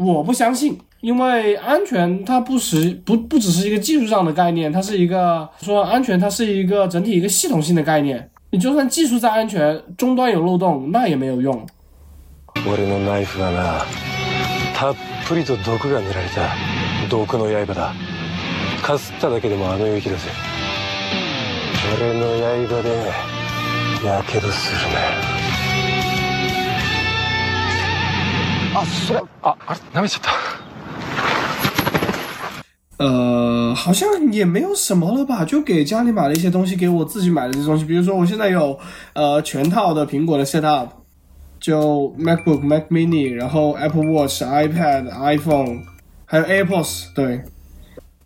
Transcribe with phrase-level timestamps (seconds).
[0.00, 8.29] 我不相信，因为安全它不是不不只是一个技术上的概念，它是一个说安全，它是一个整体一个系统性的概念。
[8.51, 11.65] 你就算技术再安全，终端有漏洞，那也没有用。
[12.67, 13.85] 俺のナイフはな
[14.77, 16.53] たっぷりと毒が塗られた
[17.09, 17.93] 毒の刃だ
[18.83, 20.29] かすっただけでもあの勇気だぜ
[21.97, 22.27] 俺の
[22.67, 25.29] 刃でやけどするな
[28.74, 30.30] あそれああれ舐めちゃった
[32.98, 38.78] 呃，好像也没有什么了吧，就给家里买了一些东西，给我自己买的这些东西，比如说我现在有
[39.12, 40.88] 呃全套的苹果的 setup，
[41.60, 45.82] 就 MacBook、Mac Mini，然后 Apple Watch、iPad、iPhone，
[46.24, 47.42] 还有 AirPods，对，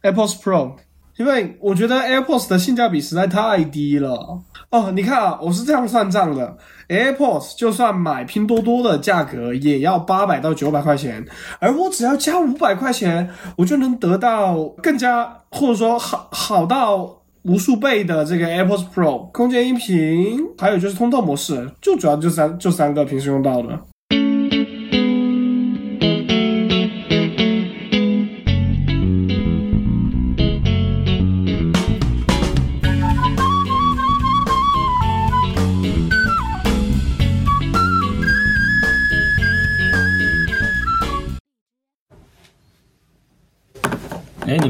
[0.03, 0.77] AirPods Pro，
[1.17, 4.41] 因为我觉得 AirPods 的性价比实在太低了。
[4.76, 6.58] 哦，你看啊，我是这样算账的
[6.90, 11.26] ，AirPods 就算买拼多多的价格也要八百到九百块钱，
[11.62, 17.10] 而我只要加五百块钱，我就能得到更加或者说好好到
[17.44, 23.80] 无数倍的这个 AirPods Pro，空间音频，还有就是通透模式，就主要就三就三个平时用到的。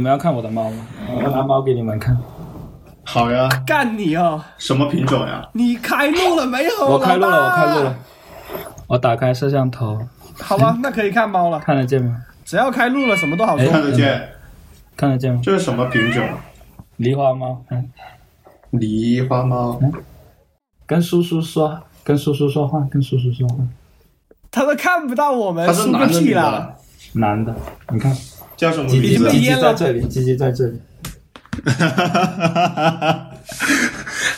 [0.06, 0.86] 们要看我的猫吗？
[1.18, 2.16] 我拿猫给你们看。
[3.04, 4.40] 好呀，干你哦！
[4.60, 5.44] 什么品种呀？
[5.54, 6.86] 你开路了没有？
[6.88, 7.96] 我开路了，我开路了了。。
[8.88, 10.00] 我打开摄像头，
[10.40, 11.60] 好吧，那可以看猫了。
[11.60, 12.24] 看得见吗？
[12.44, 13.66] 只要开路了，什么都好说。
[13.66, 14.30] 哎看得见，
[14.96, 15.42] 看得见吗？
[15.44, 16.24] 这是什么品种？
[17.00, 17.92] 狸花猫，嗯，
[18.74, 19.80] 狸花猫。
[20.86, 23.56] 跟叔叔说，跟叔叔说话，跟叔叔说话。
[24.52, 26.76] 他都看不到我们，他是男的的！？
[27.14, 27.56] 男的，
[27.90, 28.16] 你看，
[28.58, 29.30] 叫什么名字？
[29.30, 30.80] 鸡鸡在这里，鸡鸡在这里。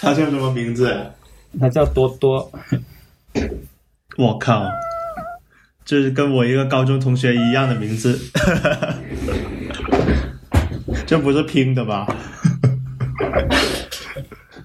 [0.02, 0.96] 他叫什么名字？
[1.60, 2.52] 他叫多多，
[4.18, 4.66] 我靠，
[5.84, 8.20] 这是跟我一个高中同学一样的名字，
[11.08, 12.06] 这不是拼的吧？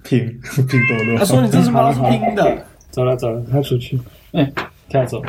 [0.03, 1.17] 拼拼多多。
[1.17, 3.99] 他说你这只猫是拼的，走了走了，它出去。
[4.33, 4.51] 哎，
[4.89, 5.21] 跳走。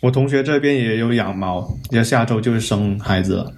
[0.00, 3.52] 我同学这边也有养猫，要下周就是生孩子了。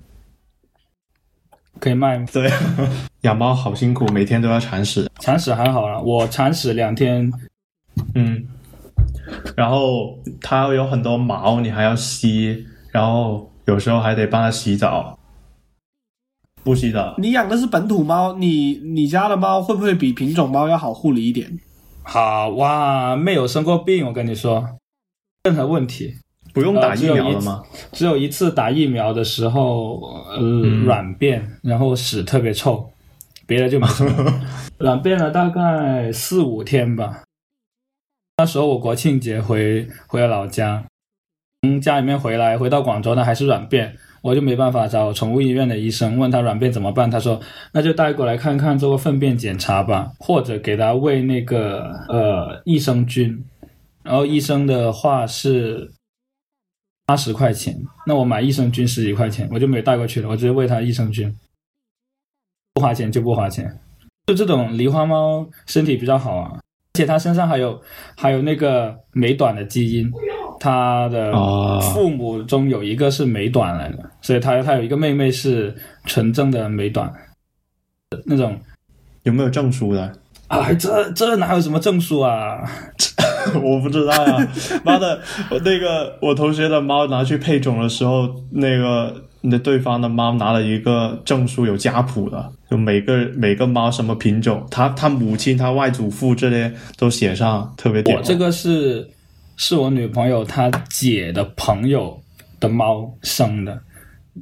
[1.80, 2.26] 可以卖吗？
[2.32, 2.50] 对，
[3.22, 5.10] 养猫好辛苦，每天都要铲屎。
[5.18, 7.32] 铲屎还好啦，我铲屎两天，
[8.14, 8.46] 嗯，
[9.56, 15.18] 然后它有很多毛，你还要吸，然后有时候还得帮它洗澡。
[16.62, 21.58] 不洗澡，你养的是本土猫，你你家的猫会不会比品种猫要好护理一点？
[22.02, 24.68] 好哇，没有生过病，我跟你说，
[25.44, 26.16] 任何问题。
[26.60, 27.62] 不用打疫苗了吗？
[27.92, 30.38] 只有一次打疫苗的时候，呃，
[30.84, 32.90] 软便，然后屎特别臭，
[33.46, 34.40] 别的就没什么。
[34.78, 37.22] 软便了大概四五天吧。
[38.38, 40.84] 那时候我国庆节回回了老家，
[41.62, 47.38] 从家里面回来，回到广州呢还是软便，我就没办法找宠物医院的医生问他软便怎么办，他说
[47.72, 53.44] 那就带过来看看，做个粪便检查吧，或者给他喂那个呃益生菌，
[54.02, 55.90] 然后医生的话是
[57.10, 57.76] 八十块钱，
[58.06, 61.28] 那我买益生菌十几块钱，我就没有带过去了，我直接喂它益生菌，
[62.72, 63.68] 不花钱就不花钱。
[64.28, 66.62] 就这种狸花猫身体比较好啊，而
[66.94, 67.82] 且它身上还有
[68.16, 70.08] 还有那个美短的基因，
[70.60, 77.12] 它的哦父母中有一个是美短来的，所以它它有一个妹妹是纯正的美短，
[78.24, 78.56] 那种
[79.24, 80.16] 有没有证书的？
[80.46, 82.62] 哎，这这哪有什么证书啊？
[83.62, 84.48] 我不知道呀、
[84.84, 85.20] 妈的，
[85.64, 98.16] 那个我同学的猫拿去配种的时候，那个那对方的猫拿了一个证书，有家谱的，就每个每个猫什么品种，他他母亲、他外祖父这些都写上，特别屌。
[98.16, 99.08] 我这个是
[99.56, 102.20] 是我女朋友她姐的朋友
[102.58, 103.80] 的猫生的，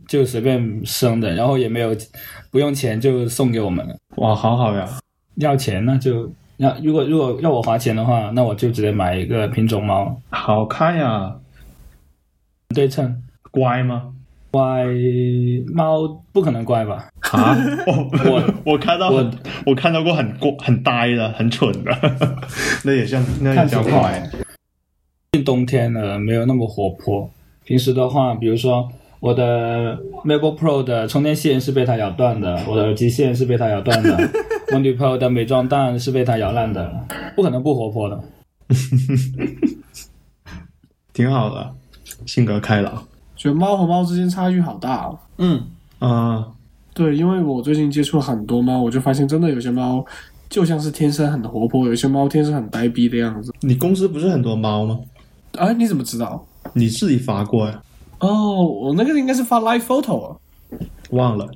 [0.06, 1.96] 就随便生的，然后也没有
[2.50, 3.94] 不用钱就送给我们了。
[4.16, 4.88] 哇，好好呀！
[5.36, 6.28] 要钱那就
[6.58, 11.34] 要，如果如果要我花钱的话，那我就直接买一个品种猫，好看呀，
[12.74, 13.22] 对称。
[13.50, 14.12] 乖吗？
[14.50, 14.84] 乖
[15.72, 17.08] 猫不可能乖吧？
[17.32, 17.56] 啊，
[17.86, 19.30] 我 我我看到很
[19.64, 21.90] 我看到过很过很呆的、很蠢的，
[22.84, 24.22] 那也像那也叫乖。
[25.44, 27.28] 冬天了没有那么活泼，
[27.64, 28.86] 平时的话，比如说
[29.20, 34.16] 我的 MacBook Pro 的充电线是被它咬断的， 我的耳机线是被它咬断的，
[34.72, 36.90] 我女朋友的美妆蛋是被它咬烂的，
[37.34, 38.20] 不可能不活泼的。
[41.12, 41.74] 挺好的，
[42.26, 43.04] 性格开朗。
[43.34, 45.18] 觉得猫和猫之间差距好大哦。
[45.38, 45.62] 嗯，
[45.98, 46.46] 啊，
[46.94, 50.04] 对，因为我最近接触了很多猫，我就发现真的有些猫
[50.48, 53.52] 就像是天生很活泼，有些猫天生很呆逼的样子。
[53.60, 55.00] 你公司不是很多猫吗？
[55.56, 56.44] 哎，你怎么知道？
[56.72, 57.82] 你自己发过呀？
[58.20, 60.36] 哦，我那个应该是发 live photo 啊。
[61.10, 61.48] 忘了。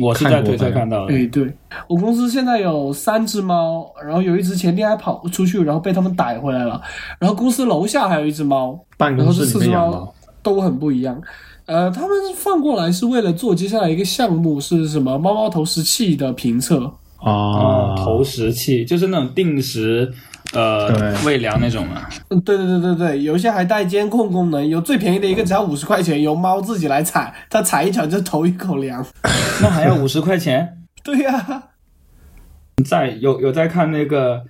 [0.00, 1.14] 我是在推特看到的。
[1.14, 1.52] 哎，对
[1.86, 6.80] 我公司现在有三只猫，然后有一只前天还跑出去，然后被他们逮回来了。
[7.20, 10.14] 然后公司楼下还有一只猫，办公室里然后这四只猫。
[10.42, 11.22] 都很不一样。
[11.66, 16.84] 呃，他们放过来是为了做接下来一个项目，是什么猫猫投食器的评测。
[17.18, 20.12] 啊哦，，投食器就是那种定时
[20.54, 22.02] 呃对喂粮那种嘛。
[22.30, 29.04] 嗯，对对对对对，有一些还带监控功能，有最便宜的一个只要五十块钱，由猫自己来踩，它踩一脚就投一口粮。
[29.60, 30.78] 那还要五十块钱？
[31.04, 31.62] 对呀、
[32.86, 34.42] 在有有在看那个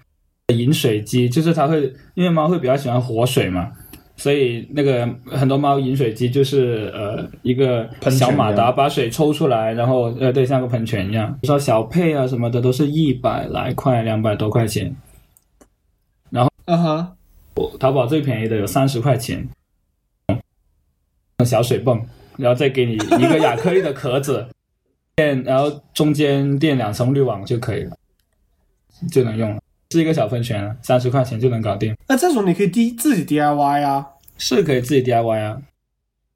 [0.55, 3.73] 饮水机，就是它会因为猫会比较喜欢活水嘛，
[4.17, 14.95] 所以那个很多猫饮水机就是呃一个喷小马达把水抽出来，然后呃对像个喷泉一样，说小配啊什么的都是一百来块两百多块钱，
[16.67, 17.17] 啊哈，
[17.57, 19.47] 我淘宝最便宜的有三十块钱，
[21.45, 22.01] 小水泵，
[22.39, 24.49] 然后再给你一个亚克力的壳子，
[25.15, 27.97] 垫，然后中间垫两层滤网就可以了，
[29.11, 29.61] 就能用了。
[29.91, 34.07] 是一个小喷泉了，三十块钱就能搞定，那这种你可以 D 自己 DIY 啊。
[34.37, 35.63] 是可以自己 DIY 啊，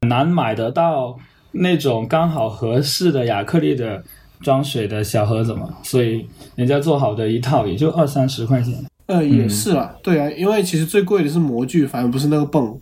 [0.03, 1.19] 很难买得到
[1.51, 4.05] 那种刚好合适的亚克力的
[4.41, 8.85] 装水的小盒子嘛，所以人家做好的一套也就二三十块钱。
[9.09, 12.79] 呃，也是啦，对啊，因为其实最贵的是模具，反而不是那个泵。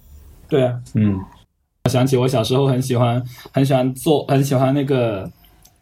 [0.49, 1.17] 对啊，嗯，
[1.85, 5.31] 我想起我小时候很喜欢很喜欢坐很喜欢那个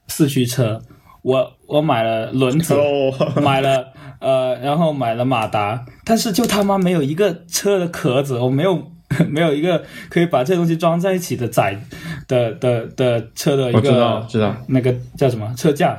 [0.09, 0.81] 四驱车，
[1.23, 3.87] 我我买了轮子，哦，买了
[4.21, 8.91] 呃，然后买了马达，但是就他妈没有一个车的壳子，我没有
[9.29, 11.81] 没有一个可以把这东西装在一起的载
[12.29, 15.55] 的的的车的一我知道个知道，那个叫什么？
[15.57, 15.99] 车架。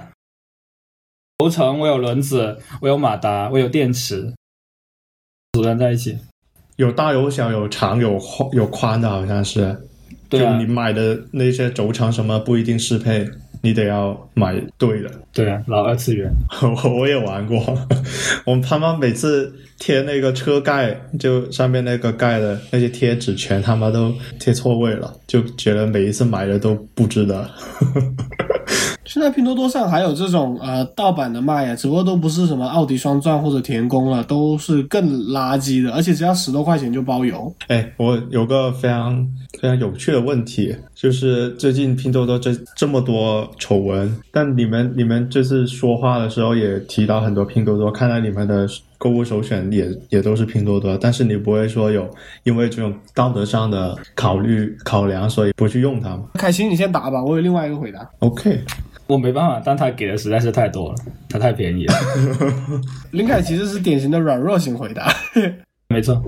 [1.38, 4.34] 轴承我有轮子，我有马达，我有电池，
[5.52, 6.18] 组装在一起。
[6.78, 9.78] 有大有小，有长有宽有宽的，好像是。
[10.30, 13.30] 对啊就你买的那些轴承什么不一定适配，
[13.62, 15.12] 你得要买对的。
[15.34, 16.32] 对啊，老二次元。
[16.64, 17.60] 我我也玩过，
[18.48, 27.50] 我们他妈每次贴那个车盖，就上面那个盖的那些贴纸，全他妈都贴错位了，就觉得每一次买的都不值得。
[29.16, 37.50] 现在拼多多上还有这种呃盗版的卖啊，只不过都不是什么奥迪双钻或者田宫了，都是更垃圾的，而且只要十多块钱就包邮。
[37.68, 39.26] 哎，我有个非常
[39.58, 48.68] 非常有趣的问题，就是最近拼多多这这么多丑闻，但你们你们这次说话的时候也提到很多拼多多，看来你们的
[48.98, 52.06] 购物首选也也都是拼多多，但是你不会说有
[52.44, 58.06] 因为这种道德上的考虑考量，所以不去用它吗凯欣，你先答吧，我有另外一个回答。
[58.20, 58.60] ？OK，
[59.07, 60.96] 我没办法，但他给的实在是太多了，
[61.30, 61.94] 他太便宜了。
[63.12, 65.07] 林凯其实是典型的软弱型回答。
[65.90, 66.19] 没错，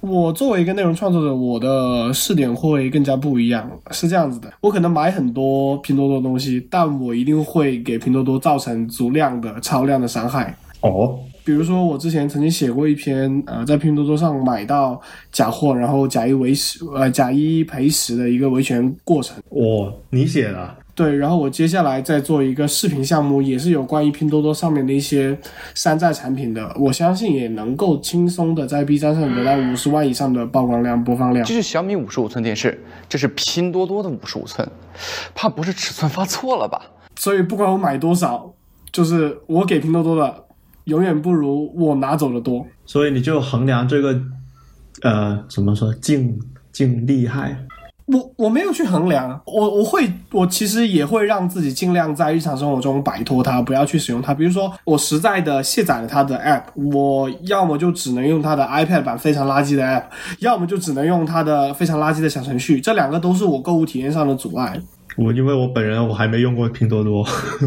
[0.00, 3.70] 我作为一个内容创作者，我的试点会更加不一样。
[3.90, 10.54] 是这样子的，我可能买很多拼多多东西，但我一定会给拼多多造成足量的、超量的伤害。
[10.82, 15.00] 哦，比如说，我之前曾经写过一篇，呃，在拼多多上买到
[15.30, 19.36] 假货，然后假一为十，呃，假一赔十的一个维权过程。
[19.48, 25.38] 哦，你写的，对，然后我接下来再做一个视频项目，也是有关于拼多多上面的一些
[25.74, 31.54] 山寨产品的，我相信也能够轻松的在 B 站上得到五十万以上的曝光量、播放量这。
[31.54, 32.78] 是小米五十五寸电视，
[33.08, 34.68] 这是拼多多的五十五寸，
[35.34, 36.82] 怕不是尺寸发错了吧？
[37.16, 38.52] 所以不管我买多少，
[38.92, 40.44] 就是我给拼多多的，
[40.84, 42.66] 永远不如我拿走的多。
[42.84, 44.20] 所以你就衡量这个，
[45.00, 46.38] 呃，怎么说净
[46.70, 47.56] 净厉害？
[48.06, 54.34] 我我没有去衡量，我我会我其实也会让自己尽量在日常生活中摆脱它，不要去使用它。
[54.34, 60.04] 比如说，我实在的卸载了它的 app，我要么就只能用它的 iPad 版非常垃圾的 app，
[60.40, 64.80] 要么就只能用它的非常垃圾的小程序，这两个都是我购物体验上的阻碍。
[65.18, 67.22] 我因为我本人我还没用过拼多多，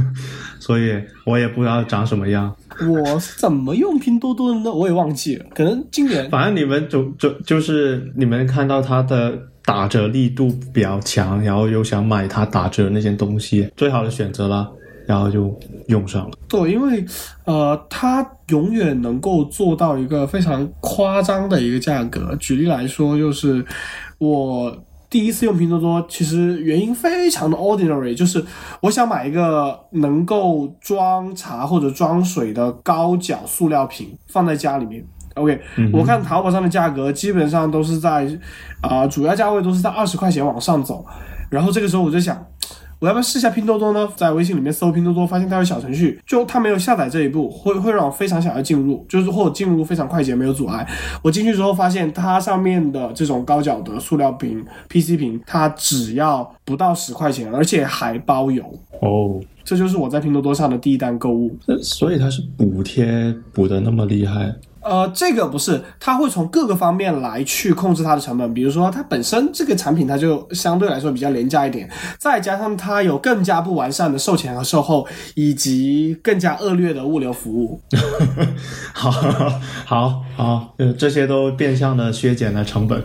[0.60, 2.52] 所以我也不知道长什么样。
[2.90, 4.74] 我是怎么用拼多多的呢？
[4.74, 14.72] 我也忘记了，可能今年反正你们就就就是你们看到它的打折力度比较强，然后又想买它打折的那些东西，最好的选择了，
[15.08, 15.54] 然后就
[15.88, 16.38] 用上了。
[16.48, 17.04] 对，因为
[17.46, 22.36] 呃，它永远能够做到一个非常夸张的一个价格。
[22.40, 23.66] 举例来说，就是
[24.20, 24.72] 我
[25.10, 28.44] 第一次用拼多多，其实原因非常的 ordinary，就是
[28.82, 35.04] 我想买一个能够装茶或者装水的高脚塑料瓶放在家里面。
[35.36, 35.60] OK，、
[35.94, 38.28] 我看淘宝上的价格基本上都是在
[38.82, 41.06] 啊、主要价位都是在二十块钱往上走。
[41.50, 42.46] 然后这个时候我就想，
[43.00, 44.08] 我要不要试一下拼多多呢？
[44.16, 50.88] 在微信里面搜拼多多，发现它有小程序，就它没有下载这一步，会会让我非常想要进入，就是或者进入非常快捷，没有阻碍。
[51.22, 58.64] 我进去之后发现它上面的这种高脚的塑料瓶、PC 瓶，它只要不到十块钱，而且还包邮。
[59.02, 61.56] 哦，这就是我在拼多多上的第一单购物。
[61.68, 64.54] 这所以它是补贴补的那么厉害。
[64.86, 71.90] 呃，这个不是，它会从各个方面来去控制它的成本，比如说它本身这个产品它就相对来说比较廉价一点，
[72.20, 77.82] 再加上它有更加不完善的售前和售后，以及更加恶劣的物流服务。
[78.94, 79.10] 好，
[79.86, 83.04] 好，好，这些都变相的削减了成本。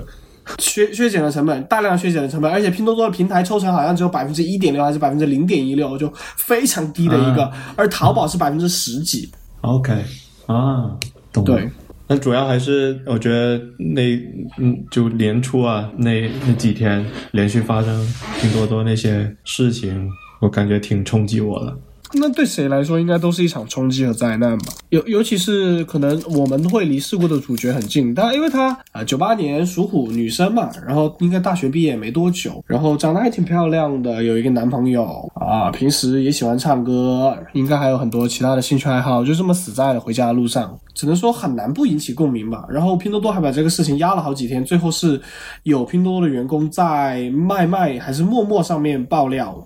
[0.59, 3.83] 削削减了成本，大量削减了成本，而且拼多多的平台抽成好。
[3.85, 9.31] 像只有百分之一点六还是百分之零点一六，就非常低的一个，而淘宝是百分之十几。
[9.61, 10.05] OK，
[10.47, 10.91] 啊，
[11.33, 11.69] 对，
[12.09, 14.17] 那主要还是我觉得那
[14.59, 18.07] 嗯，就年初啊，那那几天连续发生
[18.41, 20.11] 拼多多那些事情，
[20.41, 21.77] 我感觉挺冲击我的。
[22.13, 24.73] 那对谁来说，应该都是一场冲击和灾难吧。
[24.89, 42.65] 尤尤其是可能我们会离事故的主角很近，但因为她啊，九、八年属虎，女生嘛，然后应该大学毕业没多久，然后长得还挺漂亮的，有一个男朋友啊，平时也喜欢唱歌，应该还有很多其他的兴趣爱好，就这么死在了回家的路上，只能说很难不引起共鸣吧。
[42.69, 45.21] 然后拼多多还把这个事情压了好几天，最后是
[45.63, 49.63] 有拼多多的员工在卖卖还是陌陌上面爆料，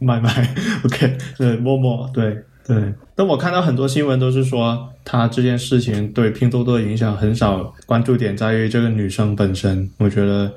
[0.00, 2.36] 卖卖，OK，对，陌陌，对
[2.66, 2.92] 对。
[3.14, 9.88] 但我看到很多新闻都是说，他这件事情对拼多多的影响很少，关注点在于这个女生本身。
[9.98, 10.50] 我觉得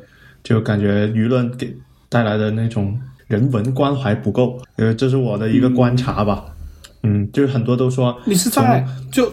[0.43, 1.75] 就感觉舆论给
[2.09, 6.45] 带来的那种人文关怀不够，呃，这是我的一个观察吧。
[7.03, 9.29] 嗯，就是很多都说你是在就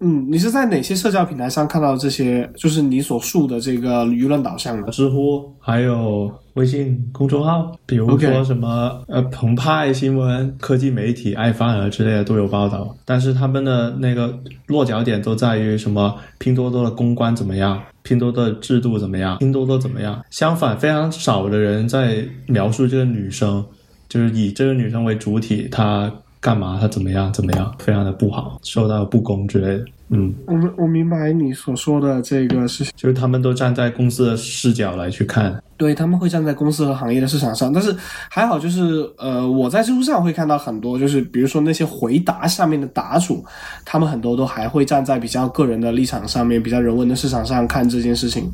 [0.00, 2.50] 嗯，你是在哪些社交平台上看到这些？
[2.56, 4.90] 就是你所述的这个舆论导向的？
[4.90, 20.22] 知乎还有微信公众号，比如说什么呃澎湃新闻、科技媒体、爱范儿之类的都有报道，但是他们的那个落脚点都在于什么拼多多的公关怎么样，拼多多的制度怎么样，拼多多怎么样。
[20.30, 23.64] 相反，非常少的人在描述这个女生，
[24.08, 29.84] 就是以这个女生为主体，她干嘛，他怎么样怎么样，非常的不好，受到不公之类的。
[30.08, 35.62] 嗯，我们我明白你所说的这个事情，就是他们都站在公司的视角来去看。
[35.76, 37.96] 对他们会站在公司和行业的市场上，但是
[38.28, 43.44] 还好就是呃，我在知乎上会看到很多，就是比如说那些回答下面的答主，
[43.84, 48.52] 他们很多都还会站在比较个人的立场上面，比较人文的市场上看这件事情。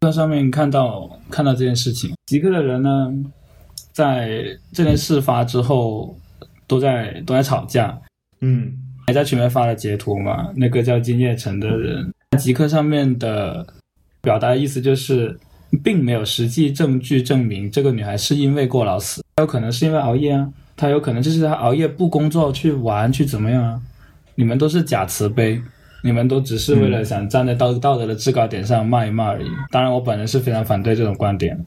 [0.00, 3.12] 在上面看到看到这件事情，极客的人呢，
[3.92, 6.16] 在这件事发之后，
[6.66, 7.96] 都在都在吵架，
[8.40, 8.72] 嗯
[9.06, 10.52] 还在群里面发了截图嘛。
[10.56, 13.66] 那个叫金叶城的人，极客上面的
[14.20, 15.38] 表达的意思就是，
[15.84, 23.80] 并没有实际证据证明这个女孩是因为过劳死，她有可能是因为熬夜啊，她有可能就是她熬夜不工作去玩去怎么样啊。
[24.34, 25.62] 你们都是假慈悲，
[26.02, 29.46] 你们都只是为了想站在道道德的制高点上骂一骂而已。
[29.70, 31.58] 当然，我本人是非常反对这种观点。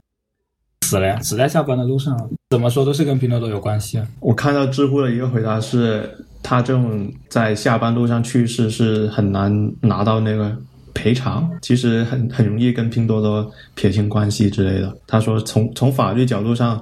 [0.86, 4.08] 死了呀，死在下班的路上啊，怎么说都是跟拼多多有关系啊。
[4.20, 6.10] 我看到知乎的一个回答是，
[6.42, 10.52] 他这种在下班路上去世是很难拿到那个
[10.96, 14.92] 赔偿，其实很很容易跟拼多多撇清关系之类的。
[15.06, 16.82] 他说从从法律角度上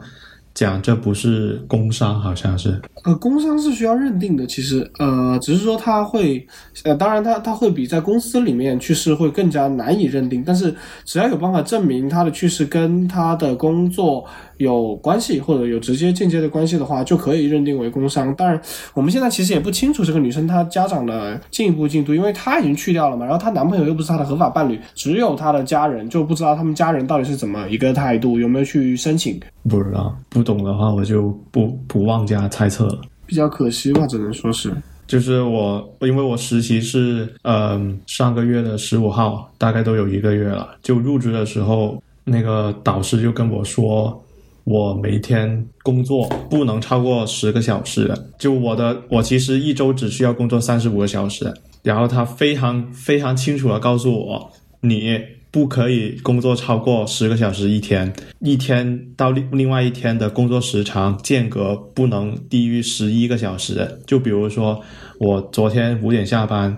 [0.53, 2.81] 讲，这不是工伤，好像是。
[3.03, 6.47] 呃，工伤是需要认定的，其实呃，只是说他会，
[6.83, 14.25] 呃，当然他他会比在公司里面去世会更加难以认定，但是只要有办法证明他的去世跟他的工作
[14.57, 18.33] 有关系，或者有直接间接的关系的话，就可以认定为工伤。
[18.35, 18.59] 当然，
[18.93, 33.01] 我们现在其实也不清楚这个女生她家长的进一步进度，因为她已经去掉了嘛，然后她男朋友又不是她的合法伴侣，只有她的家人，就不知道他们家人到底是怎么一个态度，有没有去申请，不知道，不懂的话我就不不妄加猜测了。
[33.25, 34.73] 比较可惜吧，只能说是。
[35.05, 40.67] 就是我，因为我实习是，嗯、上个月的十五号，大概都有一个月了。
[40.81, 44.21] 就入职的时候，那个导师就跟我说，
[44.67, 48.13] 我每天工作不能超过十个小时。
[48.37, 51.53] 就我的，我其实一周只需要工作三十五个小时。
[51.83, 55.17] 然后他非常非常清楚的告诉我，你
[55.51, 63.99] 不可以工作超过十个小时一天，一天到另另外一天的工作时长间隔不能低于十一个小时。
[64.05, 64.81] 就比如说，
[65.17, 66.77] 我昨天五点下班，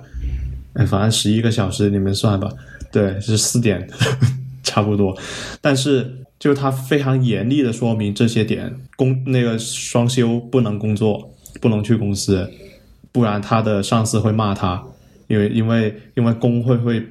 [0.73, 2.47] 哎， 反正十一个小时你们算吧，
[2.91, 3.89] 对，是四点，
[4.61, 5.17] 差不多。
[5.59, 11.29] 但是就他非常严厉的说明这些点，工那个双休不能工作，
[11.59, 12.49] 不能去公司，
[13.11, 14.81] 不然他的上司会骂他。
[15.27, 17.05] 因为因为因为工会会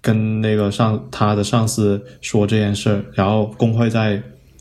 [0.00, 4.20] 跟那个上他的上司说这件事，然后工会在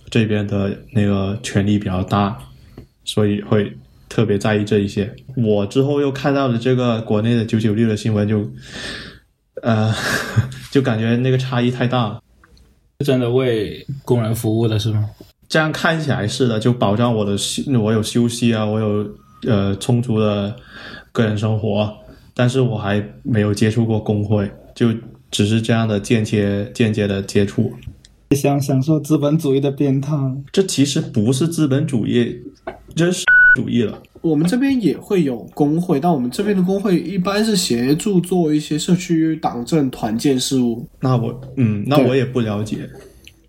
[0.10, 2.38] 这边的那个权力比较大，
[3.06, 3.72] 所以会
[4.10, 5.10] 特别在意这一些。
[5.38, 8.48] 我之后又看到了这个国内的九九六的新闻就，
[9.64, 9.96] 呃，
[10.70, 12.22] 就感觉那个差异太大了。
[13.06, 15.10] 真的为工人服务的是吗？
[15.48, 19.10] 这样看起来是的，就保障我的休，我有休息啊，我有
[19.48, 20.54] 呃充足的
[21.14, 21.90] 个人生活，
[22.34, 24.94] 但是我还没有接触过工会，就
[25.32, 27.72] 只是这样的间接间接的接触。
[28.36, 32.38] 想享受资本主义的鞭挞，这其实不是资本主义，
[32.94, 33.24] 这是
[33.56, 33.98] 主义了。
[34.22, 40.88] 我们这边也会有工会，但我们这边的工会一般是协助做一些社区党政团建事务。
[41.00, 42.90] 那我嗯，那我也不了解。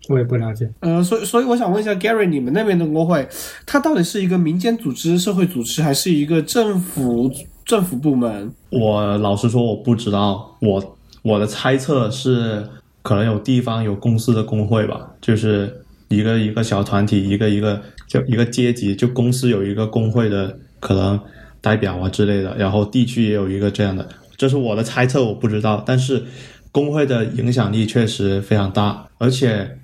[0.09, 0.69] 我也不了解。
[0.79, 3.25] 呃，所以所以我想问一下 Gary，你们那边的工会，
[3.65, 7.31] 它到底是一个民间组织、社会组织，还是一个政府
[7.63, 8.51] 政府部门？
[8.71, 10.57] 我老实说，我不知道。
[10.59, 12.67] 我我的猜测是，
[13.03, 21.17] 可能有地方有公司的工会吧，就是一个一个小团体，一个一个就一个阶级，就公司有一个工会的可能
[21.61, 25.81] 代表啊之类的，然后地区也有一个这样的，这是我的猜测，我不知道。
[25.87, 26.25] 但是
[26.73, 29.77] 工会的影响力确实非常大，而且。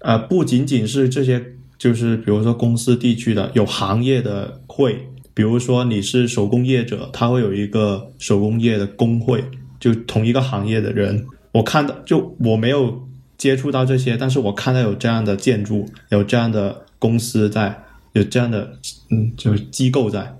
[0.00, 1.44] 呃，不仅仅是这些，
[1.76, 9.42] 就是比如说公司地区的有行业的会，比如说你是手工业者，他会有一个手工业的工会，
[9.80, 11.26] 就同一个行业的人。
[11.50, 18.72] 我看到，就我没有接触到这些，但是我看到有这样的建筑，有这样的公司在，有这样的
[19.10, 20.36] 嗯，就是机构在。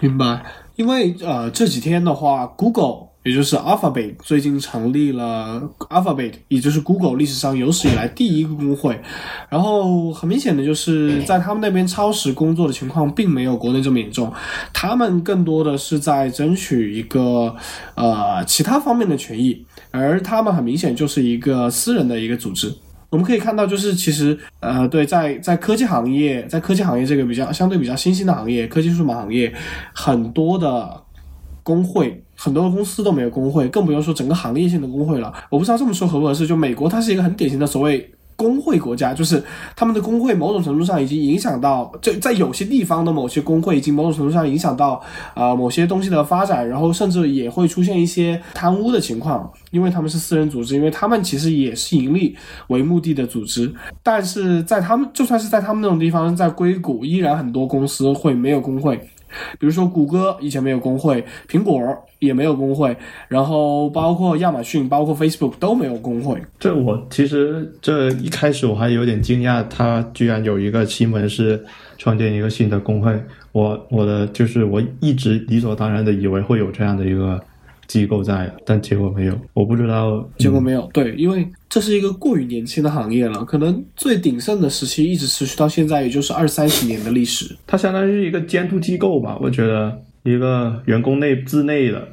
[0.00, 0.44] 明白，
[0.76, 3.06] 因为呃这几天的话，Google。
[3.26, 5.60] 也就是 Alphabet 最近成立了
[5.90, 9.00] Alphabet，也就是 Google 历史上有史以来第一个工会。
[9.48, 14.32] 然后很明显的就是在他们那边超时工作的情况并没有国内这么严重，
[14.72, 17.52] 他们更多的是在争取一个
[17.96, 22.72] 呃其他方面的权益，而他们很明显就是一个私人的一个组织。
[23.16, 29.50] 我们可以看到，就是其实呃对，在在科技行业，在科技行业这个比较相对比较新兴的行业，科技数码行业，
[29.94, 31.02] 很多的
[31.62, 32.22] 工会。
[32.38, 35.32] 很多的公司都没有工会，更不用说整个行业性的工会了。
[35.48, 36.46] 我不知道这么说合不合适。
[36.46, 39.42] 就美国，它是一个很典型的所谓工会国家，就是
[39.74, 45.02] 他们的工会某种程度上已经影响到，就在有些地方的某些工会已经某种程度上影响到
[45.34, 52.36] 啊某些东西的发展，然后甚至也会出现一些贪污的情况，因为他们是私人组织，因为他们其实也是盈利
[52.68, 53.74] 为目的的组织。
[54.02, 59.00] 但是在他们就算是在他们那种地方，在硅谷依然很多公司会没有工会。
[59.58, 61.80] 比如说，谷歌以前没有工会，苹果
[62.18, 62.96] 也没有工会，
[63.28, 66.40] 然后包括亚马逊、包括 Facebook 都没有工会。
[66.58, 71.64] 这我其实这一开始我还有点惊讶，他居然有一个新闻是
[71.98, 73.12] 创建一个新的工会。
[73.52, 77.40] 我我的就是我一直理所当然的以为会有这样的一个。
[77.88, 80.90] 机构在，但结果没有，我不知道结果没有。
[80.92, 87.56] 对，因为这是一个过于年轻的行业了，可能最鼎盛的时期一直持续到现在，也就是二三十年的历史。
[87.66, 92.06] 它相当于是一个监督机构吧，我觉得一个员工内自内的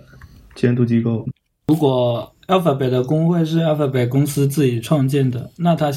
[0.55, 1.25] 监督机构。
[1.67, 5.91] 如果 Alphabet 的工会是 Alphabet 公司自己创建的，那它。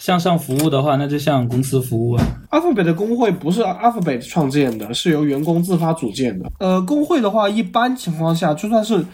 [0.00, 2.24] 向上服务的话，那就向公司服务啊。
[2.52, 6.50] Alphabet 的工会不是 Alphabet 创建的，是由员工自发组建的。
[6.58, 9.04] 呃，工会的话，一般情况下，就算是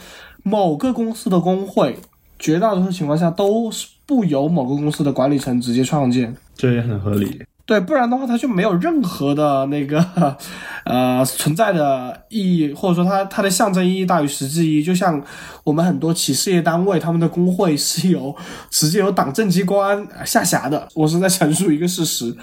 [0.45, 1.97] 某个公司的工会，
[2.39, 6.35] 绝大多数情况下都是不由某个公司的管理层直接创建。
[6.57, 7.43] 这也很合理。
[7.65, 10.37] 对，不然的话，它就没有任何的那个，
[10.87, 14.85] 呃，存在的意义，或者说它它的象征意义大于实质意义。
[14.85, 15.21] 就像
[15.65, 18.33] 我们很多企事业单位，他们的工会是由
[18.71, 20.87] 直接由党政机关下辖的。
[20.95, 22.37] 我是在陈述一个事实，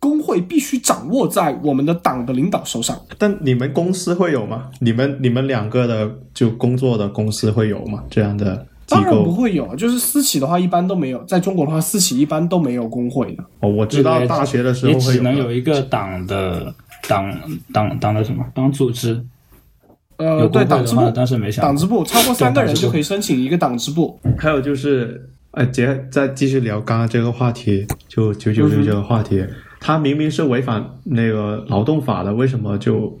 [0.00, 3.00] 工会必须掌握在我们的党的领导手上。
[3.16, 4.70] 但你们公司会有吗？
[4.80, 8.02] 你们你们两个的就工作的公司会有吗？
[8.10, 8.66] 这样的？
[8.86, 11.24] 当然不会有，就是私企的话一般都没有。
[11.24, 13.44] 在中国的话，私企一般都没有工会的。
[13.60, 16.74] 哦，我知道大学的时候也只能有一个党的
[17.08, 17.34] 党
[17.72, 19.24] 党党的什么党组织。
[20.16, 24.20] 呃，对，党支部，但是没想党支部超过三个人就可以申请一个党支部。
[24.38, 29.44] 还有就是，哎，接再继续聊刚刚这个话题，就九九六这个话题，
[29.80, 33.18] 他明明是违反那个劳动法的，为什么就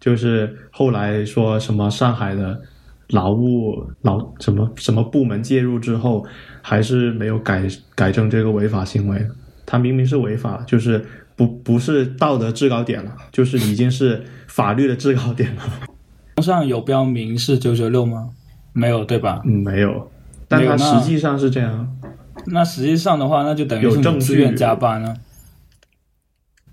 [0.00, 2.60] 就是后来说什么上海的？
[3.12, 6.26] 劳务劳什么什么部门介入之后，
[6.60, 9.26] 还是没有改改正这个违法行为。
[9.64, 11.04] 他明明是违法，就是
[11.36, 15.62] 不不是道德制高点了，就是已经是法律的制高点了。
[16.42, 18.30] 上有标明是九九六吗？
[18.72, 19.40] 没有对吧？
[19.44, 20.10] 嗯，没有。
[20.48, 21.88] 但他实际上是这样。
[22.46, 25.14] 那实际上的话，那就等于是你自愿加班了。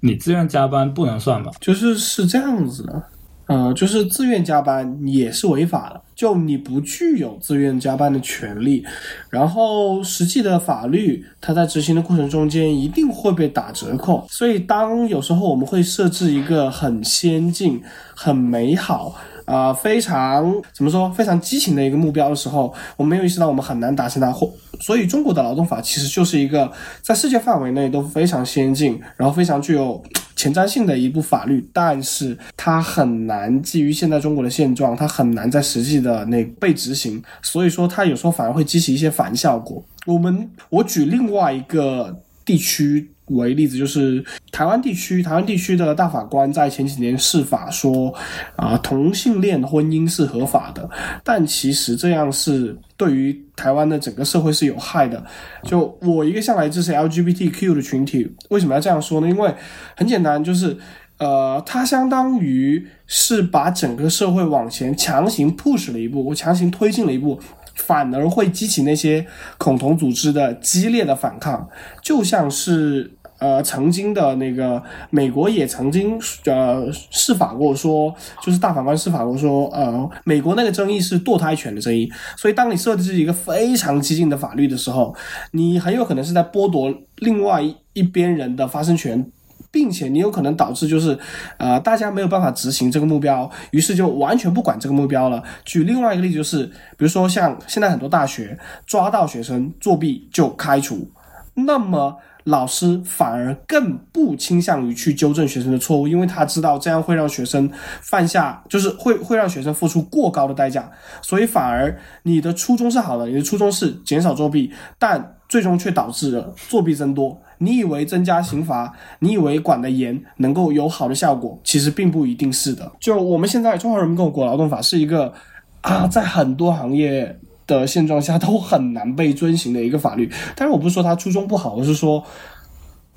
[0.02, 1.52] 你自愿加班不能算吧？
[1.60, 3.04] 就是是这样子的。
[3.50, 8.86] 呃，就是自愿加班也是违法的，就你不具有自愿加班的权利，
[9.32, 17.82] 然后实际的法律它在执行的过程中间一定会被打折扣，所以当有时候我们会设置一个很先进、
[18.16, 19.16] 很美好。
[19.50, 24.32] 啊、非常怎么说，非常激情的一个目标的时候，我们没有意识到我们很难达成它。
[24.32, 24.48] 或
[24.80, 30.00] 所以中国的劳动法其实就是一个在世界范围内都非常先进，然后非常具有
[30.40, 39.84] 前瞻性的一部法律，但是它很难基于现在中国的现状，它很难在实际的那被执行，所以说它有时候反而会激起一些反效果。
[40.06, 48.14] 我们我举另外一个地区为例子，就是台湾地区，台湾地区的大法官在前几年释法说，
[48.56, 50.90] 啊、同性恋婚姻是合法的，
[51.24, 55.24] 但其实这样是对于台湾的整个社会是有害的。
[55.64, 59.28] 就我一个向来支持 LGBTQ 的群体，为什么要这样说呢？
[59.28, 59.54] 因为
[59.96, 60.78] 很简单，就是。
[61.20, 67.38] 呃，它相当于是把整个社会往前强行 push 了一步，我强行推进了一步，
[67.76, 71.68] 反而会激起那些恐同组织的激烈的反抗，
[72.02, 85.16] 就像是呃曾经的那个美国也曾经呃释法过说，就是大法官释法过说，呃美国那个争议是堕胎权的争议，所以当你设置一个非常激进的法律的时候，
[85.52, 87.62] 你很有可能是在剥夺另外
[87.94, 89.32] 一边人的发声权。
[89.72, 91.16] 并且你有可能导致就是，
[91.58, 95.44] 呃，大家没有办法执行这个目标，于是就完全不管这个目标了。
[95.64, 101.08] 举另外一个例子就是，比如说像现在很多大学抓到学生作弊就开除，
[101.54, 107.70] 那么老师反而更不倾向于去纠正学生的错误，因为他知道这样会让学生
[108.02, 110.90] 犯下，就是会会让学生付出过高的代价，
[111.22, 117.40] 所以反而你的初衷是好的，你的初衷是减少作弊，但最终却导致了作弊增多。
[117.62, 122.90] 你以为增加刑罚，你以为管得严能够有好的效果，其实并不一定是的。
[123.02, 125.34] 就我们现在《中华人民共和国劳动法》是一个
[125.82, 127.38] 啊，在很多行业
[127.70, 130.30] 的现状下都很难被遵循的一个法律。
[130.56, 132.22] 但是我不是说它初衷不好，我是说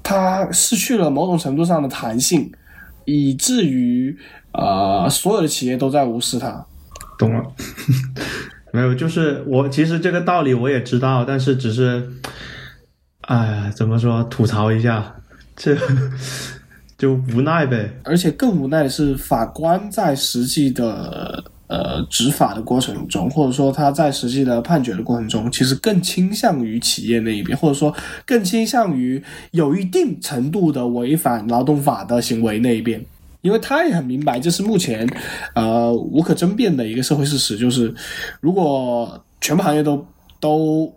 [0.03, 2.53] 它失去了某种程度上的弹性，
[3.07, 4.17] 以至于
[4.53, 6.65] 呃所有的企业都在无视它。
[7.19, 7.43] 懂了。
[8.75, 12.11] 没有，就是我其实这个道理我也知道，但是只是，
[13.21, 15.15] 哎，怎么说，吐槽一下，
[15.55, 15.77] 这
[16.97, 17.93] 就无奈呗。
[18.03, 27.95] 而且更无奈的是，法官在实际的呃执法的过程中，或者说他在实际的判决的过程中，其实更倾向于企业那一边，或者说
[28.27, 33.03] 更倾向于有一定程度的违反劳动法的行为那一边。
[33.41, 35.09] 因为他也很明白，这是目前
[35.55, 37.93] 呃无可争辩的一个社会事实，就是
[38.41, 40.07] 如果全部行业都
[40.39, 40.95] 都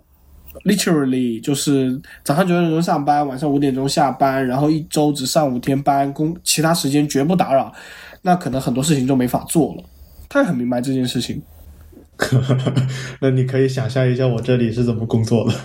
[0.64, 7.74] literally 就是早上九点钟上班，晚上五点钟下班，然后一周只上五天班，工其他时间绝不打扰，
[8.22, 9.84] 那可能很多事情就没法做了。
[10.30, 11.42] 他也很明白这件事情，
[13.22, 15.54] 那你可以想象一下我这里是怎么工作的。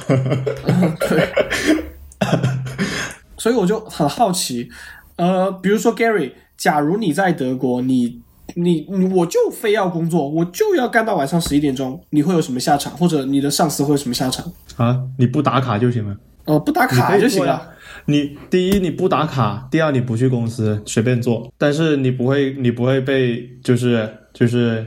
[3.37, 4.68] 所以我就很好奇，
[5.16, 8.20] 呃，比如说 Gary，假如你在德国，你
[8.55, 12.94] 你你我就非要工作，我就要干到晚上十一点钟，你会有什么下场？
[12.96, 14.53] 或者你的上司会有什么下场？
[14.77, 16.14] 啊，你不打卡就行了。
[16.44, 17.70] 呃，不打卡就行了。
[18.11, 24.85] 你第一你不打卡，第二你不去公司随便做，但是你不会你不会被就是就是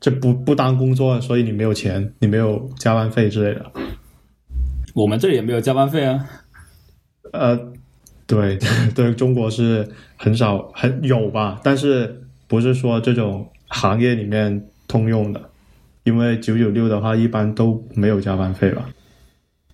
[0.00, 3.66] 这不不当工作，所以你没有钱，你没有加班费之类的。
[4.94, 6.24] 我们这里也没有加班费啊。
[7.32, 7.58] 呃，
[8.26, 8.58] 对
[8.94, 15.40] 对，中国是很少很有吧，但是不是说这种行业里面通用的，
[16.04, 18.88] 因为九九六的话一般都没有加班费吧。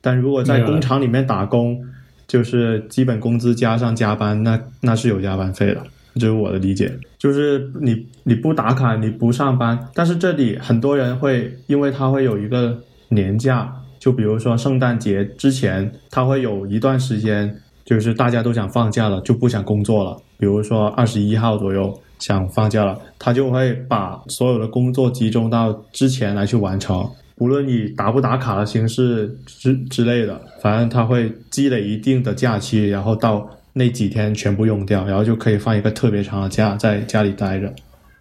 [0.00, 1.84] 但如果在工厂里面打工，
[2.28, 5.82] 就是基本工资加上加班，那那是有加班费的，
[6.14, 6.92] 这是我的理解。
[7.18, 20.16] 就是你你不打卡，你不上班，但是这里很多人会，因为他会有一个年假，就比如说圣诞节之前，他会有一段时间，就是大家都想放假了，就不想工作了。
[20.36, 27.08] 比如说二十一号左右想放假了，他就会把所有的工作集中到之前来去完成。
[27.38, 37.72] 无论以打不打卡的形式之之类的，反正他会积累一定的假期，然后到那几天全部用掉，然后就可以放一个特别长的假，在家里待着，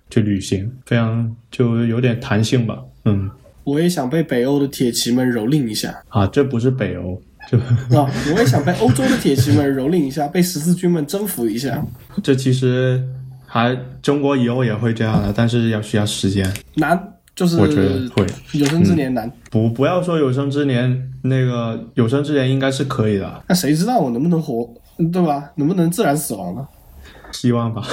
[0.10, 2.80] 去旅行，非常就有点弹性吧。
[3.06, 3.30] 嗯，
[3.64, 7.58] 我也想被北欧的铁骑们蹂躏一下啊，这不是北欧，就
[7.98, 8.12] 啊！
[8.34, 11.84] 我也想被欧洲的铁骑们蹂躏一下，被十字军们征服一下。
[12.22, 13.02] 这其实
[13.46, 16.46] 还中国以后也会这样的，但是要需要时间。
[16.76, 17.02] 难
[17.38, 19.32] 就是我觉得会有生之年难。
[19.52, 23.44] 不不要说有生之年，那个有生之年应该是可以的。
[23.48, 24.68] 那谁知道我能不能活，
[25.14, 25.52] 对吧？
[25.56, 26.68] 能不能自然死亡呢？
[27.32, 27.84] 希望吧，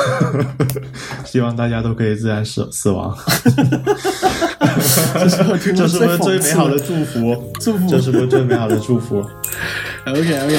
[1.27, 3.15] 希望大家都可以自然死死亡。
[5.15, 7.53] 这是我听过这是不是最美好的祝福？
[7.61, 9.23] 祝福这是不是最美好的祝福
[10.07, 10.59] ？OK OK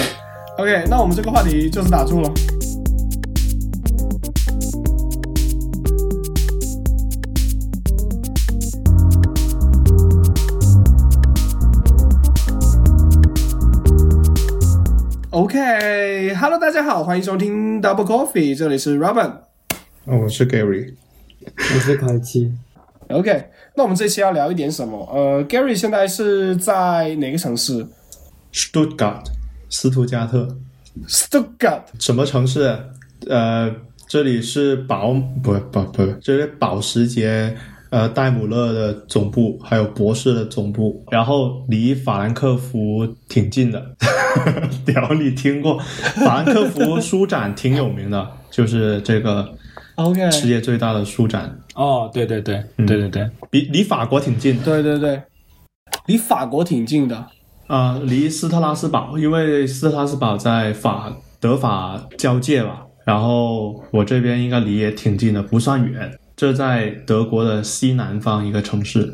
[0.59, 2.29] OK，那我们这个话题就是打住了。
[15.55, 19.31] OK，Hello，、大家好，欢迎收听 Double Coffee，这里是 Robin。
[20.03, 20.93] 哦我是 Gary，
[21.45, 22.51] 我是凯奇
[23.07, 25.09] ，OK，那我们这期要聊一点什么？
[25.13, 27.87] 呃，Gary 现在是在哪个城市
[28.51, 29.23] Stuttgart，
[29.69, 30.45] 斯图加特。
[31.07, 31.83] ？Stuttgart。
[32.01, 32.77] 什么城市？
[33.29, 33.73] 呃，
[34.09, 37.55] 这里是保不不不，这是保时捷
[37.89, 43.95] 呃戴姆勒的总部，还有博士的总部，然后离法兰克福挺近的。
[44.85, 45.79] 屌，你听过
[46.15, 49.47] 法兰克福书展挺有名的，就是这个
[49.95, 55.21] OK，世界最大的书展，哦，对对对，嗯对对对，离离法国挺近对对对，
[56.07, 57.27] 离法国挺近的。
[57.67, 66.11] 啊、离斯特拉斯堡，因为斯特拉斯堡在法德法交界吧，然后我这边应该离也挺近的，不算远。
[66.35, 69.13] 这在德国的西南方一个城市，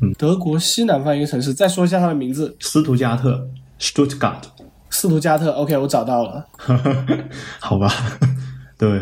[0.00, 3.48] 嗯德国西南方一个城市，再说一下它的名字，斯图加特
[3.80, 4.42] （Stuttgart）。
[4.90, 5.50] 斯图加特。
[5.52, 6.46] OK，我找到了，
[7.60, 7.88] 好吧，
[8.78, 9.00] 对，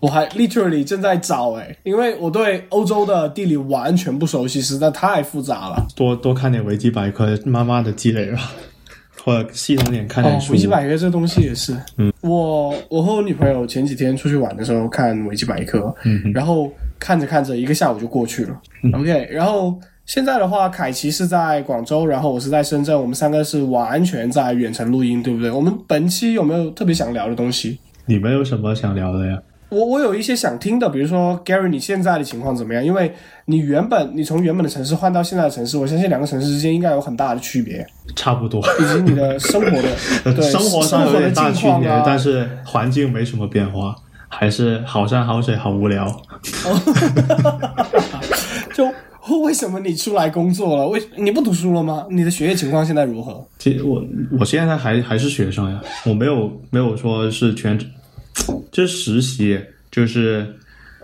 [0.00, 5.86] 我还 literally 正在找哎，因为我对欧洲的地理完全不熟悉，实在太复杂了。
[5.94, 8.52] 多多看点维基百科，慢慢的积累吧，
[9.22, 10.52] 或者系统点看哦点，书。
[10.52, 18.60] 维基百科这东西也是，嗯，我我和我女朋友前几天出去玩的时候看维基百科，嗯然后看着看着一个下午就过去了。
[18.92, 25.50] OK，然后现在的话，凯奇是在广州，然后我是在深圳，我们三个是完全在远程录音，对不对？
[25.50, 27.78] 我们本期有没有特别想聊的东西？
[28.06, 29.38] 你们有什么想聊的呀？
[29.70, 32.82] 我我有一些想听的，比如说 Gary，你现在的情况怎么样？
[32.82, 33.12] 因为
[33.44, 38.62] 你原本你从原本的城市换到现在的城市，我相信两个城市之间应该有很大的区别，差不多。
[38.80, 39.92] 以及你的生活的
[40.34, 43.94] 对生活上有生活的点大区别，境况啊，但是环境没什么变化，
[44.28, 46.06] 还是好山好水好无聊。
[46.64, 46.80] 哦
[48.74, 48.84] 就
[49.42, 50.88] 为什么你出来工作了？
[50.88, 52.06] 为你不读书了吗？
[52.10, 53.46] 你的学业情况现在如何？
[53.58, 54.02] 其实我
[54.38, 57.86] 我现在还还是学生呀，我没有没有说是全职，
[58.72, 59.58] 就实习，
[59.90, 60.54] 就是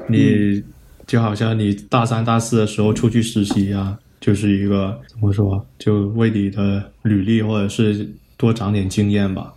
[0.08, 0.62] 你、
[1.06, 9.52] 就好像你大三大四的时候出去实习啊，就是一个怎么说，就为你的履历或者是多长点经验吧，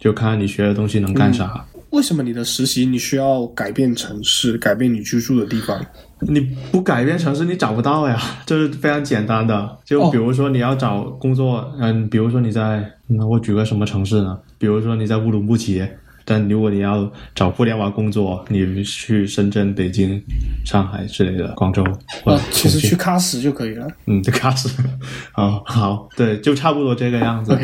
[0.00, 1.66] 就看看你学的东西能干啥。
[1.90, 5.80] 为什么你的实习你需要改变城市，改变你居住的地方？
[6.20, 6.40] 你
[6.72, 9.78] 不改变城市，你找不到呀， 这是非常简单的。
[9.84, 14.38] 就哦比如说你要找工作，嗯，比如说你在，嗯，我举个什么城市呢？
[14.58, 15.86] 比如说你在乌鲁木齐，
[16.24, 20.20] 但如果你要找互联网工作，你去深圳、北京、
[20.64, 21.84] 上海之类的，广州
[22.24, 23.86] 或者啊，其实去喀什就可以了。
[24.06, 24.68] 嗯，对喀什，
[25.32, 27.56] 好好，对，就差不多这个样子。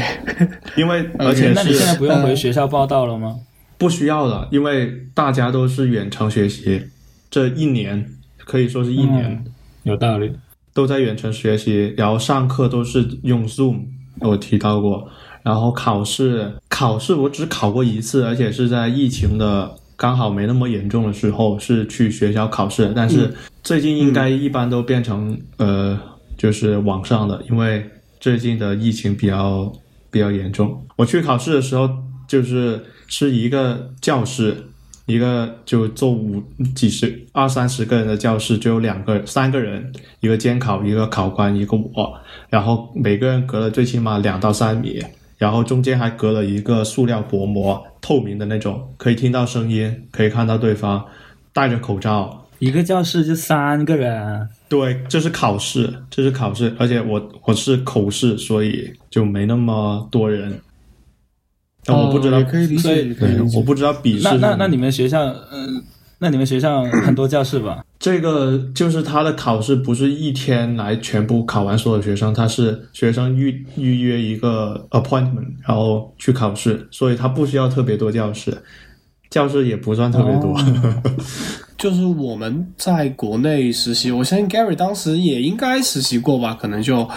[0.77, 3.35] 因为而且那你现在不用回学校报道了吗？
[3.83, 6.81] 不需要的，因为大家都是远程学习，
[7.29, 9.43] 这一年可以说是一年。
[9.45, 10.31] 嗯有道理。
[10.73, 13.81] 都在远程学习，然后上课都是用 Zoom，
[14.21, 15.09] 我提到过。
[15.43, 22.93] 然后考试，考试我只考过一次，而且是在疫情的刚好没那么严重的时候，是去学校考试。
[22.95, 25.99] 但是最近应该一般都变成、呃，
[26.39, 27.85] 就是网上的，因为
[28.21, 29.71] 最近的疫情比较
[30.13, 30.81] 比较严重。
[30.97, 31.91] 我去考试的时候，
[32.29, 32.81] 就是
[33.13, 34.57] 是一个教室，
[35.05, 36.43] 一个就坐五
[36.75, 44.99] 几十二三十个人的教室，只有两个三个人，一个监考，一个考官，一个我，然后每个人隔了最起码两到三米，
[45.37, 51.05] 然后中间还隔了一个塑料薄膜，透明的那种，可以听到声音，可以看到对方，
[51.53, 52.49] 戴着口罩。
[52.61, 60.59] 一个教室就三个人，对，这是考试，这是考试，而且我我是口试，所以就没那么多人。
[61.85, 63.57] 但我不知道，哦可以理所以解，也可以理解。
[63.59, 65.83] 我不知道笔试那那那你们学校，嗯、
[66.19, 67.85] 那你们学校很多教室吧？
[67.99, 78.57] 这个就是他的考试不是一天来全部考完所有学生，他是学生预预约一个 appointment，然后去考试，所以他不需要特别多教室，
[79.31, 80.57] 教室也不算特别多。
[81.79, 87.09] 就是我们在国内实习，我相信 Gary 当时也应该实习过吧，可能就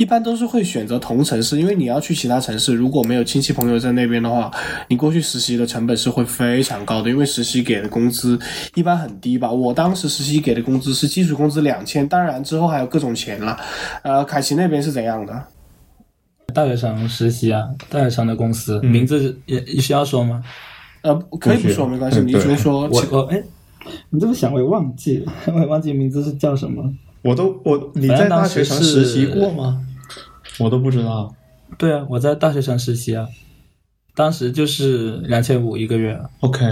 [0.00, 4.50] 一般都是会选择同城市，因为你要去其他城市，如果没有亲戚朋友在那边的话，
[4.88, 8.38] 你过去实习的成本是会非常高的，因为实习给的工资
[8.74, 9.52] 一般很低吧。
[9.52, 13.54] 我当时实习给的工资是基础工资两千，当然之后还有各种钱了。
[14.02, 15.44] 呃，凯奇那边是怎样的？
[16.54, 20.42] 大学生实习啊，大学生的公司、名字也也需要说吗？
[21.02, 22.88] 呃，可以不说没关系，你嗯对就说。
[22.88, 23.42] 我我哎，
[24.08, 26.90] 你这么想我也忘记了， 我也忘记名字是叫什么。
[27.20, 29.84] 我都我你在大学城实习过吗？
[30.58, 31.34] 我都不知道。
[31.78, 33.26] 对啊，我在大学城实习啊，
[34.14, 36.18] 当时就是两千五一个月。
[36.40, 36.64] OK，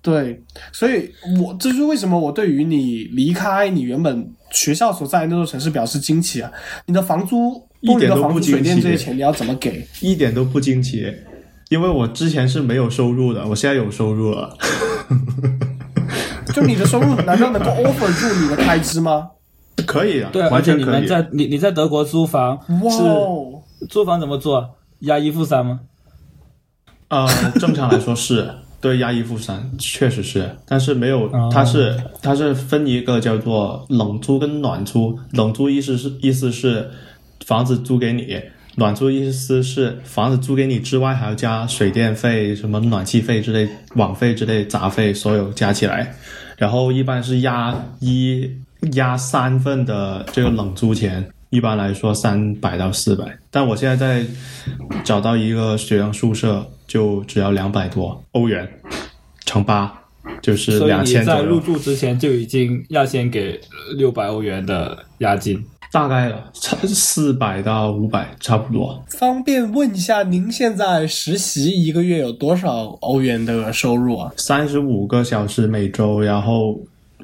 [0.00, 1.10] 对，所以
[1.42, 6.50] 我这就是为什么我对于你离开你原本学校所在的那座城市表示惊奇啊！
[6.86, 9.86] 你的房租、一的房租、不惊水电这些钱你要怎么给？
[10.00, 11.04] 一点都不惊奇，
[11.68, 14.56] 因为我之前是没有收入的，我现在有收入了。
[16.54, 19.28] 就你的收入难道能够 offer 住你的开支吗？
[19.82, 20.84] 可以啊，对啊，而完全可以。
[20.84, 23.62] 且你们在你你在德国租房哇是哦！
[23.88, 24.68] 租房怎么做啊？
[25.00, 25.80] 押一付三吗？
[27.08, 27.26] 呃，
[27.60, 28.48] 正常来说是
[28.80, 36.90] 对押一付三，确实是，但是没有哦，它是它是分一个叫做冷租跟暖租，冷租意思是意思是
[37.44, 38.40] 房子租给你。
[38.76, 46.14] 暖租意思是房子租给你之外，还要加水电费、什么暖气费之类、网费之类杂费，所有加起来，
[46.56, 48.48] 然后一般是押一
[48.92, 53.24] 押三份的这个冷租钱，一般来说三百到四百。
[53.50, 54.26] 但我现在在
[55.04, 58.68] 找到一个学生宿舍，就只要两百多欧元，
[59.44, 59.92] 乘八
[60.42, 63.60] 就是两千在入住之前就已经要先给
[63.96, 65.64] 六百欧元的押金。
[65.90, 69.02] 大概了，差四百到五百差不多。
[69.08, 74.30] 方便问一下，您现在实习一个月有多少欧元的收入啊？
[74.36, 76.78] 三十五个小时每周，然后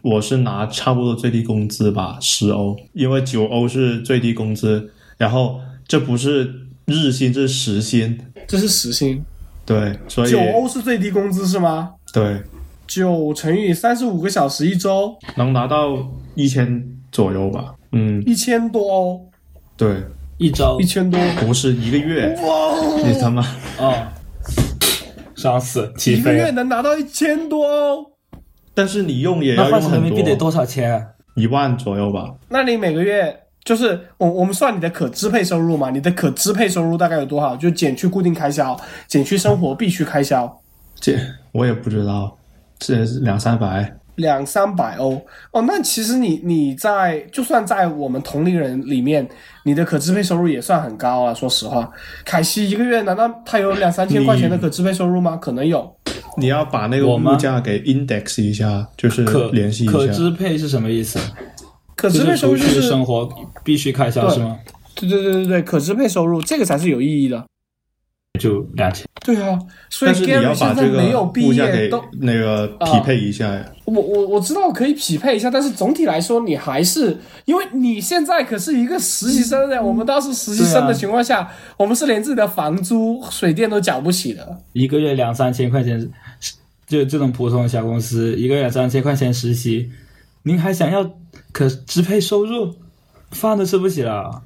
[0.04, 9.24] 我是拿差不多最低工资吧，十欧，因为九欧是最低工资，然后这不是日薪，这是时薪，这是时薪，
[9.64, 11.94] 对，所以九欧是最低工资是吗？
[12.12, 12.42] 对。
[12.86, 15.96] 九乘以三十五个小时一周，能拿到
[16.34, 19.26] 一千左右吧，嗯，一千多欧，
[19.74, 20.02] 对，
[20.36, 20.78] 一周。
[20.78, 21.18] 一千多。
[21.40, 23.42] 不是一个月，哇你他妈。
[23.78, 24.06] 哦，
[25.34, 26.30] 爽死，一个！
[26.30, 28.13] 月能拿到一千多欧，
[28.74, 31.06] 但是你用也那换成人要用很多，民币得多少钱啊？
[31.36, 35.90] 一万左右吧，那你每个月就是我我们算你的可支配收入嘛？
[35.90, 37.56] 你的可支配收入大概有多少？
[37.56, 40.60] 就减去固定开销，减去生活必须开销，
[41.00, 41.16] 这
[41.52, 42.36] 我也不知道，
[42.78, 45.62] 这两三百，两三百欧哦。
[45.66, 49.28] 那其实你你在就算在我们同龄人里面，
[49.64, 51.34] 你的可支配收入也算很高啊。
[51.34, 51.90] 说实话，
[52.24, 55.36] 凯西一个月难道他有两三千块钱的可支配收入吗？
[55.36, 55.96] 可能有。
[56.36, 60.06] 你要把那个物价给 index 一下，就是可联系一可。
[60.08, 61.18] 支配是什么意思？
[61.96, 63.28] 可支配收入就是生活
[63.62, 64.58] 必须开销是吗？
[64.96, 67.44] 对对对对对，可支配收入这个才是有意义的。
[68.40, 69.06] 就两千。
[69.24, 69.56] 对啊，
[69.88, 73.64] 所以你 Gary 要把现在这个没有毕物价给业都那个匹配一下呀。
[73.84, 84.58] 我我我知道可以匹配一下，但是总体来说，你还是因为你现在可是一个实习生的，我们当时实习生的情况下，我们是连自己的房租、水电都缴不起的。
[84.72, 86.10] 一个月两三千块钱，
[86.86, 89.90] 就这种普通的小公司，一个月两三千块钱实习，
[90.42, 91.08] 您还想要
[91.52, 92.74] 可支配收入，
[93.30, 94.42] 饭都吃不起了。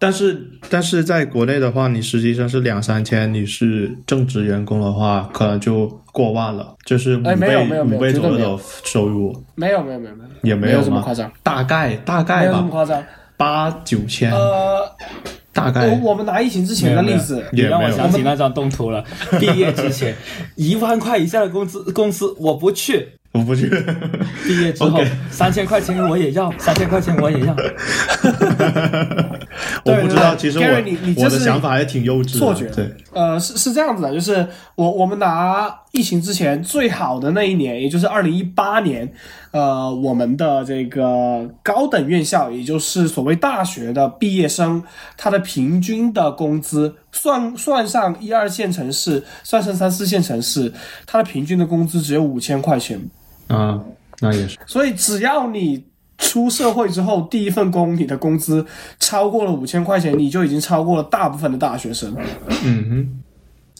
[0.00, 13.04] 但是但是在国内的话，你实习生是两三千，你是正职员工的话，可能就过万了，就是五哎没有倍没有没有五倍左右的收入，没有没有没有没有，也没有吗这么夸张，大概大没有这么概吧，夸张。
[13.36, 14.96] 八九千，呃，
[15.52, 19.04] 大概我我们拿疫情之前的例子，你让我想起那张动图了。
[19.40, 20.14] 毕业之前，
[20.56, 23.08] 一万块以下的工资公司我不去。
[23.32, 23.68] 我不去。
[24.46, 27.54] 毕业之后三千块钱我也要，三千块钱我也要。
[29.88, 32.38] 我不知道，其实 Gary，你你我我的想法还挺幼稚的。
[32.38, 39.10] 错觉对，呃，是是这样子的，就是我我们拿疫情之前最好的那一年，也就是二零一八年，
[39.50, 44.82] 呃，我们的这个高等院校，也就是所谓大学的毕业生，
[45.16, 50.72] 他的平均的工资，算算上一二线城市，算上三四线城市，
[51.06, 53.00] 他的平均的工资只有五千块钱。
[53.48, 53.80] 啊，
[54.20, 54.58] 那也是。
[54.66, 55.84] 所以只要你
[56.18, 58.66] 出社会之后第一份工，你的工资
[58.98, 62.14] 超过了五千块钱，你就已经超过了大部分的大学生。
[62.64, 63.08] 嗯哼，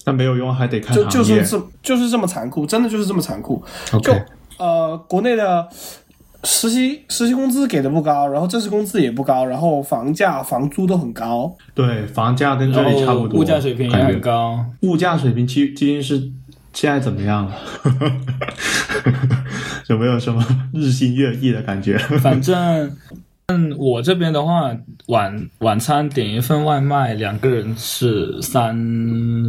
[0.07, 1.05] 那没有用，还得看就。
[1.07, 3.62] 就是这就是这么残酷，真的就是这么残酷。
[4.03, 4.14] 就
[4.59, 5.68] 呃，国内的
[6.44, 11.53] 实习实习工资给的不高，然后正式工资也不高，然后房价房租都很高。
[11.74, 14.64] 对，房价跟这里差不多，物价水平也很高。
[14.82, 16.30] 物价水平究究竟是
[16.72, 17.52] 现在怎么样了？
[19.88, 21.98] 有没有什么日新月异的感觉？
[22.20, 22.96] 反正，
[23.46, 24.70] 嗯，我这边的话，
[25.06, 28.76] 晚晚餐点一份外卖，两个人是三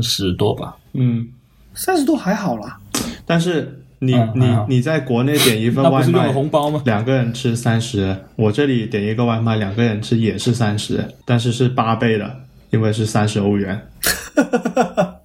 [0.02, 0.76] 十多吧。
[0.94, 1.28] 嗯，
[1.74, 2.80] 三十多还好啦，
[3.26, 6.82] 但是你、你你在国内点一份外那不是用了卖，红包吗？
[6.86, 13.88] 两个人吃三十，我这里点一个外卖，两个人吃也是三十，但是是八倍的，因为是三十欧元。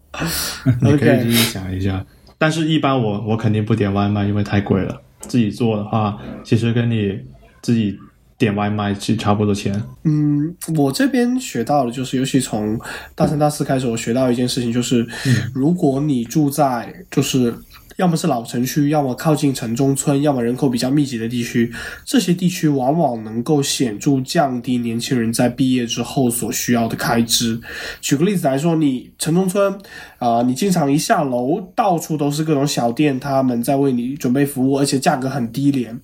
[0.82, 2.04] 你可以自己想一下。
[2.36, 5.00] 但是，一般我我肯定不点外卖，因为太贵了。
[5.20, 7.18] 自己做的话，其实跟你
[7.62, 7.96] 自己
[8.36, 9.82] 点外卖其实差不多钱。
[10.02, 12.78] 嗯，我这边学到的就是，尤其从
[13.14, 15.06] 大三、大四开始，我学到一件事情，就是，
[15.54, 17.54] 如果你住在就是
[17.96, 21.72] 要么是老城区，要么靠近城中村，要么人口比较密集的地区，
[22.04, 27.60] 这些地区往往能够显著降低年轻人在毕业之后所需要的开支。
[28.00, 29.78] 举个例子来说，你城中村
[30.18, 36.00] 啊、你经常一下楼，到处都是各种小店，他们在为你准备服务，而且价格很低廉。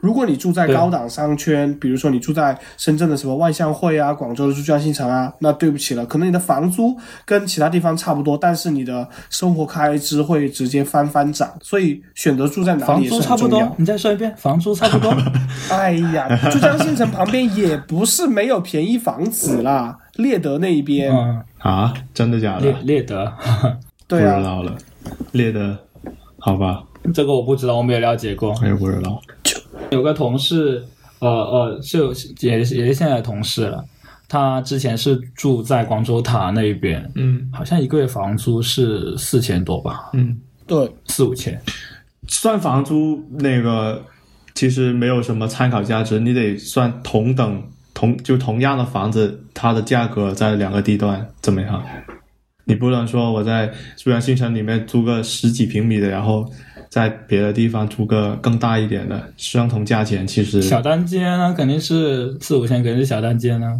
[0.00, 13.74] 如果你住在高档商圈，比如说你住在深圳的什么万象汇啊、广州的珠江新城啊，那对不起了，可能你的房租跟其他地方差不多，但是你的生活开支会直接翻翻涨，所以选择住在哪房里房租差不多是重要，。
[13.76, 15.12] 你再说一遍，房租差不多。
[15.70, 22.80] 哎呀，珠江新城旁边也不是没有便宜房子啦，猎德那一边，嗯，啊，真的假列的？
[22.82, 23.32] 猎德，
[24.06, 24.76] 对啊，不知道了，
[25.32, 25.76] 猎德，
[26.38, 28.54] 好吧，这个我不知道，我没有了解过。
[28.62, 29.20] 我也不知道。
[29.90, 30.82] 有个同事，
[31.18, 33.84] 呃呃，就也也是现在的同事了。
[34.26, 40.36] 他之前是住在广州塔那边，嗯好像一个月房租是四千多吧，嗯，
[40.66, 41.60] 对，四五千。
[42.26, 44.02] 算房租那个
[44.54, 47.62] 其实没有什么参考价值，你得算同等
[47.92, 51.82] 同就同样的房子，它的价格在两个地段怎么样？
[52.64, 56.50] 你不能说我在珠江新城里面租个十几平米的，然后
[56.88, 63.78] 在别的地方租个更大一点的，相同价钱其实小单间呢，肯定是四五千，肯定是小单间呢。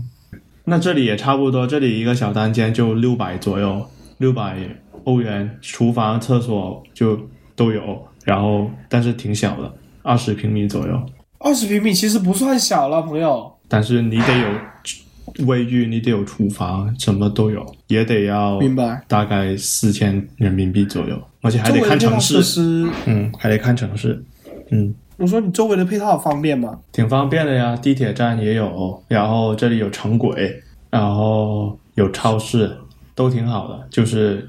[0.64, 4.58] 那这里也差不多，这里一个小单间就六百左右，六百
[5.04, 7.18] 欧元，厨房、厕所就
[7.54, 11.00] 都有，然后但是挺小的，二十平米左右。
[11.38, 13.52] 二十平米其实不算小了，朋友。
[13.68, 24.22] 但是你得有卫浴，你得有厨房，什么都有，也得要明白大概四千人民币左右，而且还得看城市，施，嗯，还得看城市，
[24.70, 26.78] 嗯，我说你周围的配套方便吗？
[26.92, 32.76] 挺方便的呀，地铁站也有，然后这里有城轨，然后有超市，
[33.14, 34.48] 都挺好的，就是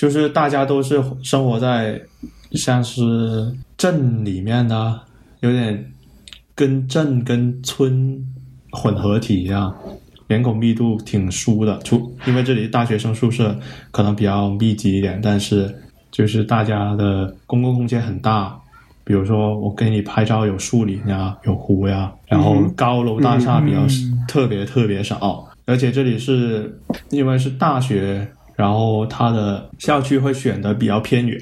[0.00, 2.00] 就是大家都是生活在
[2.52, 4.98] 像是镇里面的，
[5.40, 5.92] 有点
[6.54, 8.18] 跟镇跟村
[8.70, 9.74] 混合体一样，
[10.26, 11.78] 人口密度挺疏的。
[11.84, 13.54] 除因为这里大学生宿舍
[13.90, 15.70] 可能比较密集一点，但是
[16.10, 18.58] 就是大家的公共空间很大。
[19.04, 23.80] 比如说，我给你拍照有树林呀，有湖呀，然后高楼大厦比较、
[24.26, 26.80] 特别特别少，而且这里是
[27.10, 28.26] 因为是大学，
[28.60, 31.40] 然后它的校区会选的比较偏远，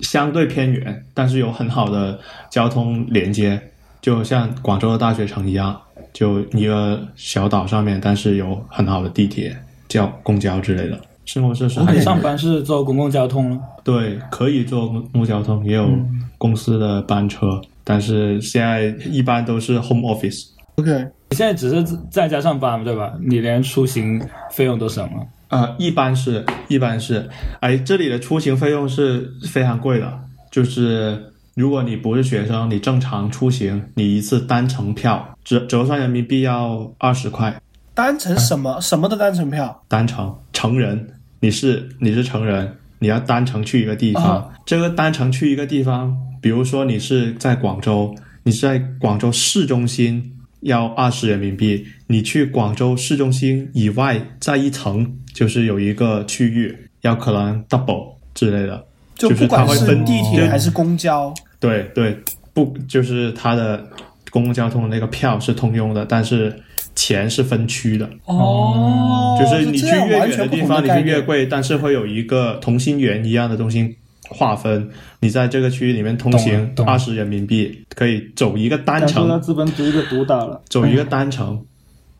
[0.00, 2.18] 相对偏远，但是有很好的
[2.50, 3.58] 交通连接，
[4.02, 5.80] 就像广州的大学城一样，
[6.12, 9.56] 就一个小岛上面，但是有很好的地铁、
[9.88, 11.86] 交公交之类的生活设施还挺。
[11.86, 13.58] 我可以上班是坐公共交通了。
[13.82, 15.88] 对，可以坐公共交通，也有
[16.36, 20.48] 公司的班车，但是现在一般都是 home office。
[20.76, 20.90] OK，
[21.30, 23.14] 你现在只是在家上班对吧？
[23.26, 25.26] 你连出行费用都省了。
[25.48, 27.28] 呃，一般是，一般是，
[27.60, 30.20] 哎，这里的出行费用是非常贵的，
[30.50, 37.60] 就是如果你不是学生，你正常出行，你一次单程票折折算人民币要二十块，
[37.94, 39.84] 单程什么什么的单程票？
[39.88, 58.82] 单程成人，你是你是成人，你要单程去一个地方，啊这个单程去一个地方，比如说你是在广州，你是在广州市中心要二十人民币，你去广州市中心以外再一层，就是有一个区域要可能 double 之类的，
[59.14, 62.18] 就就是不管是它会分地铁还是公交，对对，
[62.54, 63.86] 不就是它的
[64.30, 66.58] 公共交通的那个票是通用的，但是
[66.94, 68.08] 钱是分区的。
[68.24, 71.06] 哦就是你去越远的地方，你概念。
[71.06, 73.94] 是越贵，但是会有一个同心圆一样的东西
[74.30, 74.88] 划分。
[75.20, 80.62] 你在这个区域里面通行二十人民币，可以走一个单程，资本主义的毒打了。
[80.70, 81.62] 走一个单程，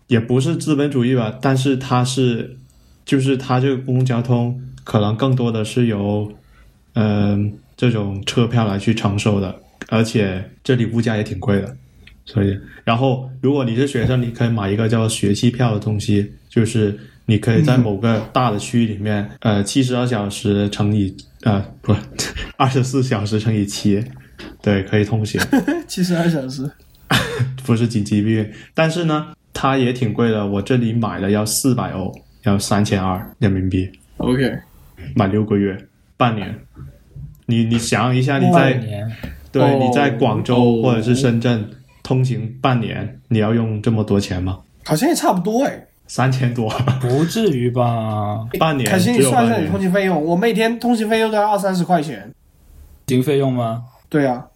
[0.08, 2.58] 也不是资本主义吧，但是它是，
[3.06, 6.30] 就是它这个公共交通可能更多的是由，
[6.92, 11.74] 嗯、这种车票来去承受的，而且这里物价也挺贵的。
[12.26, 21.94] 所以，然后如果你是学生，你可以买一个叫学期票的东西，就是你可以在某个大的区域里面， 呃，七十二小时乘以呃不，
[22.58, 24.04] 二十四小时乘以七，
[24.60, 25.40] 对，可以通行，
[25.86, 26.68] 七十二小时，
[27.64, 32.12] 不是紧急避孕，但是呢，它也挺贵的，我这里买了要四百欧，
[32.46, 34.58] 要三千二人民币，OK，
[35.14, 35.76] 满六个月，
[36.16, 36.54] 半年。
[37.46, 39.08] 你你想一下，你在年，
[39.52, 41.68] 对哦你在广州哦或者是深圳
[42.02, 44.60] 通行半年，你要用这么多钱吗？
[44.84, 45.86] 好像也差不多哎。
[46.08, 46.68] 三千多，
[47.00, 48.46] 不至于吧？
[48.60, 49.82] 半年可是，你算一下你通年。
[49.82, 52.32] 勤费用，我每天通勤费用都要二三十块钱。
[53.08, 53.82] 行费用吗？
[54.08, 54.46] 对啊，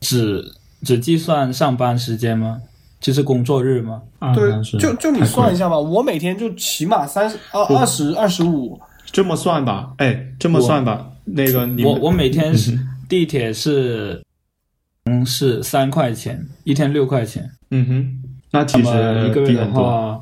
[0.00, 0.44] 只
[0.82, 2.60] 只计算上班时间吗？
[3.00, 4.02] 就是工作日吗？
[4.34, 12.78] 对就就你算一下吧，我每天就起码三十二二十二十五，这么算吧，哎，这么算吧，那个你我我每天是
[13.08, 14.22] 地铁是
[15.06, 17.50] 嗯是三块钱，一天六块钱。
[17.70, 18.20] 嗯哼，
[18.52, 20.20] 那那其实一个月的话，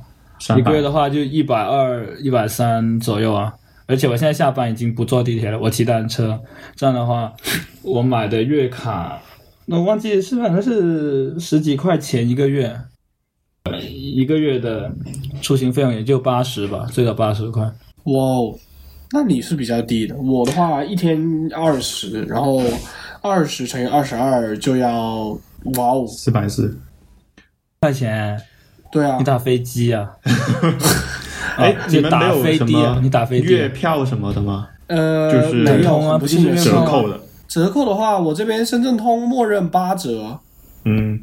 [0.56, 3.52] 一个月的话就一百二、一百三左右啊。
[3.86, 6.38] 而且我现在下班已经不坐地铁了，我骑单车。
[6.76, 7.32] 这样的话，
[7.82, 9.37] 我买的月卡，那
[9.70, 12.74] 我忘记是反正是十几块钱一个月，
[13.64, 14.90] 呃一个月的
[15.42, 17.62] 出行费用也就八十吧，最少八十块。
[18.04, 18.58] 哇哦，
[19.12, 20.16] 那你是比较低的。
[20.16, 21.20] 我的话一天
[21.54, 22.62] 二十，然后
[23.20, 25.38] 二十乘以二十二就要
[25.76, 26.74] 哇哦，四百四。
[27.80, 28.40] 块钱，
[28.90, 30.10] 对啊你，打飞机啊？
[31.58, 34.68] 哎、啊你们没有什飞机啊么你打飞机月票什么的吗？
[34.86, 37.20] 呃，就是没有通啊不是折扣的。
[37.48, 40.38] 折扣的话，我这边深圳通默认八折，
[40.84, 41.18] 嗯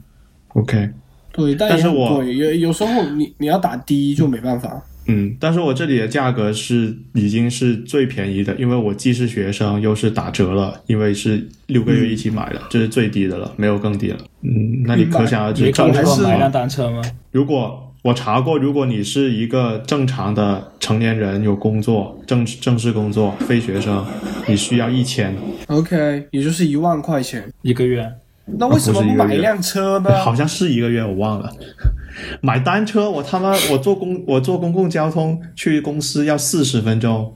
[0.49, 0.89] ，OK，
[1.31, 4.83] 对，但但是我贵，有有时候你你要打低就没办法。
[5.07, 14.17] 嗯，但是我这里的价格是已经是最便宜的，因为我既是学生又是打折了，因为是六个月一起买的，这是最低的了，没有更低了。
[14.41, 16.51] 嗯，那你可想而知，没考正常虑过买辆。
[16.51, 17.03] 单车吗？
[17.29, 24.05] 如果我查过，如果你是一个正常的成年人，有工作正正式工作，非学生，
[24.47, 25.35] 你需要一千。
[25.65, 27.51] OK，也就是一万块钱。
[27.63, 28.07] 一个月？
[28.45, 30.23] 那为什么不买一辆车呢？
[30.23, 31.51] 好像是一个月，我忘了。
[32.41, 37.35] 买单车，我他妈我坐公我坐公共交通去公司要四十分钟，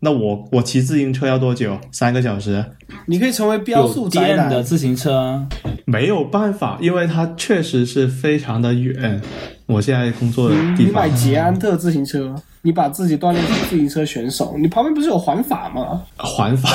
[0.00, 1.78] 那我我骑自行车要多久？
[1.90, 2.64] 三个小时？
[3.06, 4.62] 你可以成为标速宅男的。
[4.62, 5.46] 自行车啊，
[5.84, 9.20] 没有办法，因为它确实是非常的远。
[9.66, 16.02] 我现在工作的地方你买捷安特自行车，你把自己锻炼成自行车选手，你旁边不是有环法吗？
[16.16, 16.70] 环法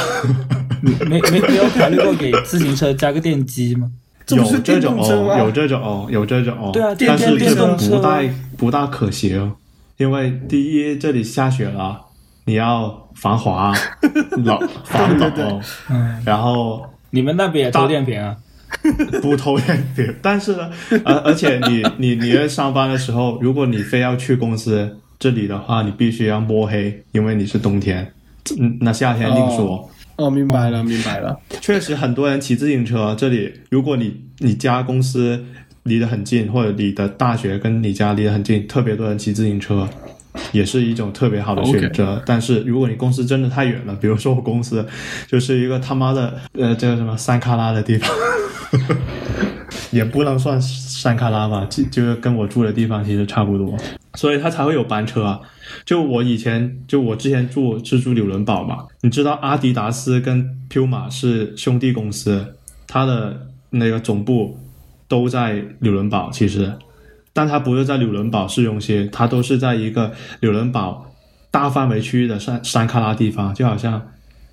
[0.81, 3.89] 没没没有考虑过给自行车加个电机吗？
[4.29, 5.35] 有这种哦？
[5.39, 6.71] 有这种哦，有这种哦。
[6.73, 8.21] 对啊但是电动车不大
[8.57, 9.53] 不大可行，
[9.97, 12.01] 因为第一这里下雪了，
[12.45, 13.73] 你要防滑、
[14.43, 18.35] 老、防对对冷，嗯，然后你们那边也偷电瓶啊？
[19.21, 20.69] 不偷电瓶，但是呢，
[21.03, 28.13] 而而且你你你在上班的时候，如果你非要去公司这里的话，你必须要摸黑，因为你是冬天，
[28.57, 29.89] 嗯，那夏天另说。
[30.15, 31.37] 哦，明白了，明白了。
[31.61, 35.43] 确实，很多人骑自行车，这里如果你你家公司
[35.83, 39.87] 离得很近，或者你的大学跟你家离得很近，特别多人骑自行车。
[40.51, 42.21] 也是一种特别好的选择。
[42.25, 44.85] 但是如果你公司真的太远了，比如说我公司
[45.27, 48.09] 就是一个他妈的呃这个什么山卡拉的地方，
[49.91, 53.77] 也不能算山卡拉吧，就就是跟我住的地方其实差不多，
[54.15, 55.39] 所以它才会有班车啊。
[55.85, 62.55] 就我以前就我之前住是住纽伦堡嘛，你知道阿迪达斯跟 Puma 是兄弟公司，
[62.87, 64.59] 它的那个总部
[65.07, 66.73] 都在纽伦堡，其实，
[67.33, 70.11] 但它不是在纽伦堡市中心，它都是在一个
[70.41, 71.05] 纽伦堡
[71.49, 74.01] 大范围区域的山山卡拉地方，就好像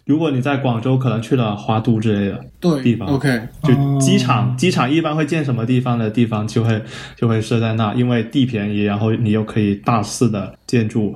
[0.05, 6.83] 如果你在广州可能去了花都之类的，对，地方 OK，就机场，机场一般会建什么地方的地方就会
[7.15, 11.15] 就会设在那，因为地便宜，然后你又可以大肆的建筑，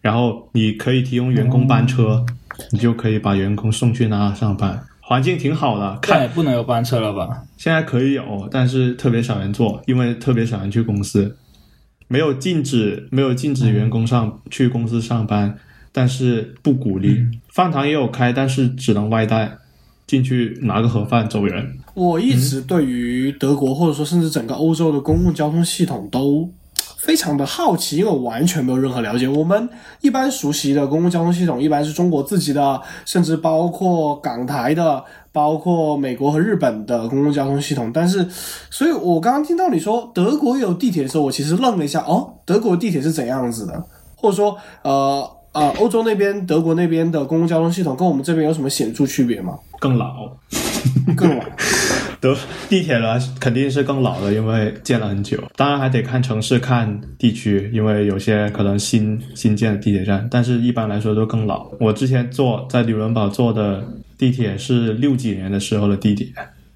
[0.00, 2.24] 然后你可以提供员工班车，
[2.72, 5.96] 你就可以把员工送去那上班，环境挺好的。
[6.02, 7.44] 看也不能有班车了吧？
[7.56, 11.36] 现在可以有，但是特别少人坐，因为特别少人去公司，
[12.08, 15.56] 没有禁止没有禁止员工上去公司上班，
[15.92, 17.24] 但是不鼓励。
[17.48, 19.58] 饭堂也有开，但是只能外带，
[20.08, 21.78] 进去拿个盒饭走人。
[21.94, 26.52] 我一直对于德国或者说甚至整个欧洲的公共交通系统都
[26.98, 29.28] 非常的好奇，因为我完全没有任何了解。
[29.28, 29.68] 我们
[30.00, 37.90] 一般熟悉的公共交通系统一般是中国自己的，甚至包括港台的，包括美国和日本的公共交通系统。
[37.92, 38.26] 但是，
[38.70, 43.84] 所以我刚刚听到你说德国有地铁的时候，我其实愣了一下，哦，德国地铁是怎样子的？
[44.16, 45.30] 或者说，呃。
[45.56, 49.58] 呃，欧洲那边、德国那边的公共交通系统跟我们这边有什么显著区别吗？
[49.80, 50.28] 更老，
[51.16, 51.42] 更老。
[52.20, 52.36] 德
[52.68, 55.42] 地铁呢肯定是更老的，因为建了很久。
[55.56, 61.66] 当然还得看城市、看地区，因为有些可能新新建的地铁站，但是一般来说都更老。
[61.78, 63.84] 我之前坐在纽伦堡坐的
[64.18, 66.26] 地铁是六几年的时候的地铁，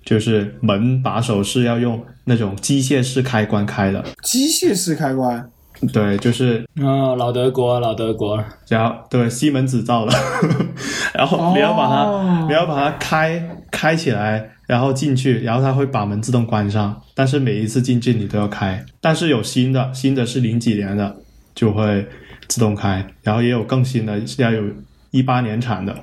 [0.04, 4.04] 就是门把手是要用那种机械式开关开的。
[4.22, 5.50] 机械式开关，
[5.92, 10.12] 对，就是哦，老德国，老德国，然后对西门子造的，
[11.14, 13.40] 然后你要把它、哦你要把它开
[13.70, 17.00] 开起来，然后进去，然后它会把门自动关上。
[17.14, 18.84] 但是每一次进去你都要开。
[19.00, 21.16] 但是有新的，新的是零几年的，
[21.54, 22.06] 就会
[22.48, 24.62] 自动开，然后也有更新的，要有
[25.10, 25.94] 一八年产的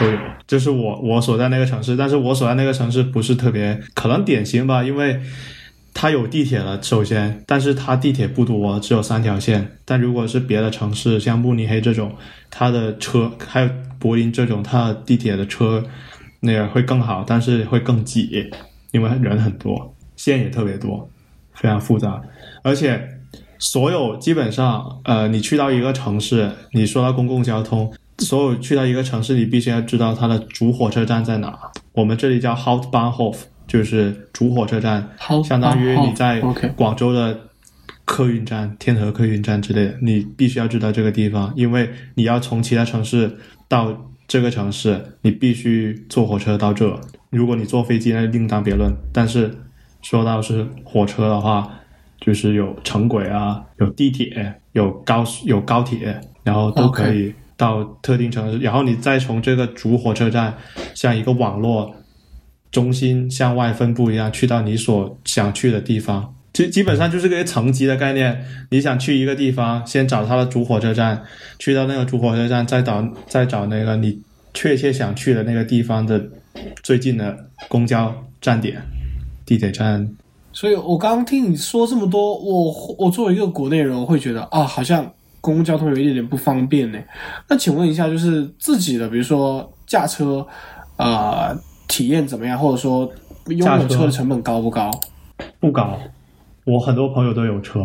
[0.00, 0.18] 都有。
[0.46, 5.20] 这是我我所在那个城市，但是我所在那个城市不是特别可能典型吧，因为
[5.94, 9.76] 它有地铁了，首先，但是它地铁不多，只有三条线。
[9.84, 12.12] 但如果是别的城市，像慕尼黑这种，
[12.50, 15.82] 它的车还有柏林这种，它地铁的车
[16.44, 18.48] 那个会更好，但是会更挤，
[18.92, 21.10] 因为人很多，线也特别多，
[21.54, 22.22] 非常复杂，
[22.62, 23.10] 而且。
[23.56, 31.58] 所有基本上，呃，你去到一个城市，你说到公共交通，所有去到一个城市，你必须要知道它的主火车站在哪。
[31.92, 33.36] 我们这里叫 Hauptbahnhof，
[33.66, 35.08] 就是主火车站，
[35.42, 36.42] 相当于你在
[36.76, 37.38] 广州的
[38.04, 46.98] 客运站、天河客运站之类的，你必须要知道这个地方，因为你要从其他城市到这个城市，你必须坐火车到这。
[47.30, 48.94] 如果你坐飞机，那另当别论。
[49.12, 49.54] 但是
[50.02, 51.68] 说到是火车的话，
[52.20, 60.54] 就是有城轨啊，有地铁，有高有高铁，然后都可以到特定城市，然后你再从这个主火车站，
[60.94, 61.94] 像一个网络
[62.70, 66.33] 中心向外分布一样，去到你所想去的地方。
[66.54, 68.42] 基基本上就是个层级的概念。
[68.70, 71.22] 你想去一个地方，先找它的主火车站，
[71.58, 74.22] 去到那个主火车站，再找再找那个你
[74.54, 76.24] 确切想去的那个地方的
[76.82, 77.36] 最近的
[77.68, 78.80] 公交站点、
[79.44, 80.08] 地铁站。
[80.52, 86.98] 所以，我刚刚听你说这么多，我我作为一个国内人，我会觉得啊，好像公共交通有一点点不方便呢。
[87.48, 90.46] 那请问一下，就是自己的，比如说驾车，
[90.96, 91.52] 呃，
[91.88, 92.56] 体验怎么样？
[92.56, 93.12] 或者说
[93.48, 94.88] 拥有车的成本高不高？
[95.58, 95.98] 不高，
[96.64, 97.84] 我很多朋友都有车，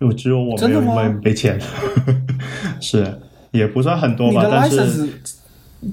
[0.00, 1.60] 就只有我没有，因为没钱。
[2.80, 3.18] 是，
[3.50, 5.08] 也不算很多吧，但是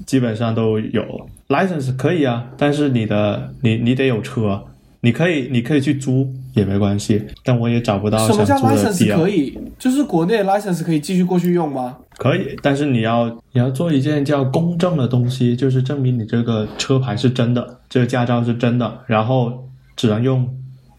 [0.06, 4.64] 基本上都有 license 可以啊，但是你的你你得有车。
[5.02, 11.96] 你可以，你可以去租也没关系，但我也找不到什么叫 license 可以，就是国内 license 可以继续过去用吗？
[12.18, 20.46] 可以，但是你要你要做一件叫公证的东西，就是证明你这个车牌是真的，这个驾照是真的，然后只能用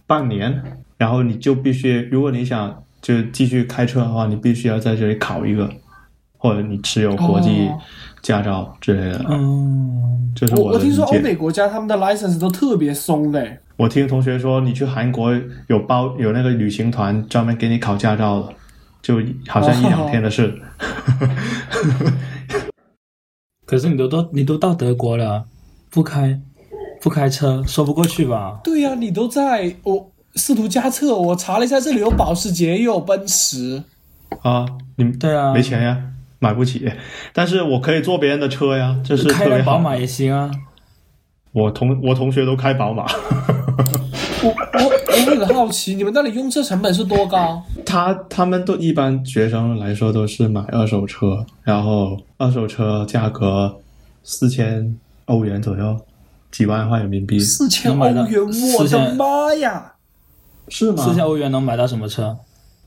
[0.06, 0.62] 半年，
[1.00, 5.66] 然后你就必须，如果你想就继续开车的话，你必须要在这里考一个，
[6.36, 7.70] 或者你持有国际
[8.20, 9.24] 驾照之类的。
[9.30, 13.42] 嗯，就是我我听说欧美国家他们的 license 都特别松的。
[13.78, 15.34] 我听同学说，你去韩国
[15.68, 18.52] 有包有那个旅行团专门给你考驾照的，
[19.00, 19.16] 就
[19.48, 20.60] 好像一两天的事。
[23.64, 25.46] 可是你都都你都到德国了，
[25.88, 26.38] 不开
[27.00, 28.60] 不开车说不过去吧？
[28.62, 33.82] 对呀，你都在我试图加测，我查了一下，这里有保时捷，也有奔驰。
[34.42, 34.64] 啊，
[34.96, 35.98] 你们对啊，没钱呀，
[36.38, 36.90] 买不起。
[37.32, 40.50] 但是我可以坐别人的车呀，这是开辆宝马也行啊。
[41.52, 43.06] 我同我同学都开宝马。
[44.42, 47.62] 我我我很好奇，你们那里用车成本是多高？
[47.84, 53.80] 他他们都一般学生来说都是买二手车，然后二手车价格
[54.22, 55.98] 四千欧元左右，
[56.50, 57.38] 几万块人民币。
[57.40, 58.46] 四千欧元，
[58.78, 59.94] 我的妈呀！
[60.70, 61.04] 是吗？
[61.04, 62.34] 四千欧元能买到什么车？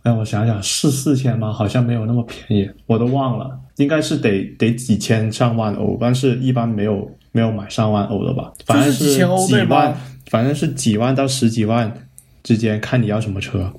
[0.01, 1.53] 哎，我想想，是四千吗？
[1.53, 8.51] 好像没有那么便宜，我都忘了，应该是得得几千上万欧，但是一般没有没有买上万欧的吧？
[8.65, 9.13] 反正是
[9.47, 9.95] 几万。
[10.31, 11.93] 反正是几万到十几万
[12.41, 13.71] 之间，看你要什么车，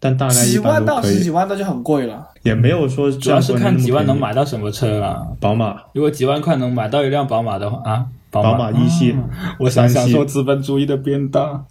[0.00, 2.26] 但大概几万到十几万那就很贵了。
[2.44, 5.26] 也没有说，主要是看几万能买到什么车啊？
[5.38, 9.14] 宝马，如果几万块能买到一辆宝马的话啊，宝马一系，
[9.58, 11.64] 我想享受资本主义的鞭打。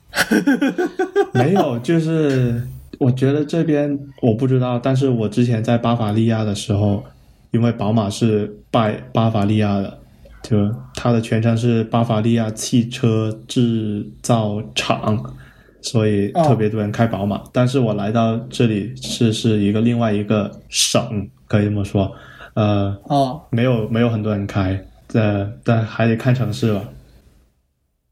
[1.33, 2.61] 没有，就是
[2.99, 7.03] 我觉得这边我不知道，但是我之前在巴伐利亚的时候，
[7.51, 9.97] 因为宝马是拜巴伐利亚的。
[10.43, 10.55] 就
[10.95, 15.21] 它的全称是巴伐利亚汽车制造厂，
[15.81, 17.41] 所以特别多人开宝马。
[17.51, 22.09] 但是我来到这里是是一个另外一个省，可以这么说，
[22.53, 24.79] 呃，哦，没有没有很多人开，
[25.13, 26.81] 呃，但还得看城市吧。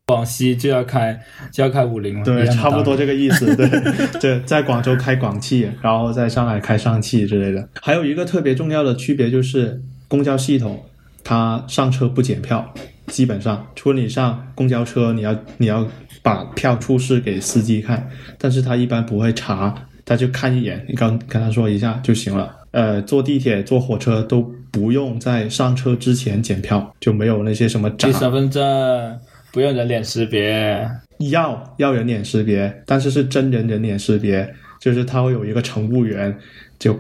[0.07, 1.19] 广西就要开
[1.51, 3.55] 就要开五菱了，对，差不多这个意思。
[3.55, 3.67] 对，
[4.21, 7.67] 对，在广州开广汽，然后在上海开上汽之类的。
[7.81, 10.83] 还有一个特别重要的区别就是公交系统。
[11.27, 12.71] 它上车不检票，
[13.07, 15.87] 基本上，除了你上公交车，你要你要
[16.21, 19.73] 把票出示给司机看，但是他一般不会查，
[20.05, 22.55] 他就看一眼，你刚跟他说一下就行了。
[22.69, 28.61] 呃，坐地铁、坐火车都不用在上车之前检票，就没有那些什么查身份证，
[29.53, 30.86] 不用人脸识别，
[31.32, 36.38] 要要人脸识别，但是是真人人脸识别，就是他会有一个乘务员，
[36.78, 36.93] 就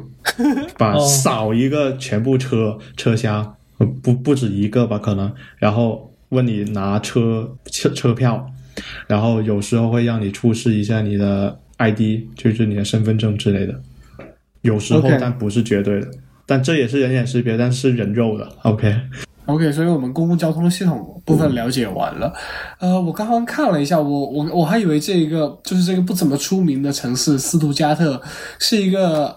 [0.77, 3.53] 把扫一个全部车车厢。
[4.01, 8.49] 不不止一个吧，可能，然后问你拿车车车票，
[9.05, 13.77] 然后有时候会让你出示一下你的 ID，就是你的身份证之类的。
[14.61, 16.07] 有时候但不是绝对的。
[16.45, 18.47] 但这也是人脸识别，但是人肉的。
[18.63, 22.33] OK，OK，所以我们公共交通系统部分了解完了。
[22.79, 28.21] 呃，我刚刚看了一下，我我我还以为这一个就是这个不怎么出名的城市斯图加特
[28.59, 29.35] 是一个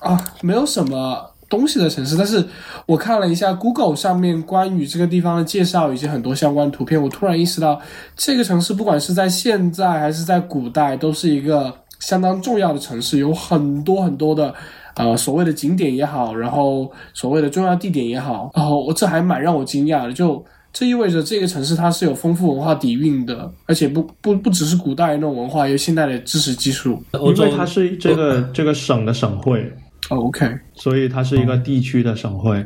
[0.00, 2.44] 啊没有什么东西的城市，但是
[2.86, 7.80] 我看了一下 Google 上面关于这个地方的介绍以及很多相关图片，我突然意识到
[8.16, 14.54] 这个城市不管是在现在还是在古代，都是一个相当重要的城市，有很多很多的。
[14.94, 27.00] 呃，所谓的景点也好，然后所谓的重要地点也好，然后我这还蛮让我惊讶的，就这意味着这个城市它是有丰富文化底蕴的，而且不不不只是古代那种文化，也有现代的知识技术。
[27.12, 29.72] 因为它是这个这个省的省会，
[30.10, 32.64] 哦，OK，所以它是一个地区的省会。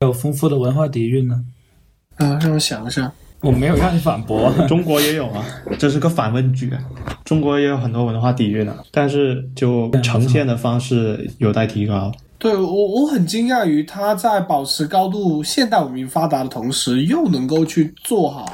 [0.00, 1.42] 有丰富的文化底蕴呢。
[2.16, 3.10] 啊、让我想一下，
[3.42, 5.44] 我没有让你反驳， 中国也有啊，
[5.78, 6.72] 这是个反问句。
[7.24, 12.12] 中国也有很多文化底蕴的，但是就呈现的方式有待提高。
[12.38, 18.44] 对我我很惊讶于它在保持高度现代文明发达的同时，又能够去做好，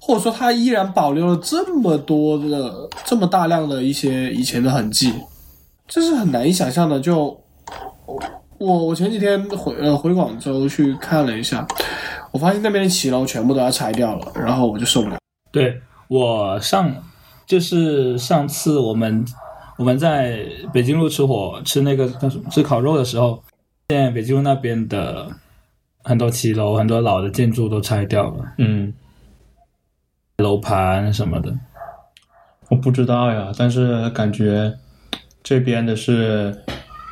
[0.00, 5.12] 或者说它依然保留了这么多的这么大量的一些以前的痕迹，
[5.88, 7.00] 这是很难以想象的。
[7.00, 7.38] 就
[8.58, 11.66] 我我前几天回呃回广州去看了一下，
[12.34, 15.16] 我发现那边的骑楼全部都要拆掉了，然后我就受不了。
[15.52, 16.92] 对我上
[17.46, 19.24] 就是上次我们
[19.78, 23.40] 我们在北京路吃火吃那个叫什么吃烤肉的时候，
[23.88, 25.30] 现在北京路那边的
[26.02, 28.92] 很多骑楼、很多老的建筑都拆掉了，嗯，
[30.38, 31.56] 楼盘什么的。
[32.68, 34.74] 我不知道呀，但是感觉
[35.44, 36.64] 这边的是，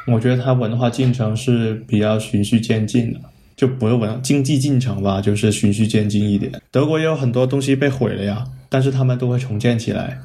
[0.09, 3.21] 我觉得它文化进程是比较循序渐进的，
[3.63, 6.51] 就不是文经济进程吧，就是循序渐进一点。
[6.73, 10.19] 德国也有很多东西被毁了呀，但是他们都会重建起来，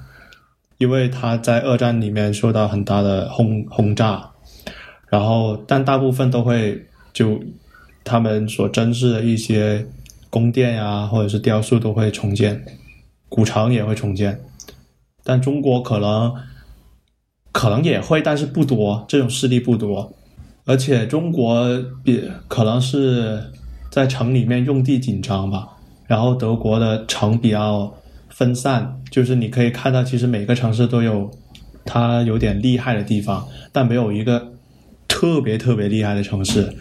[0.79, 4.27] 因为他在二战里面受到很大的轰轰炸，
[5.07, 6.83] 然后但大部分都会
[7.13, 7.39] 就
[8.03, 9.85] 他们所珍视的一些
[10.31, 12.65] 宫殿呀，或者是雕塑都会重建，
[13.29, 14.39] 古城也会重建。
[15.23, 16.33] 但中国可能
[17.51, 20.11] 可能也会，但是不多，这种势力不多。
[20.67, 21.65] 而且中国
[22.03, 23.41] 比可能是
[23.89, 25.65] 在城里面用地紧张吧，
[26.05, 27.91] 然后德国的城比较
[28.27, 31.31] 分散，就是你可以看到，其实每个城市都有
[31.85, 34.51] 它有点厉害的地方，但没有一个
[35.07, 36.73] 特别特别厉害的城市，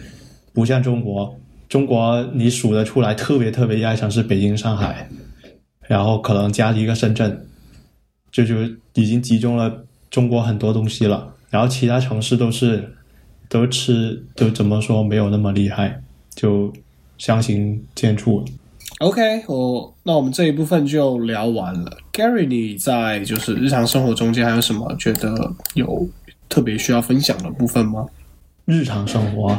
[0.53, 1.39] 不像中国。
[1.68, 5.09] 中国你数得出来特别特别厉害城市，北京、上海，
[5.82, 7.47] 然后可能加一个深圳，
[8.32, 8.57] 这就
[8.95, 11.34] 已经集中了中国很多东西了。
[11.51, 12.95] 然后其他城市都是
[13.49, 16.01] 都吃都怎么说没有那么厉害，
[16.34, 16.72] 就
[17.18, 18.47] 相形见绌。
[18.99, 21.99] OK，我那我们这一部分就聊完了。
[22.12, 26.09] Gary，你在就是日常生活中间还有什么觉得有
[26.49, 28.07] 特别需要分享的部分吗？
[28.64, 29.57] 日常生活，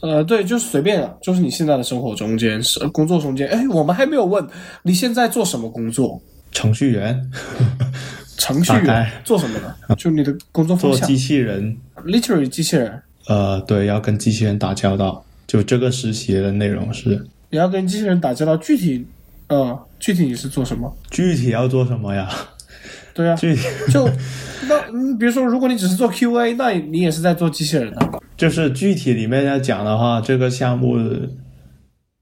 [0.00, 3.46] 呃，对，就是随便啊，就是你现在的生活中间是工作中间。
[3.48, 4.44] 哎，我们还没有问
[4.82, 6.20] 你现在做什么工作？
[6.50, 7.30] 程序员
[8.38, 9.58] 程序员做什么
[9.88, 9.94] 的？
[9.96, 13.02] 就你的工作方向做机器人，，literally 机器人。
[13.26, 15.24] 呃，对，要跟机器人打交道。
[15.46, 19.06] 就这个实习的内容是你要跟机器人打交道，具体，
[19.48, 20.90] 呃，具体你是做什么？
[21.10, 22.28] 具体要做什么呀？
[23.12, 24.08] 对啊，具体就
[24.66, 28.20] 那嗯，比如说，如果你只是做 QA，那你也是在做机器人的。
[28.36, 30.98] 就是具体里面要讲的话，这个项目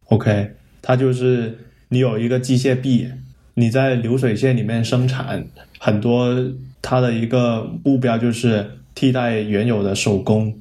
[0.08, 0.50] ，OK，
[0.82, 1.56] 它就是
[1.88, 3.08] 你有一个机械臂，
[3.54, 5.46] 你在流水线里面生产
[5.78, 6.36] 很多，
[6.82, 10.54] 它的一个目标就是替代原有的手工，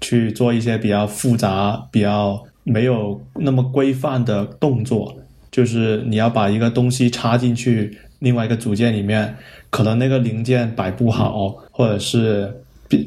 [0.00, 5.16] 去做一些比较复杂、比较没有那么规范的动作。
[5.50, 9.34] 就是你要把一个东西插进去另外一个组件里面，
[9.70, 12.52] 可能那个零件摆不好，或者是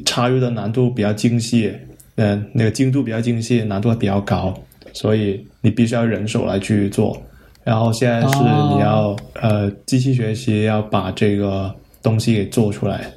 [0.04, 1.72] 插入的难度比较精细，
[2.16, 4.52] 嗯，那个精度比较精细，难度比较高，
[4.92, 7.20] 所以你必须要人手来去做。
[7.64, 13.08] 然后现在是你要、呃机器学习要把这个东西给做出来，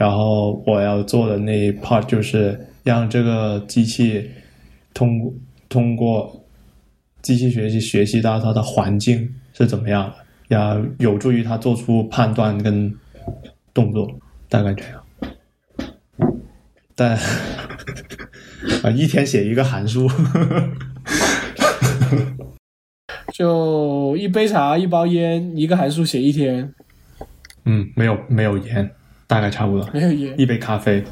[0.00, 4.30] 然后我要做的那一 part 就是让这个机器
[4.94, 5.30] 通
[5.68, 6.42] 通过
[7.20, 10.14] 机器学习学习到它的环境是怎么样的，
[10.48, 12.94] 要有助于它做出判断跟
[13.74, 14.10] 动作，
[14.48, 15.04] 大概这样。
[16.94, 17.10] 但
[18.82, 20.08] 啊，一天写一个函数，
[23.34, 26.72] 就一杯茶、一包烟、一个函数写一天，
[27.66, 28.90] 嗯，没有没有盐，
[29.30, 29.88] 大概差不多。
[29.94, 31.04] 没有烟，一杯咖啡，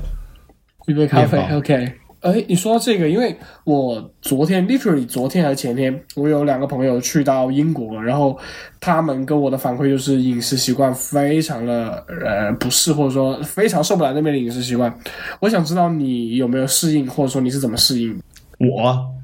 [0.88, 1.92] 一杯咖啡，OK。
[2.20, 8.36] 哎，你说到这个，因为我昨天 literally 昨天还是前天，我有两个朋友去到英国，然后
[8.80, 14.92] 他们跟我的反馈就是饮食习惯非常的呃不适，或者说非常受不了那边的饮食习惯。
[15.38, 18.20] 我想知道你有没有适应，或者说你是怎么适应？
[18.58, 19.14] 我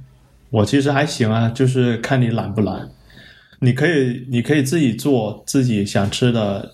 [0.51, 2.89] 我其实还行啊，就是看你懒不懒。
[3.59, 6.71] 你可以你可以自己做自己想吃的，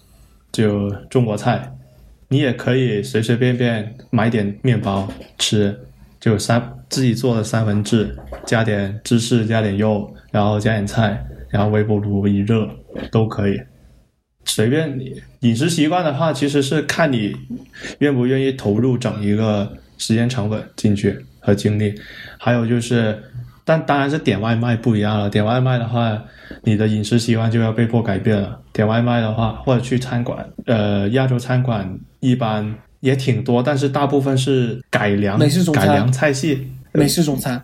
[0.52, 1.72] 就中国菜。
[2.30, 5.78] 你也可以随随便便买点面包吃，
[6.20, 8.16] 就三自己做的三文治，
[8.46, 12.70] 加点芝士，加点肉，然后加点菜，然后微波炉一热
[13.10, 13.60] 都可以，
[14.44, 15.20] 随便你。
[15.40, 17.34] 饮食习惯的话，其实是看你
[17.98, 21.94] 愿不愿意投入整一个时间成本进去和精力，
[22.38, 23.22] 还有就是，
[23.70, 25.30] 但当然是点外卖不一样了。
[25.30, 26.20] 点外卖的话，
[26.64, 28.58] 你的饮食习惯就要被迫改变了。
[28.72, 36.68] 点外卖的话，或者去餐馆，呃，亚洲餐馆一般也挺多，但是大部分是改良美式中餐改良菜系。
[36.90, 37.62] 美式中餐，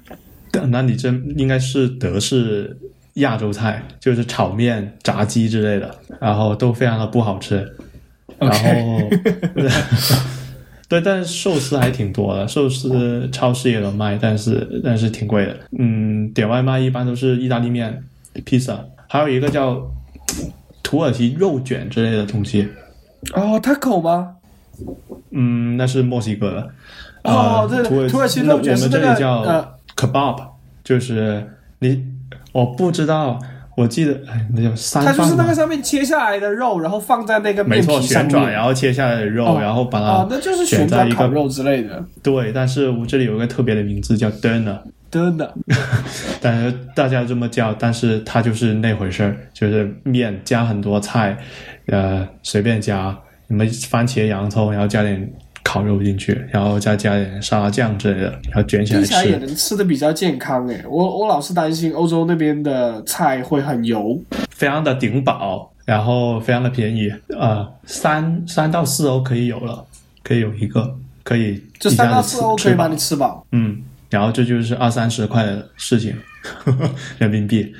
[0.68, 2.76] 那你这应该是德式
[3.14, 7.68] 亚洲菜，就是炒面、炸鸡之类的，然后都非常的不好吃。
[8.38, 9.10] 然后，
[10.88, 15.56] 对，但是寿司还挺多的，寿司超市也有卖，但是但是挺贵的。
[15.78, 18.04] 嗯，点外卖一般都是意大利面、
[18.44, 19.80] 披萨，还有一个叫
[20.82, 22.68] 土耳其肉卷之类的东西。
[23.34, 24.36] 哦，taco 吗？
[25.30, 26.70] 嗯，那是墨西哥的。
[27.24, 30.40] 哦呃对土耳其那肉卷我们这里叫呃 kebab，
[30.84, 31.44] 就是
[31.80, 32.04] 你
[32.52, 33.40] 我不知道，
[33.76, 35.34] 我记得哎，那叫三它就是？
[35.36, 38.22] 那个上面切下来的肉，然后放在那个面没错，皮上。
[38.22, 44.78] 旋转，然后切下来的肉，哦然后把它哦，那就是旋转烤肉之类的，对，但是我这里有一个特别的名字叫 doner，
[45.10, 45.54] 真的。
[46.40, 51.36] 但是大家这么叫，但是它就是那回事儿，就是面加很多菜，
[51.88, 53.14] 呃，随便加，
[53.48, 55.30] 什么番茄、洋葱，然后加点
[55.76, 64.20] 烤肉进去，然后再加点沙拉酱之类的，然后卷起来吃起来也，能吃的比较健康诶，我我老是担心欧洲那边的菜会很油。
[64.50, 69.84] 非常的顶饱，然后非常的便宜，呃，三三到四欧可以有了，
[70.22, 73.46] 可以有一个，可以就三到四欧可以把你吃饱。
[73.52, 76.14] 嗯，然后这就是二三十块的事情，
[77.18, 77.70] 人民币。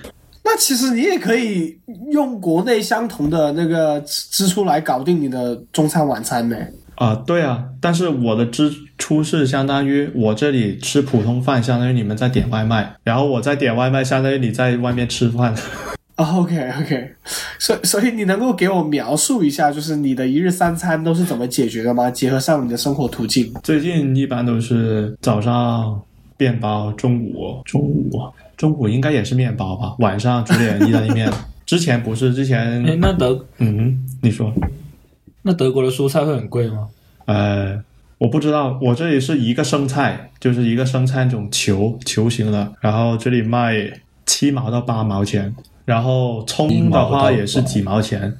[0.44, 1.76] 那其实你也可以
[2.12, 6.57] 用国内相同的那个支支出来搞定你的中餐晚餐呢。
[6.97, 15.55] 啊、对啊，但是我的支出是相当于我这里吃普通饭，相当于你们在点外卖，然后我在点外卖，相当于你在外面吃饭。
[16.16, 17.12] 啊 OK OK，
[17.59, 22.11] 所以所以你能够给我描述一下，就是你的一日三餐都是怎么解决的吗？
[22.11, 23.53] 结合上你的生活途径。
[23.62, 26.01] 最近一般都是早上
[26.38, 28.11] 面包，中午中午
[28.57, 31.30] 中午应该也是面包吧，晚上煮点意大利面。
[31.66, 34.51] 之前不是，之前哎，那德嗯，你说，
[35.47, 36.88] 那德国的蔬菜会很贵吗？
[37.26, 37.80] 呃，
[38.18, 43.74] 我不知道，我这里是一个生菜，就是一个生菜那种球球形的，然后这里卖
[44.26, 48.36] 七毛到八毛钱，然后葱的话也是几毛钱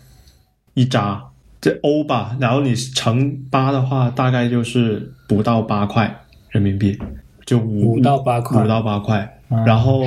[0.75, 1.23] 一扎，
[1.61, 6.99] 这欧吧，然后你乘八的话，大概就是不到八块人民币，
[7.45, 10.03] 就五到八块五到八块，然后。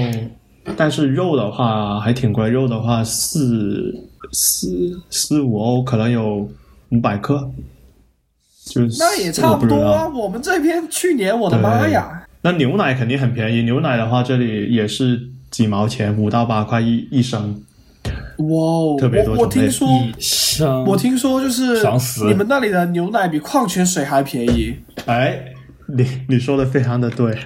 [0.78, 6.48] 但是肉的话还挺贵，肉的话四四四五欧，可能有
[6.90, 7.52] 五百克，
[8.66, 10.08] 就是那也差不多啊。
[10.08, 12.26] 我们这边去年，我的妈呀！
[12.42, 15.20] 那牛奶肯定很便宜，牛奶的话这里也是
[15.52, 17.64] 几毛钱，五到八块一一升。
[18.38, 21.84] 哇哦，特别多我我听说，一升我听说就是
[22.26, 24.74] 你们那里的牛奶比矿泉水还便宜。
[25.06, 25.38] 哎，
[25.88, 27.38] 你你说的非常的对，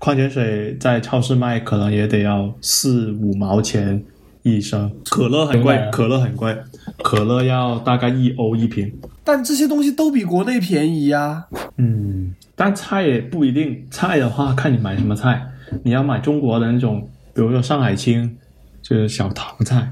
[0.00, 4.02] 矿泉水在超市卖可能也得要四五毛钱
[4.42, 6.56] 一升，可乐很贵可乐很贵，
[7.02, 8.92] 可乐要大概一欧一瓶。
[9.24, 15.46] 但这些东西都比国内便宜呀、嗯，但菜也不一定，菜的话看你买什么菜，
[15.84, 18.36] 你要买中国的那种，比如说上海青，
[18.82, 19.88] 就是小唐菜，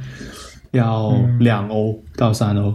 [0.73, 2.75] 要两欧到三欧，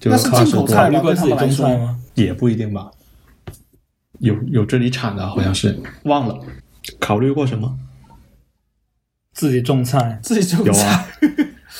[0.00, 1.98] 就那是进口菜吧考虑过自己种对他们来吗？
[2.14, 2.90] 也不一定吧，
[4.20, 6.40] 有有这里产的，好像是忘了，
[6.98, 7.78] 考虑过什么？
[9.32, 10.88] 自己种菜，自己种有菜。
[10.88, 11.06] 啊，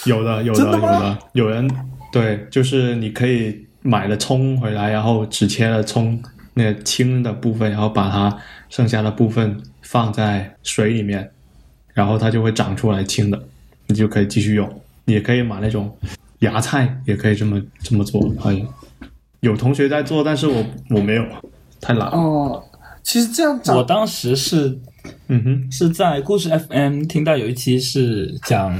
[0.06, 1.70] 有的， 有的，有的有人
[2.12, 6.20] 对，就是你可以买了葱回来，然后只切了葱
[6.54, 8.36] 那个青的部分，然后把它
[8.68, 11.30] 剩下的部分放在水里面，
[11.94, 13.42] 然后它就会长出来青的，
[13.86, 14.82] 你就可以继续用。
[15.04, 15.94] 你也可以买那种
[16.40, 18.20] 芽菜，也可以这么这么做。
[18.38, 18.60] 好像
[19.40, 21.24] 有同学在做，但是我我没有，
[21.80, 22.16] 太懒了。
[22.16, 22.64] 哦，
[23.02, 24.78] 其实这样长我当时是
[25.28, 28.78] 嗯哼，是在故事 FM 听到有一期是讲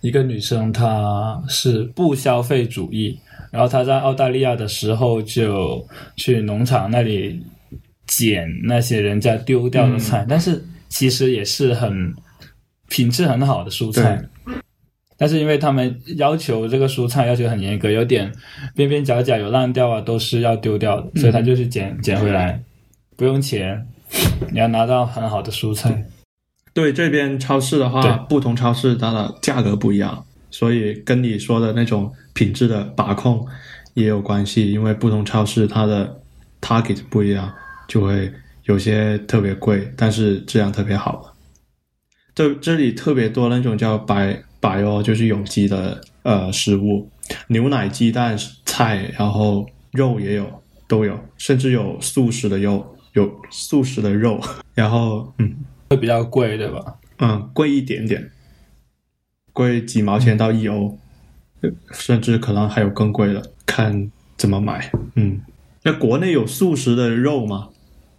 [0.00, 3.18] 一个女生，她是不消费主义，
[3.50, 5.86] 然后她在澳大利亚的时候就
[6.16, 7.42] 去农场那里
[8.06, 12.14] 捡那些人家丢掉的菜，但是其实也是很
[12.88, 14.22] 品质很好的蔬菜。
[15.18, 18.30] 但是因为他们要求这个蔬菜要求很严格，有点
[18.74, 22.62] 边边角角有烂掉啊，都是要丢掉的，所以他就去捡捡回来，
[23.16, 23.86] 不用钱，
[24.50, 26.06] 你要拿到很好的蔬菜。
[26.72, 33.46] 对这边超市的话，不同超市它的价格不一样，所以跟你说的那种品质的把控
[33.94, 34.72] 也有关系。
[34.72, 36.20] 因为不同超市它的
[36.60, 37.52] target 不一样，
[37.88, 38.30] 就会
[38.64, 41.32] 有些特别贵，但是质量特别好的。
[42.34, 47.10] 这这里特别多那种叫白白哦，就是有机的呃食物，
[47.48, 48.36] 牛奶、鸡蛋、
[48.66, 54.40] 菜，然后肉也有，都有，甚至有素食的肉，有素食的肉，
[54.74, 55.56] 然后嗯。
[55.88, 56.96] 会比较贵，对吧？
[57.20, 58.32] 嗯，贵一点点，
[59.52, 60.98] 贵几毛钱到一欧，
[61.60, 64.90] 呃甚至可能还有更贵的，看怎么买。
[65.14, 65.40] 嗯，
[65.84, 67.68] 那国内有素食的肉吗？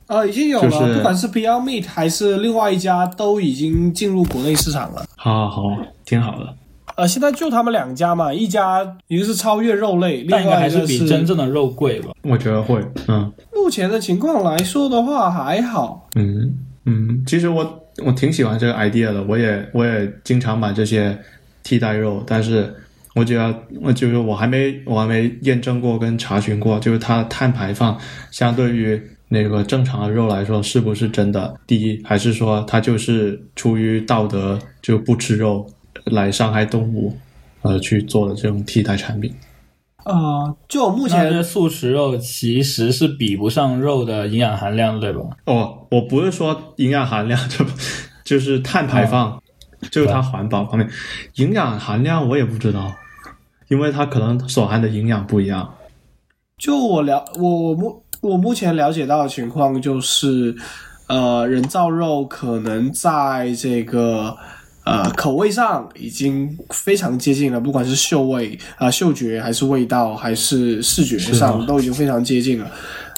[0.08, 5.06] 呃，已经有了，就是不管是 Beyond Meat 还是另外一家，都已经进入国内市场了。
[5.18, 6.56] 好好好，挺好的。
[6.98, 12.10] 呃，现在就他们两家嘛，一家一个是超越肉类，另一个还是比真正的肉贵吧？
[12.24, 16.10] 我觉得会，嗯目前的情况来说的话还好。
[16.16, 17.24] 嗯嗯。
[17.28, 21.16] 其实我我挺喜欢这个 idea 的，我也我也经常买这些
[21.64, 22.74] 替代肉，但是
[23.14, 27.96] 我觉得我就是我还没我还没验证过跟查询过，就是它的碳排放
[28.32, 35.70] 相对于那个正常的肉来说是不是真的低，还是说它就是出于道德就不吃肉
[36.12, 37.18] 来伤害动物，
[37.62, 39.34] 呃去做的这种替代产品？
[40.06, 45.22] 呃，就目前的素食肉其实是比不上肉的营养含量，对吧？
[45.46, 47.66] 哦，我不是说营养含量，就
[48.24, 49.38] 就是碳排放，
[49.92, 50.90] 就是它环保方面，
[51.36, 52.90] 营养含量我也不知道，
[53.68, 55.74] 因为它可能所含的营养不一样。
[56.58, 60.56] 就我了，我我目我目前了解到的情况就是，
[61.08, 64.36] 呃，人造肉可能在这个
[64.88, 72.72] 呃口味上已经非常接近了，不管是嗅味啊、嗅觉还是味道，还是视觉上啊都已经非常接近了。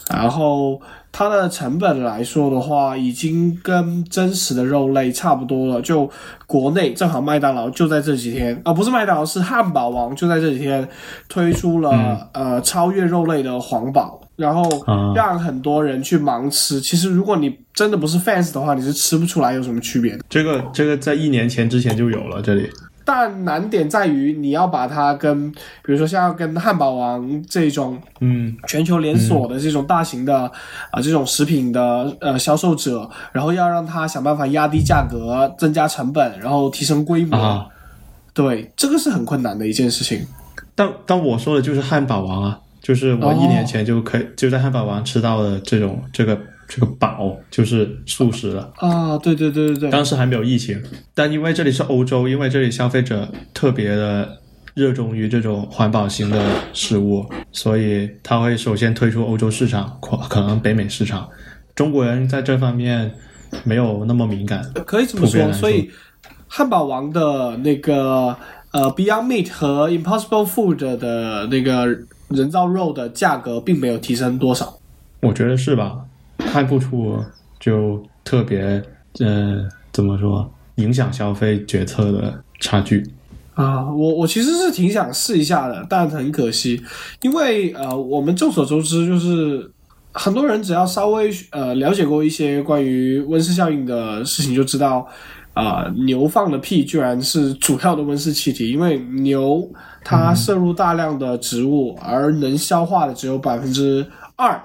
[0.09, 5.79] 然后它的成本来说的话，已经跟真实的肉类差不多了。
[5.81, 6.09] 就
[6.47, 10.87] 国内正好麦当劳就在这几天，啊、不是麦当劳，是汉堡王就在这几天
[11.27, 16.79] 推出了、呃超越肉类的黄堡，然后啊让很多人去盲吃。
[16.79, 20.23] 其实如果你真的不是 fans 的话，你是吃不出来有什么区别的。
[20.29, 22.69] 这个这个在一年前之前就有了，这里
[23.03, 30.41] 但难点在于你要把它跟，比如说像跟汉堡王这种嗯全球连锁的这种大型的
[30.91, 37.35] 啊、这种食品的呃销售者，然后要让他想办法压低价格、增加成本，然后提升规模。
[37.35, 37.65] 啊，
[38.31, 40.25] 对，这个是很困难的一件事情。
[40.75, 42.59] 但但我说的就是汉堡王啊，
[42.89, 46.35] 就是我一年前就可以、就在汉堡王吃到的这种这个
[46.67, 48.73] 这个堡，就是素食了。
[48.77, 50.81] 啊，对对对对对，当时还没有疫情，
[51.13, 54.39] 但因为这里是欧洲，因为这里消费者特别的
[54.73, 61.29] 热衷于这种环保型的食物，所以他会首先推出欧洲市场，可可能北美市场。
[61.75, 63.11] 中国人在这方面
[63.63, 64.65] 没有那么敏感。
[64.87, 65.53] 可以这么说。
[65.53, 65.91] 所以
[66.47, 68.35] 汉堡王的那个
[68.71, 71.85] 呃 Beyond Meat 和 Impossible Food 的那个
[72.29, 74.79] 人造肉的价格并没有提升多少。
[75.21, 75.97] 我觉得是吧？
[76.37, 77.17] 看不出
[77.59, 78.81] 就特别，
[79.19, 83.05] 呃，怎么说，影响消费决策的差距。
[83.55, 86.81] 啊，我我其实是挺想试一下的，但很可惜，
[87.21, 89.69] 因为呃，我们众所周知，就是
[90.13, 95.05] 很多人只要稍微呃了解过一些关于温室效应的事情，就知道
[95.59, 99.69] 啊、牛放的屁居然是主要的温室气体，因为牛
[100.03, 104.05] 它摄入大量的植物，而能消化的只有百分之
[104.37, 104.57] 二，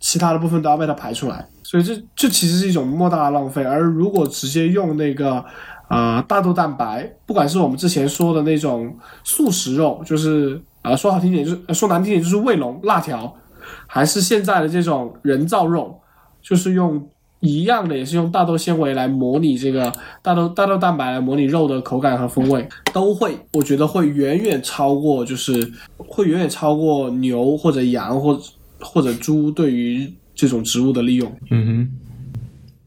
[0.00, 3.62] 其他的部分都要被它排出来，所以这这其实是一种莫大的浪费。
[3.62, 5.44] 而如果直接用那个
[5.88, 13.32] 啊、大豆蛋白，不管是我们之前说的那种素食肉，就是啊、说好听点就是说难听点就是卫龙辣条，
[13.86, 16.00] 还是现在的这种人造肉，
[16.40, 17.08] 就是用
[17.40, 28.40] 一样的，也是用大豆纤维来模拟这个大豆大豆蛋白来模拟肉的口感和风味，都会我觉得会远远超过，就是会远远超过牛或者羊或
[28.78, 31.88] 或者猪对于这种植物的利用，嗯哼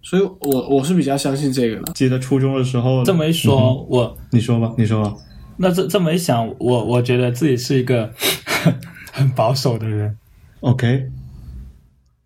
[0.01, 1.93] 所以我我是比较相信这个的，。
[1.93, 5.15] 记得初中的时候，这么一说，我你说吧，你说吧。
[5.55, 8.11] 那这这么一想，我我觉得自己是一个
[9.13, 10.17] 很保守的人。
[10.59, 11.09] OK，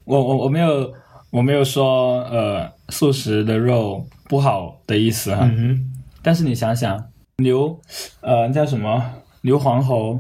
[0.06, 0.92] 我我我没有
[1.38, 7.80] 我没有说呃素食的肉不好的意思哈，嗯，但是你想想牛
[8.22, 9.04] 呃叫什么？
[9.42, 10.20] 牛黄喉、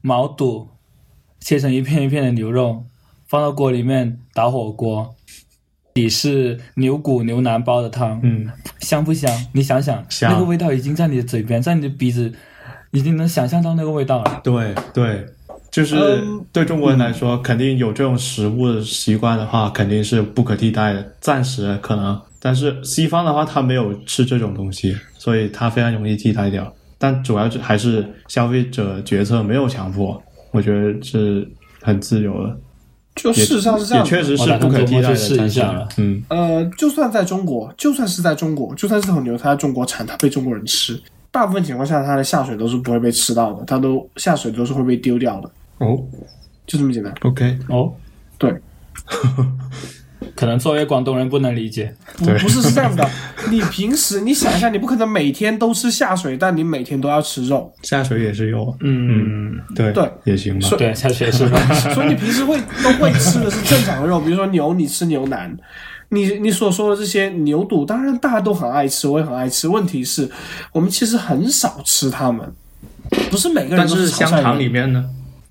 [0.00, 0.70] 毛肚，
[1.38, 2.86] 切成一片一片的牛肉，
[3.26, 5.14] 放到锅里面打火锅，
[5.92, 8.50] 底是牛骨牛腩煲的汤，嗯，
[8.80, 9.30] 香不香？
[9.52, 12.32] 你想想，那个味道已经在你的嘴边，在你的鼻子，
[12.90, 14.40] 已经能想象到那个味道了。
[14.42, 15.26] 对对，
[15.74, 21.04] 就是嗯对中国人来说，肯定有这种食物的习惯的话，肯定是不可替代的。
[21.20, 26.72] 暂时可能，但是西方的话，他没有吃这种东西，所以他非常容易替代掉。
[26.96, 30.22] 但主要是还是消费者决策没有强迫，
[30.52, 31.44] 我觉得是
[31.82, 32.56] 很自由的。
[33.16, 34.04] 就事实上是这样。
[34.04, 35.88] 也确实是不可替代的。
[35.96, 41.02] 嗯，呃，就算在中国，就算是在中国，就算这头牛它在中国产，它被中国人吃，
[41.32, 45.50] 大部分情况下它的下水都是不会被吃到的，它都下水都是会被丢掉的，
[45.84, 46.02] 哦。
[46.66, 47.12] 就这么简单。
[47.20, 47.92] ，OK，哦，
[48.38, 48.50] 对，
[50.34, 51.94] 可能作为广东人不能理解。
[52.16, 53.06] 不不是是这样的，
[53.50, 60.10] 你平时你想一下，你不可能每天都吃下水，但你每天都要吃肉，下水也是肉，嗯，对对。
[60.24, 60.68] 也行吧。
[60.78, 61.56] 对，下水也是肉？
[61.92, 65.54] 所以你平时会都会吃的是正常的肉，比如说牛，你吃牛腩。
[66.08, 69.68] 你你所说的这些牛肚，当然大家都很爱吃，我也很爱吃。
[69.68, 70.30] 问题是，
[70.72, 72.50] 我们其实很少吃它们，
[73.30, 75.04] 不是每个人但都是香肠里面呢，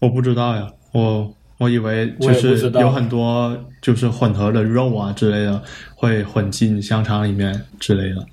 [0.03, 5.61] 我不知道呀，我我以为就是有很多就是混合的肉啊之类的
[5.95, 8.25] 会混进香肠里面之类的，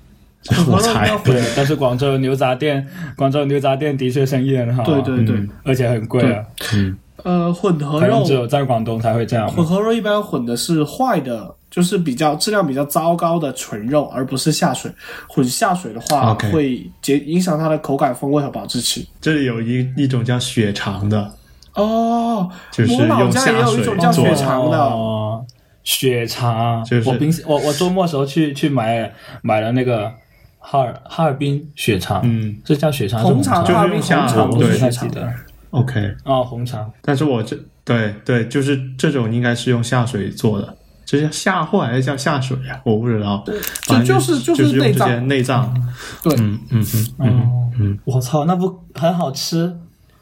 [0.67, 1.17] 我猜。
[1.23, 6.43] 对，但是广州牛杂店，广州牛杂店的确生意很好、啊，对对对，而且很贵啊，
[6.73, 9.65] 嗯，呃，混合肉只有在广东才会这样混。
[9.65, 14.91] 合肉一般混的是坏的，就是比较质量比较糟糕的纯肉，而不是下水。
[15.27, 19.07] 混下水的话会结影响它的口感、风味和保质期。
[19.21, 21.31] 这里有一一种叫血肠的，
[21.75, 24.77] 哦，就是我老用家也有一下水种叫血肠的。
[24.77, 25.45] 哦，
[25.83, 29.11] 血肠，就是我冰我我周末时候去去买
[29.41, 30.11] 买了那个
[30.59, 35.09] 哈尔哈尔滨血肠，嗯，这叫血肠红肠，就是哈尔滨用下红肠我对不太不是血肠。
[35.09, 35.33] 记得。
[35.71, 42.79] OK，哦，红肠，但是我这对对，就是这种应该是用下水做的，这叫下货还是叫下水啊？
[42.83, 43.41] 我不知道，
[43.87, 45.91] 反正就是就就是内脏用这些内脏，
[46.21, 49.73] 对，嗯嗯嗯嗯，哦，嗯我操，那不很好吃？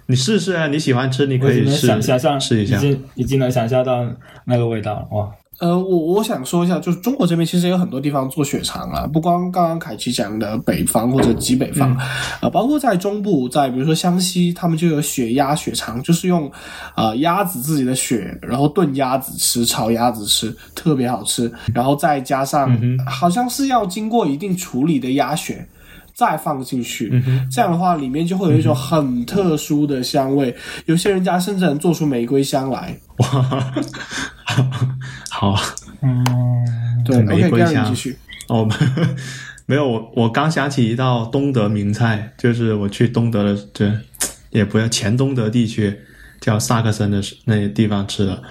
[0.10, 4.04] 你试试啊，你喜欢吃你可以试想想象，试一下已，经已经能想象到
[4.44, 5.30] 那个味道了哇！
[5.60, 11.96] 呃，我我想说一下，就是中国这边其实有很多地方做血肠啊，不光刚刚凯奇讲的北方或者极北方，
[12.42, 16.52] 呃，包括在中部，在比如说湘西，他们就有血鸭血肠，就是用
[16.96, 25.68] 呃鸭子自己的血，然后炖鸭子吃，炒鸭子吃，特别好吃，然后再加上、好像是要经过一定处理的鸭血。
[26.20, 27.10] 再放进去，
[27.50, 30.54] 这样的话里面就会有一种很特殊的香味。
[30.86, 32.94] 有些人家甚至能做出玫瑰香来。
[33.20, 33.74] 哇，
[35.32, 35.56] 好，
[36.02, 36.26] 嗯，
[37.06, 37.86] 对，OK，玫瑰香。
[37.86, 38.18] 你继续。
[38.50, 38.68] 哦，
[39.66, 43.90] 没有，我我刚想起一道东德名菜，就是我去东德的，这
[44.50, 45.98] 也不要前东德地区，
[46.42, 48.44] 叫萨克森的那些地方吃的，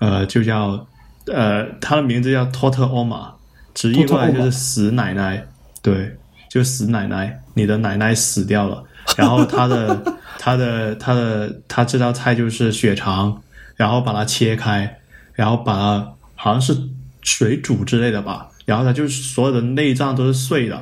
[0.00, 0.84] 呃，就叫
[1.28, 3.34] 呃，它的名字叫托特欧玛，
[3.72, 5.46] 直译过来就是死奶奶，
[5.80, 6.16] 对，
[6.48, 8.82] 就死奶奶，你的奶奶死掉了，
[9.16, 13.42] 然后他的他的他的他这道菜就是血肠，
[13.76, 14.98] 然后把它切开，
[15.34, 16.76] 然后把它好像是
[17.22, 20.80] 水煮之类的吧，然后它就是所有的内脏都是碎的，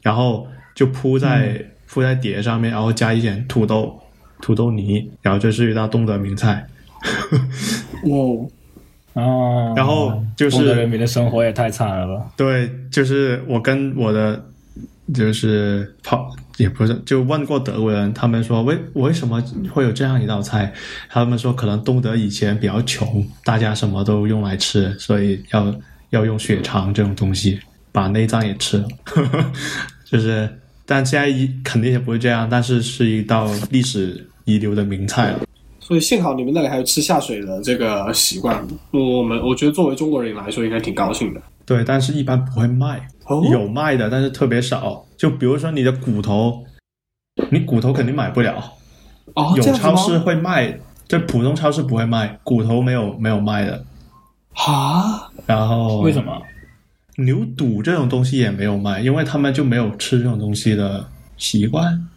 [0.00, 4.00] 然后就铺在、铺在碟上面，然后加一点土豆
[4.40, 6.66] 土豆泥，然后这是一道东德名菜。
[8.06, 12.26] 哇，哦，然后就是东德人民的生活也太惨了吧？
[12.36, 14.42] 对，就是我跟我的
[15.14, 19.42] 就是跑也不是就问过德国人，他们说为为什么
[19.72, 20.72] 会有这样一道菜？
[21.08, 25.74] 他们说可能东德以前比较穷，大家什么都用来吃，所以要
[26.10, 27.58] 要用血肠这种东西，
[27.90, 28.88] 把内脏也吃了，
[30.04, 30.48] 就是。
[30.84, 35.40] 但现在一肯定也不会这样，但是是一道历史遗留的名菜了。
[35.78, 38.62] 所以幸好你们那里还有吃下水的这个习惯。
[38.90, 41.40] 我们我觉得作为中国人来说，应该挺高兴的。
[41.64, 45.04] 对，但是一般不会卖，哦有卖的，但是特别少。
[45.16, 46.64] 就比如说你的骨头，
[47.50, 48.74] 你骨头肯定买不了，
[49.34, 50.18] 哦，有超市？
[50.18, 53.84] 会卖，这普通超市不会卖，骨头没有没有卖的。
[54.54, 56.42] 啊，然后为什么？
[57.18, 62.08] 牛肚这种东西也没有卖，因为他们就没有吃这种东西的习惯，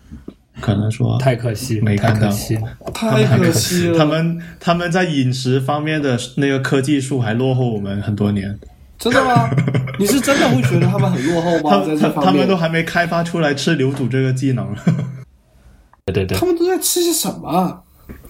[0.62, 2.62] 可能说太可惜，没看到可惜了。
[2.94, 3.98] 太可惜了。
[3.98, 8.58] 他们他们在饮食方面的那个科技树还落后我们很多年，
[8.98, 9.50] 真的吗？
[10.00, 11.86] 你是真的会觉得他们很落后吗？
[11.86, 14.68] 在他这方面，他们都还没开发出来吃牛肚这个技能。
[16.06, 17.82] 对对对他，们都在吃些什么啊？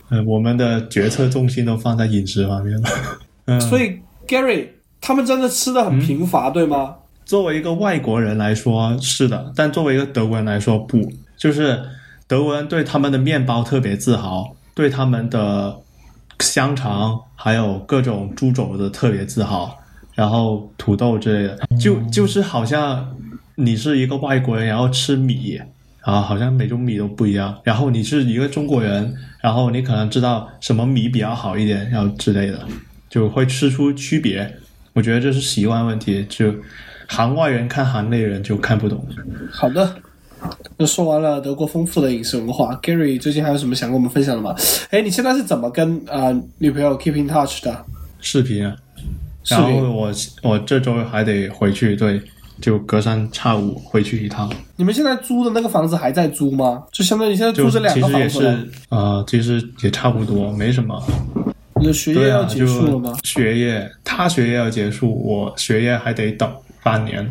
[0.09, 2.89] 嗯，我们的决策重心都放在饮食方面了。
[3.45, 4.67] 嗯，所以 Gary，
[5.01, 6.95] 他们真的吃的很贫乏，对吗？
[7.25, 11.83] 作为一个外国人来说是的，但作为一个德国人来说不，就是
[12.27, 15.75] 德国人对他们的面包特别自豪，对他们的
[16.39, 19.75] 香肠还有各种猪肘子特别自豪，
[20.15, 23.15] 然后土豆之类的，就就是好像
[23.55, 25.59] 你是一个外国人，然后吃米
[26.01, 27.55] 啊，好像每种米都不一样。
[27.63, 32.65] 然后你是一个中国人，然后你可能知道什么米比较好一点，然后之类的，
[33.09, 34.51] 就会吃出区别。
[34.93, 36.53] 我觉得这是习惯问题，就
[37.09, 39.05] 行外人看行内人就看不懂。
[39.51, 39.95] 好的，
[40.77, 44.55] 那说完了德国丰富的饮食文化，Gary 最近还有什么想跟我们分享的吗？
[44.91, 47.85] 哎，你现在是怎么跟啊、呃女朋友 keep in touch 的？
[48.21, 48.75] 视频啊，
[49.47, 50.11] 然后我
[50.41, 52.22] 我这周还得回去，对，
[52.61, 54.51] 就隔三差五回去一趟。
[54.76, 56.84] 你们现在租的那个房子还在租吗？
[56.91, 61.01] 就相当于现在租这两其实也个房子了是，呃，其实也差不多，没什么。
[61.80, 63.13] 你的学业要结束了就吗？
[63.23, 66.49] 学业，他学业要结束，我学业还得等
[66.81, 67.30] 半年，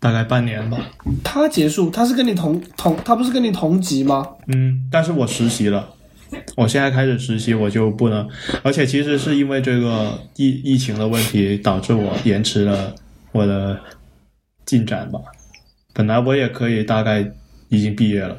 [0.00, 0.76] 大概半年吧。
[1.22, 4.26] 他结束，他是跟你同同，他不是跟你同级吗？
[4.48, 5.88] 嗯，但是我实习了，
[6.56, 8.28] 我现在开始实习，我就不能，
[8.62, 12.94] 而且其实是因为这个疫疫情的问题，导致我延迟了
[13.32, 13.78] 我的
[14.66, 15.18] 进展吧。
[15.94, 17.32] 本来我也可以大概
[17.68, 18.36] 已经毕业了，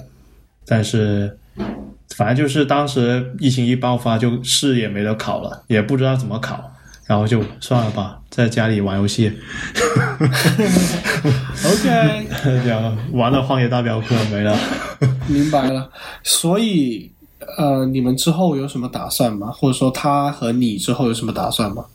[0.66, 1.38] 但是
[2.16, 6.72] 反正就是当时疫情一爆发，就试也没得考了，也不知道怎么考，
[7.06, 9.28] 然后就算了吧，在家里玩游戏，
[11.66, 12.28] OK，
[12.68, 14.57] 然后玩了《荒野大镖客》没了。
[15.28, 15.90] 明白了。
[16.24, 17.11] 所以，
[17.58, 19.52] 呃，你们之后有什么打算吗？
[19.52, 21.86] 或者说他和你之后有什么打算吗？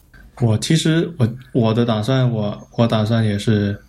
[0.40, 3.80] 我其实我我的打算，我我打算也是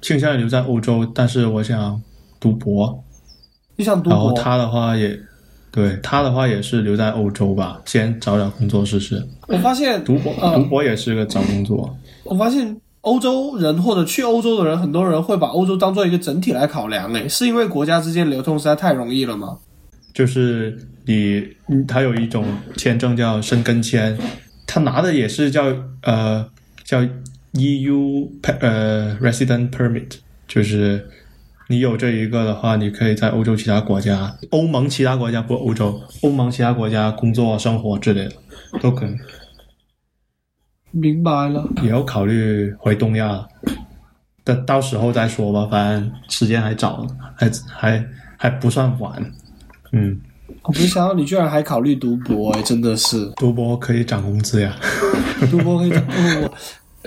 [0.00, 2.02] 倾向于留在欧洲，但是我想
[2.40, 3.04] 读博。
[3.76, 4.18] 你想读博？
[4.18, 5.16] 然后他的话也，
[5.70, 9.24] 对他的话也是留在欧洲吧，先找找工作试试。
[9.46, 11.96] 我发现读博呃读博也是个找工作。
[12.24, 17.12] 我发现欧洲人或者去欧洲的人，很多人会把欧洲当做一个整体来考量。
[17.12, 19.58] 诶，是因为国家之间流通实在太容易了吗？
[20.16, 20.74] 就是
[21.04, 22.42] 你，嗯他有一种
[22.74, 24.16] 签证叫申根签，
[24.66, 25.66] 他拿的也是叫
[26.00, 26.50] 呃
[26.82, 27.02] 叫
[27.52, 28.26] EU
[28.60, 31.06] 呃 Resident Permit，就是
[31.68, 38.32] 你有这一个的话，你可以在欧洲其他国家、欧盟其他国家不欧洲，欧盟其他国家工作、生活之类的
[38.80, 39.10] 都可以。
[40.92, 41.68] 明白了。
[41.82, 43.46] 也要考虑回东亚，
[44.42, 47.06] 但到时候再说吧，反正时间还早，
[47.36, 49.22] 还还还不算晚。
[49.92, 50.20] 嗯，
[50.62, 54.74] 我没想到你居然还考虑读博，诶，真的是读博可以涨工资呀。
[55.50, 56.50] 读博可以涨工资。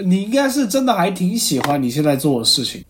[0.03, 2.83] 你应该是真的还挺喜欢你现在做的事情。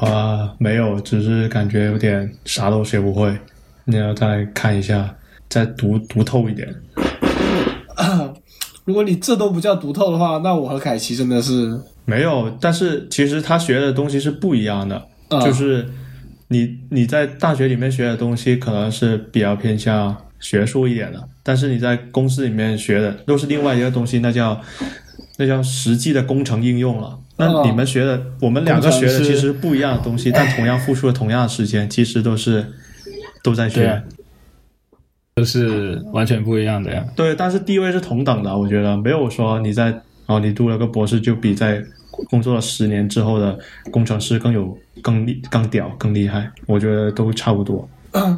[0.00, 3.36] 啊，没有，只是感觉有点啥都学不会。
[3.84, 5.14] 你要再看一下，
[5.48, 6.74] 再读读透一点。
[8.84, 14.96] 如果你这都不叫读透的话，那我和凯奇真的是，没有，但是其实他学的东西是不一样的，
[15.28, 15.86] 啊就是
[16.48, 24.60] 你你在大学里面学的东西可能是比较偏向学术一点的，但是你在公司里面学的都是另外一个东西，那叫
[25.38, 27.18] 那叫实际的工程应用了。
[27.36, 32.64] 那哦你们学的，我们两个学的其实不一样的东西，但同样付出了同样的时间，其实都是
[33.42, 34.02] 都在学。
[35.36, 37.04] 都是完全不一样的呀。
[37.16, 39.92] 对，但是地位是同等的，我觉得没有说你在
[40.26, 41.82] 哦，你读了个博士就比在
[42.28, 43.58] 工作了十年之后的
[43.90, 47.88] 工程师更有更厉更屌更厉害，我觉得都差不多。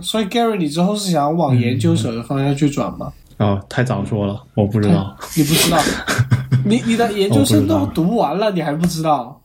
[0.02, 3.12] 所以 Gary，你之后是想往研究所的方向去转吗？
[3.38, 5.14] 哦，太早说了，我不知道。
[5.36, 5.78] 你不知道，
[6.64, 9.38] 你你的研究生都读完了，你还不知道？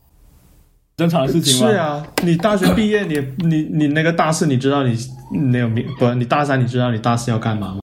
[0.96, 1.70] 正常的事情吗？
[1.70, 4.96] 是啊，你大学毕业，你你你那个大四，你知道你
[5.52, 6.08] 那个明不？
[6.14, 7.80] 你大三，你知道你大四要干嘛吗？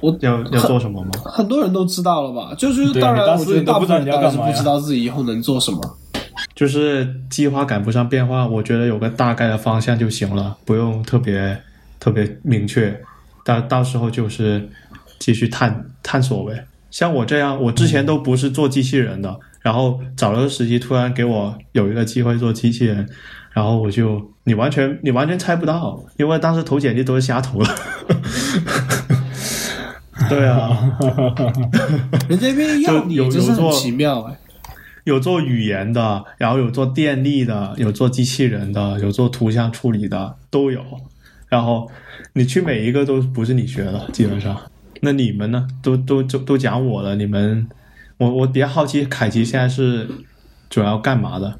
[0.00, 1.10] 我要要做什么吗？
[1.24, 2.54] 很多人都知道了吧？
[2.56, 5.80] 就是当然，我觉得大部分人当然是不知道自己以后能做什么。
[6.54, 11.60] 就是计划赶不上变化，我觉得有个大概的方向就行了，不用特别
[12.00, 13.00] 特别明确。
[13.44, 14.68] 到到时候就是
[15.18, 16.66] 继续探探索呗。
[16.90, 23.08] 像我这样，我之前都不是做机器人的，然后找了个实习，突然给我有一个机会做机器人，
[23.52, 27.70] 然后我就你完全你完全猜不到，因为当时投简历都是瞎投的。
[30.28, 30.98] 对啊，
[32.28, 34.38] 人家愿意要你，就有真是很有做奇妙哎。
[35.04, 40.82] 有做语言的，然后有做电力的，有做机器人的，有做图像处理的，都有。
[41.48, 41.90] 然后
[42.34, 44.54] 你去每一个都不是你学的，基本上。
[45.00, 45.66] 那你们呢？
[45.82, 47.66] 都都都都讲我了，你们，
[48.18, 50.06] 我我比较好奇，凯奇现在是
[50.68, 51.58] 主要干嘛的？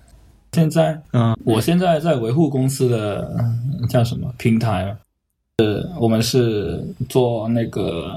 [0.52, 4.96] 现在，嗯，我现在在维护公司的嗯叫什么平台啊？
[5.58, 8.16] 呃，我们是做那个，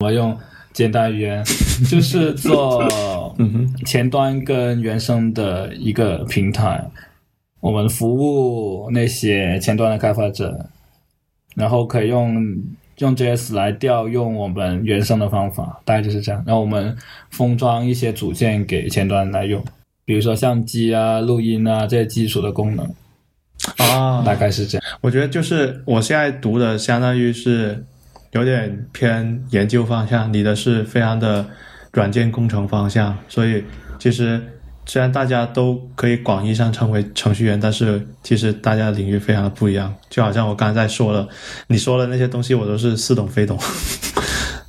[0.00, 0.36] 我用
[0.72, 1.44] 简单语言，
[1.90, 2.82] 就是做
[3.38, 6.82] 嗯，前端跟原生的一个平台，
[7.60, 10.66] 我们服务那些前端的开发者，
[11.54, 12.34] 然后可以用
[12.96, 16.42] 用 JS 来调用我们原生的方法，大概就是这样。
[16.46, 16.96] 然后我们
[17.28, 19.62] 封装一些组件给前端来用，
[20.06, 22.86] 比如说相机啊、录音啊这些基础的功能，
[23.76, 24.98] 啊，大概是这样。
[25.02, 27.84] 我觉得就是我现在读的，相当于是
[28.32, 31.44] 有点偏研究方向，你的是非常的
[31.92, 33.64] 软件工程方向，所以
[33.98, 34.40] 其实
[34.86, 39.92] 虽然大家都可以广义上称为程序员，但是其实大家的领域非常的不一样。
[40.08, 41.28] 就好像我刚才说了，
[41.66, 43.58] 你说的那些东西，我都是似懂非懂，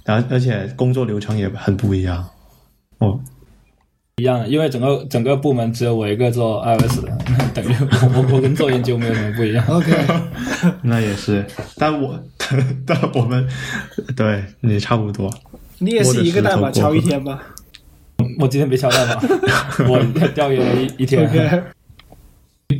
[0.05, 2.27] 然后而且工作流程也很不一样。
[2.99, 3.19] 哦，
[4.21, 9.65] 一样的，因为整个整个部门只有我一个做 iOS 的，那 等于我我我跟做研究没有什么不一样。
[9.67, 9.91] OK，
[10.83, 11.45] 那也是，
[11.77, 12.17] 但我
[12.85, 13.47] 但我们
[14.15, 15.29] 对你差不多。
[15.79, 17.41] 你也是一个代码敲一天吧
[18.39, 19.19] 我今天没敲代码，
[19.89, 19.99] 我
[20.35, 21.27] 调研了一一天。
[21.27, 21.63] ？OK，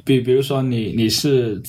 [0.06, 1.60] 比比如说你你是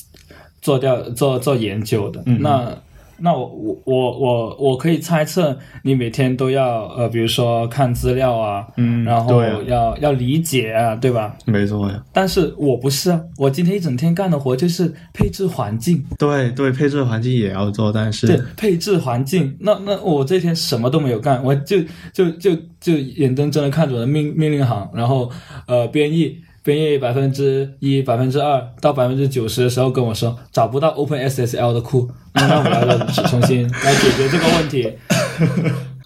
[0.61, 2.70] 做调做做研究的，嗯那
[3.19, 11.37] 那我我我我我可以猜测你每天都要呃，比如说看资料啊，嗯然后要要理解啊，对吧？
[11.45, 19.57] 没错呀，但是我不是啊，我今天一整天干的活就是配置环境，对对，配置环境也要做，但是对，配置环境。
[19.61, 21.79] 那那我这天什么都没有干，我就
[22.13, 25.31] 就就就眼睁睁的看着我的命命令行，然后
[25.67, 34.93] 呃编译编译百分之一、百分之二到百分之九十的时候跟我说找不到 OpenSSL 的库，那那我要的重新来解决这个问题。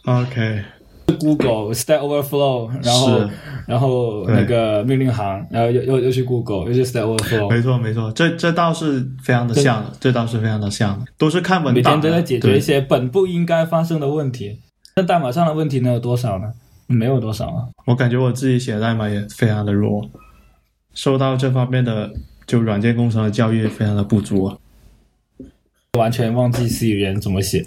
[0.04, 3.30] OK，Google Stack Overflow，然后
[3.66, 14.60] 然后那个命令行，然后又又又去 Google，又去 Stack Overflow，没错没错，这这倒是非常的像的，这倒是非常的像的，都是看文每档每，天都在解决一些本不应该发生的问题。
[14.94, 16.46] 那代码上的问题能有多少呢？
[16.86, 17.66] 没有多少啊。
[17.84, 20.08] 我感觉我自己写代码也非常的弱，
[20.96, 22.12] 受到这方面的
[22.46, 24.58] 就软件工程的教育非常的不足啊。
[25.98, 27.64] 完全忘记 C 语言怎么写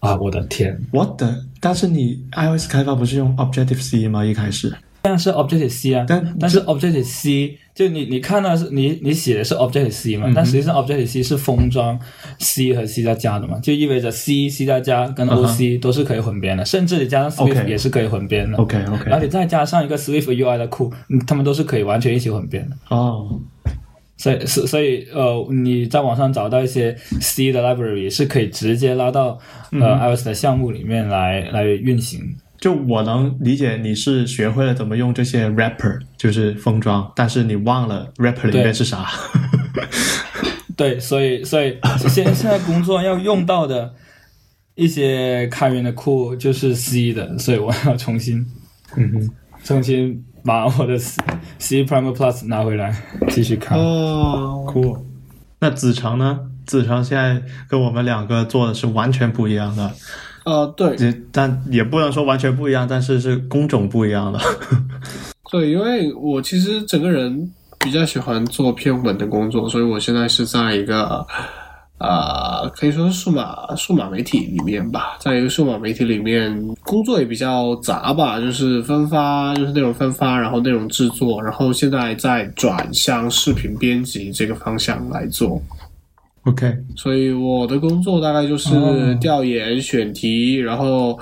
[0.00, 0.16] 啊！
[0.16, 4.24] 我的天，我的，但是你 iOS 开发不是用 Objective C 吗？
[4.24, 11.98] 一开始，当然是 Objective C 啊，但但是 Objective C 就你你看到是你你写的是 Objective C 嘛，但实际上 Objective C 是封装
[12.38, 18.56] C 和 C 加加的嘛，就意味着 C、C 加加跟 OC 都是可以混编的，甚至你加上 Swift 也是可以混编的。
[18.56, 22.76] OK OK，你再加上一个 Swift UI 的库，嗯他们都是可以完全一起混编的。
[22.88, 23.38] 哦，
[24.16, 29.38] 所以，所所以，呃，你在网上找到一些 C 的 library 是可以直接拉到
[29.72, 32.20] 呃、iOS 的项目里面来来运行。
[32.64, 39.06] 就我能理解你是学会了怎么用这些 wrapper，就是封装，但是你忘了 wrapper 里面是啥。
[40.74, 41.76] 对，所以，所以
[42.08, 43.92] 现现在工作要用到的
[44.76, 48.38] 一些开源的库就是 C 的，所以我要重新
[48.96, 49.30] 嗯哼，
[49.62, 51.22] 重新把我的 C,
[51.58, 52.96] C Primer Plus 拿回来
[53.28, 53.78] 继续看。
[53.78, 54.96] 哦，酷。
[55.58, 56.40] 那子成呢？
[56.64, 59.92] 子成现在跟我们两个做的是完全不一样的，
[60.44, 60.96] 呃，对
[61.32, 64.38] 但也不能说完全不一样，但是是工种不一样的。
[65.50, 67.50] 对，因为我其实整个人
[67.80, 71.26] 比较喜欢做偏文的工作，所以我现在是在一个
[71.98, 76.52] 呃，可以说是数码数码媒体里面吧，在一个数码媒体里面
[76.82, 85.62] 工作也比较杂吧，就是分发，就是内容分发，然后内容制作，然后现在在转向视频编辑这个方向来做。
[86.46, 91.18] OK，所以我的工作大概就是哦调研、选题，然后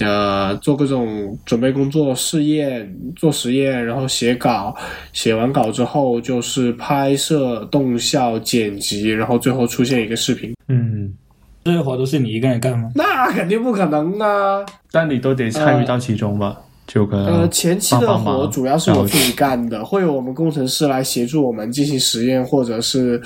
[0.00, 4.74] 呃做各种准备工作、试验、做实验，然后写稿。
[5.12, 10.52] 写完稿之后就是拍摄、动效、剪辑，然后最后出现一个视频。
[10.66, 11.14] 嗯，
[11.62, 12.90] 这些活都是你一个人干吗？
[12.96, 14.66] 那肯定不可能啊！
[14.90, 16.58] 但你都得参与到其中吧？
[16.86, 23.20] 就跟呃，前期的活主要是我自己干的，会有我们工程师来协助我们进行实验或者是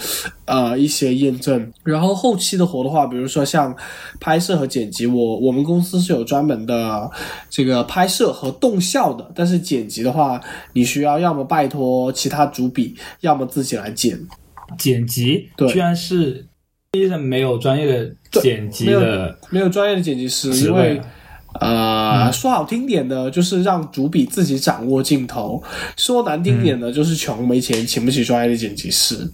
[0.45, 1.73] 呃一些验证。
[1.83, 3.75] 然后后期的活的话，比如说像
[4.21, 7.11] 拍摄和剪辑，我我们公司是有专门的
[7.51, 10.41] 这个拍摄和动效的，但是剪辑的话，
[10.73, 14.17] 你需要要么拜托其他主笔，要么自己来剪。
[14.79, 16.47] 剪辑对居然是
[16.93, 21.01] 医生没有专业的剪辑没有的没有专业的剪辑师，因为。
[21.55, 25.63] 呃，说好听点的，就是让主笔自己掌握镜头；
[25.97, 29.29] 说难听点的，就是穷没钱，请不起专业的剪辑师。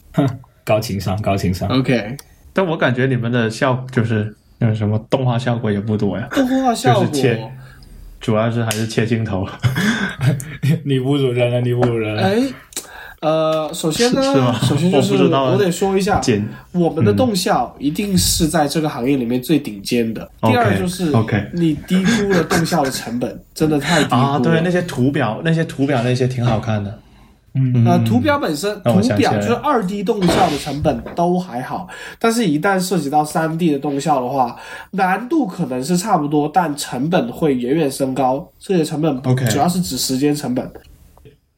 [0.64, 1.68] 高情商，高情商。
[1.68, 2.16] OK，
[2.52, 7.52] 但我感觉你们的效就是那个什么动画效果也不多呀，动画效果就是切
[8.20, 9.46] 主要是还是切镜头。
[10.84, 12.22] 你侮辱人了，你侮辱人了。
[12.22, 12.36] 哎，
[13.24, 14.22] 呃，首先呢
[14.68, 16.20] 首先就是我得说一下，
[16.72, 20.28] 我们的动效一定是在这个行业里面最顶尖的。
[20.42, 24.20] 第二就是 OK 你低估了动效的成本，真的太低估了。
[24.20, 26.98] 啊，对，那些图表，那些图表那些挺好看的。
[27.54, 31.88] 嗯呃，图表本身，图表就是二 D 动效的成本都还好，
[32.18, 34.54] 但是一旦涉及到三 D 的动效的话，
[34.90, 38.46] 难度可能是差不多，但成本会远远升高。
[38.58, 40.70] 这些成本 OK 主要是指时间成本。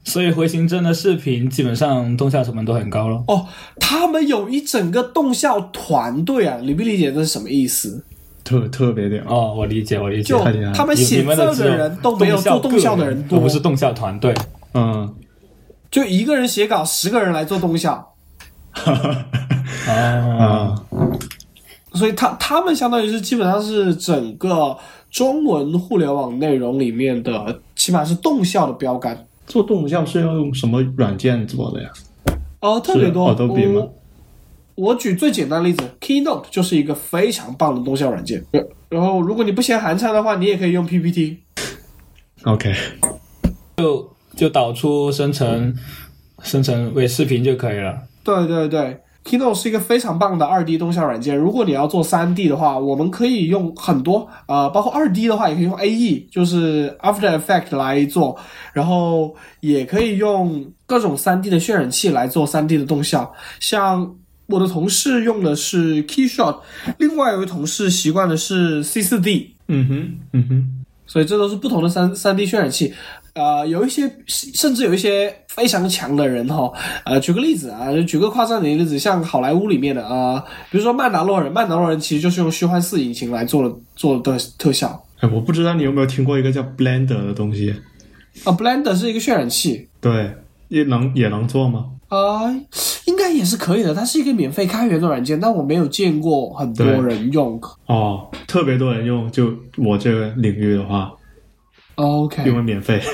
[0.07, 3.23] 所以回形针的视频基本上动效成本都很高了。
[3.27, 3.45] 哦，
[3.81, 8.05] 他们有一整个动效团队啊，理不理解这是什么意思？
[8.45, 9.21] 特特别点。
[9.27, 10.33] 哦，我理解，我理解。
[10.33, 10.39] 就
[10.73, 14.33] 他们写字的人都没有做动效的人多，而不是动效团队。
[14.75, 15.13] 嗯，
[15.91, 18.15] 就一个人写稿，十个人来做动效，
[18.85, 20.75] 啊， 啊，
[21.95, 24.79] 所以他他们相当于是基本上是整个
[25.11, 29.27] 中文互联网内容里面的，起码是动效的标杆。
[29.47, 31.91] 做动效是要用什么软件做的呀？
[32.61, 33.29] 哦，特别多。
[33.29, 33.89] 是 Adobe 吗
[34.75, 38.45] 我我举最简单的例子，Keynote 就是一个非常棒的动效软件。
[38.53, 41.39] 呃然后，如果你不嫌寒碜的话，你也可以用 PPT。
[42.45, 42.73] OK，
[43.77, 45.75] 就就导出生成
[46.43, 48.03] 生成为视频就可以了。
[48.23, 51.37] 对对对，Keynote 是一个非常棒的二 D 动效软件。
[51.37, 58.39] 如果你要做三 D 的话，我们可以用很多，呃，包括二 D 的话，也可以用 AE，就是 After Effect 来做，
[58.73, 63.35] 然后也可以用各种三 D 的渲染器来做三 D 的动效。
[63.59, 64.15] 像
[64.47, 66.61] 我的同事用的是 Keyshot，
[66.99, 69.57] 另外有一位同事习惯的是 C 4 D。
[69.69, 72.95] 嗯哼，嗯哼，所以这都是不同的三三 D 渲染器。
[73.37, 76.73] 呃，有一些甚至有一些非常强的人哈，
[77.05, 87.75] 呃，举个例子啊，举个夸张点的例子，像好莱坞里面的啊、呃比如说曼达洛人，曼达洛人其实就是用虚幻四引擎来做的做的特效哎，我不知道你有没有听过一个叫 Blender 的东西？
[88.45, 90.31] 啊、b l e n d e r 是一个渲染器对，
[90.69, 91.87] 也能也能做吗？
[92.09, 92.51] 啊、
[93.07, 97.61] 应该也是可以的，它是一个免费开源的软件，但我没有见过很多人用。
[97.87, 101.11] 哦，特别多人用，就我这个领域的话，
[101.97, 103.01] OK，因为免费，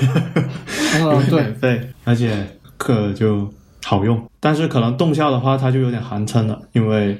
[0.95, 2.45] 因嗯，为对免，费，而且
[2.77, 3.51] 课就
[3.83, 4.21] 好用。
[4.39, 7.17] 但是可能动效的话，它就有点寒碜了，因为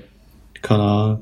[0.62, 1.18] 可能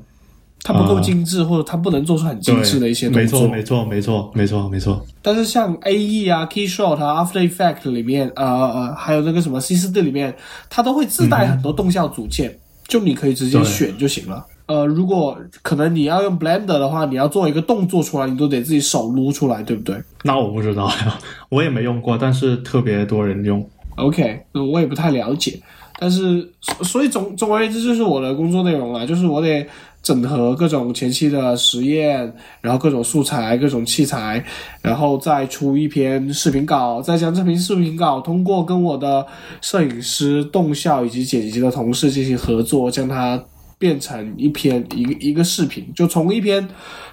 [0.64, 3.46] 它不够啊精致，或者它不能做出很精致的一些动作。
[3.48, 5.06] 没错，没错，没错，没错，没错。
[5.22, 10.34] 但是像 A E 啊、Keyshot 啊、After Effect 里面，呃呃，还有那个什么 C 4 D 里面，
[10.68, 12.58] 它都会自带很多动效组件，
[12.88, 14.44] 就你可以直接选就行了。
[14.72, 21.18] 呃，如果可能你要用 Blender 的话，你要做一个动作出来，你都得自己手撸出来，对不对那我不知道呀，
[21.50, 23.62] 我也没用过，但是特别多人用。
[23.96, 25.60] ？OK，嗯，我也不太了解，
[25.98, 29.66] 但是所所以总总而言之，就是我的工作内容了，就是我得
[30.02, 32.32] 整合各种前期的实验，
[32.62, 34.42] 然后各种素材、各种器材，
[34.80, 39.26] 然后再出一篇视频稿，再将这篇视频稿通过跟我的
[39.60, 43.38] 摄影师、动效以及剪辑的同事进行合作，将它
[43.82, 46.68] 变成一篇一个一个视频，就从一篇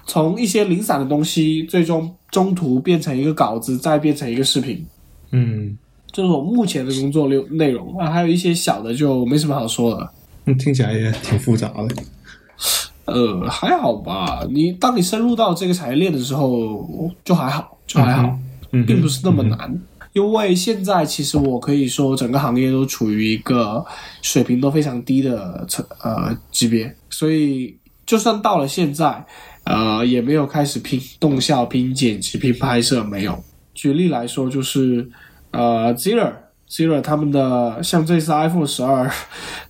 [0.06, 4.86] 从一些零散的东西，最终中途变成一个稿子，再变成一个视频。
[5.32, 5.76] 嗯，
[6.12, 10.10] 这是我目前的工作内内容啊，还有一些小的就没什么好说的。
[10.44, 11.88] 嗯听起来也挺复杂的。
[13.06, 14.46] 呃，还好吧。
[14.48, 18.38] 你当你深入到这个产业链的时候，就还好，就还好，
[18.70, 19.76] 嗯并不是那么难。
[20.12, 23.84] 因为现在其实我可以说，整个行业都处于一个
[24.22, 29.24] 水平都非常低的层呃级别，所以就算到了现在，
[29.64, 33.40] 呃，也没有开始拼动效、拼剪辑、拼拍摄，没有。
[33.72, 35.08] 举例来说，就是
[35.52, 36.32] 呃 Zero
[36.68, 39.10] Zero 他们的像这次 iPhone 十二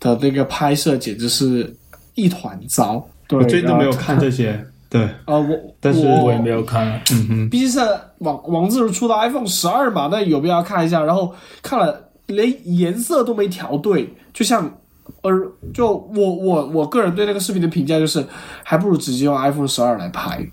[0.00, 1.76] 的那个拍摄，简直是
[2.14, 3.06] 一团糟。
[3.28, 4.66] 对，我最近都没有看这些。
[4.90, 7.00] 对，啊，我但是我我也没有看。
[7.12, 7.78] 嗯哼，毕竟是
[8.18, 11.04] 王王自如出的 iPhone 十二嘛，那有必要看一下。
[11.04, 14.78] 然后看了，连颜色都没调对，就像，
[15.22, 15.30] 呃，
[15.72, 18.26] 就我我我个人对那个视频的评价就是，
[18.64, 20.44] 还不如直接用 iPhone 十二来拍，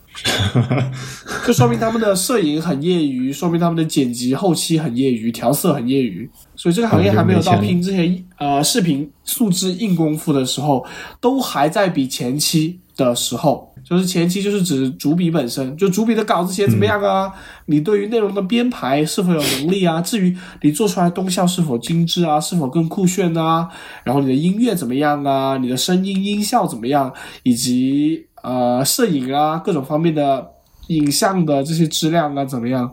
[1.45, 6.29] 就说明他们的摄影很业余，说明他们的剪辑后期很业余，调色很业余。
[6.55, 10.85] 所以这个行业还没有到拼这些呃视频素质硬功夫的时候，
[11.19, 17.31] 都还在比前期的时候，就是前期就是指主笔本身，就主笔的稿子写得怎么样啊？
[17.67, 20.01] 你对于内容的编排是否有能力啊？
[20.01, 23.69] 至于你做出来动效是否精致啊，是否更酷炫啊？
[24.03, 25.57] 然后你的音乐怎么样啊？
[25.57, 27.13] 你的声音音效怎么样？
[27.43, 30.45] 以及呃摄影啊各种方面的
[30.87, 32.91] 影像的这些质量啊怎么样？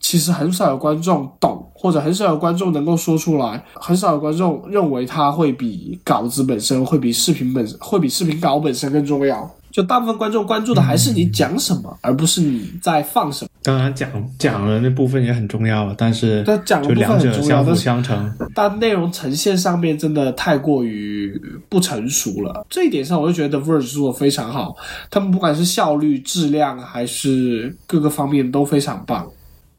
[0.00, 9.48] 其实很少有观众懂，或者很少有观众能够说出来，很少有观众认为它会比稿子本身，会比视频本会比视频稿本身更重要。
[9.72, 13.48] 就大部分观众关注的还是你讲什么，而不是你在放什么。
[13.62, 18.32] 当然讲讲的那部分也很重要啊，但是但讲的部分很重要相辅相成。
[18.54, 24.76] 但内容呈现上面真的太过于不成熟了，这一点上我就觉得 Verge 做的非常好，
[25.10, 29.26] 他们不管是效率、质量还是各个方面都非常棒。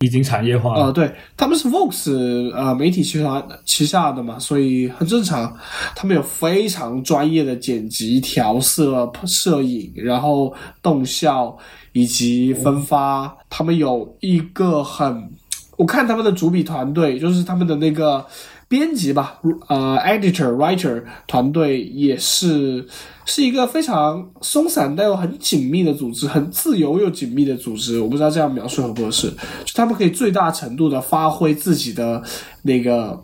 [0.04, 2.12] 已经产业化了啊、对，他们是 Vox
[2.54, 5.56] 呃媒体集团旗下的嘛，所以很正常。
[5.96, 11.58] 他们有非常专业的剪辑、调色、摄影，然后动效
[11.94, 13.34] 以及分发。
[13.50, 15.32] 他们有一个很，
[15.78, 18.26] 我看他们的主笔团队，就是他们的那个
[18.68, 19.40] 编辑吧，
[19.70, 22.86] 呃，editor writer 团队也是
[23.26, 28.00] 是一个非常松散但又很紧密的组织，很自由又紧密的组织。
[28.00, 32.22] 我不知道这样描述合不合适，就他们可以最大程度的发挥自己的
[32.64, 33.24] 那个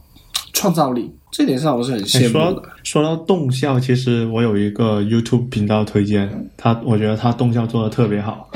[0.54, 2.64] 创造力，这点上我是很哎羡慕的说到。
[2.84, 8.50] 说到动效，其实我有一个 YouTube 频道推荐，他我觉得他动效做的特别好，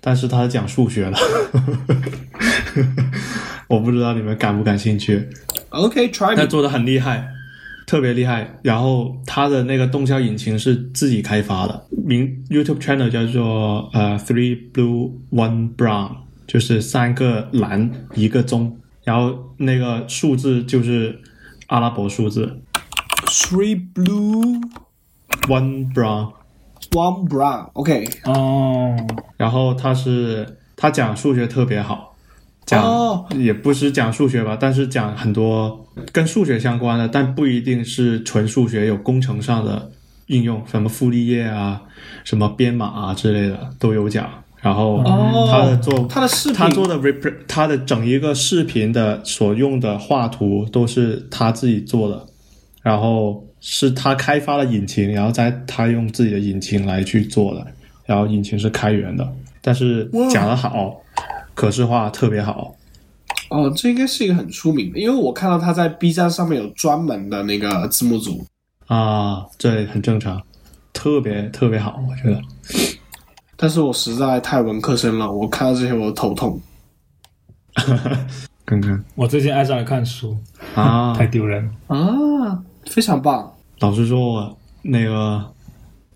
[0.00, 1.16] 但是他讲数学的，
[3.68, 5.28] 我不知道你们感不感兴趣。
[5.68, 6.46] OK，try、他。
[6.46, 7.28] 做的很厉害，
[7.90, 8.48] 特别厉害。
[8.62, 16.12] 然后他的那个动效引擎是自己开发的，名 YouTube channel 叫做呃 Three Blue One Brown，
[16.46, 21.18] 就是三个蓝一个棕，然后那个数字就是
[21.66, 22.60] 阿拉伯数字
[23.26, 24.62] Three blue,
[25.48, 26.34] One Brown。
[26.92, 27.70] one brown。
[27.72, 28.96] OK，哦，
[29.36, 32.09] 然后他是他讲数学特别好，
[32.70, 33.26] 讲、哦。
[33.36, 39.90] 也不是讲数学吧，但是讲很多跟数学相关的，但不一定是纯数学，有工程上的
[40.26, 41.82] 应用，什么傅立叶啊，
[42.24, 44.28] 什么编码啊之类的都有讲。
[44.60, 45.48] 然后哦。
[45.50, 46.58] 他的做、他的视频。
[46.58, 52.26] 他做的 repre 他的整一个视频的所用的画图都是他自己做的，
[52.82, 57.66] 然后是他开发了引擎，然后再他用自己的引擎来去做的，
[58.04, 59.26] 然后引擎是开源的，
[59.62, 60.94] 但是讲得好，
[61.60, 62.74] 可视化特别好。
[63.50, 68.42] 哦，这应该是一个很出名的，因为我看到他在 B 站上面有专门的那个字幕组。
[68.86, 70.40] 啊，这很正常，
[70.94, 72.40] 特别特别好，我觉得。
[73.58, 76.58] 但是我实在太文科生了，我看到这些我头痛。
[78.64, 80.34] 看看我最近爱上了看书，
[80.74, 81.94] 啊， 太丢人了。
[81.94, 83.52] 啊，非常棒。
[83.80, 85.44] 老实说，我那个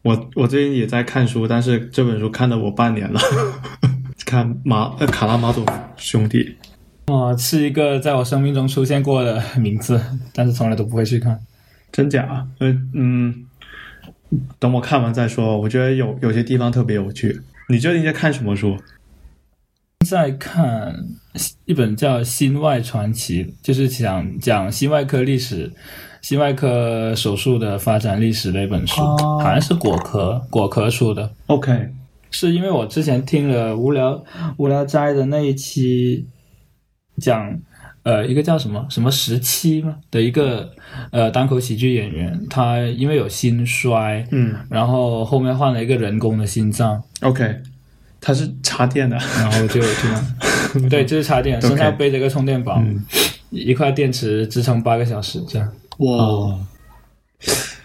[0.00, 3.20] 我我最近也在看书，但是这本书看了我半年了，
[4.34, 6.56] 看马呃卡拉马佐夫兄弟。
[7.06, 10.00] 哦，是一个在我生命中出现过的名字，
[10.34, 11.38] 但是从来都不会去看。
[11.92, 12.44] 真假？
[12.58, 13.46] 嗯嗯，
[14.58, 15.56] 等我看完再说。
[15.56, 17.40] 我觉得有有些地方特别有趣。
[17.68, 18.76] 你最近在看什么书？
[20.04, 21.06] 在看
[21.64, 25.72] 一本叫《心外传奇》，就是讲讲心外科历史、
[26.20, 31.32] 心外科手术的发展历史的一本书，哦好像是果壳果壳出的。
[31.46, 31.88] OK，
[32.34, 34.22] 是因为我之前听了无聊
[34.56, 36.26] 无聊斋的那一期
[37.18, 37.56] 讲。
[38.04, 40.70] 呃，一个叫什么什么时期吗的一个
[41.10, 47.62] 呃单口喜剧演员，他因为有心衰，嗯然后后面换了一个人工的心脏，，OK，
[48.20, 49.16] 他是插电的。
[49.16, 53.02] 然后就就 对，就是插电，身上背着个充电宝，嗯
[53.48, 55.66] 一块电池支撑八个小时这样。
[56.00, 56.60] 哇，哦，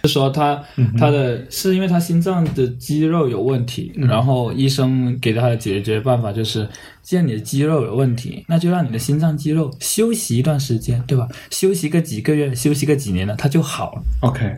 [0.04, 0.64] 就说他
[0.98, 6.68] 他的是因为他心脏的肌肉有问题，然后医生给他的解决办法就是，
[7.02, 11.28] 既然你的肌肉有问题，那就让你的心脏肌肉休息一段时间，对吧？
[11.52, 14.02] 休息个几个月，休息个几年呢，它就好了。
[14.22, 14.56] OK，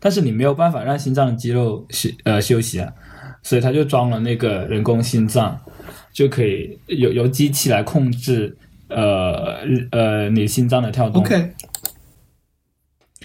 [0.00, 2.92] 但是你没有办法让心脏的肌肉休呃休息啊，
[3.42, 5.56] 所以他就装了那个人工心脏，
[6.12, 8.56] 就可以由由机器来控制
[8.88, 9.58] 呃
[9.92, 11.22] 呃你心脏的跳动。
[11.22, 11.52] OK，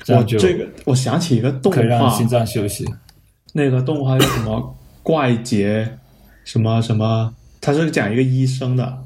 [0.07, 2.86] 我这个我想起一个动画可以让画，心脏休息。
[3.53, 4.76] 那个动画叫什么？
[5.02, 5.90] 怪杰，
[6.44, 8.98] 什么什么，他是讲一个医生的，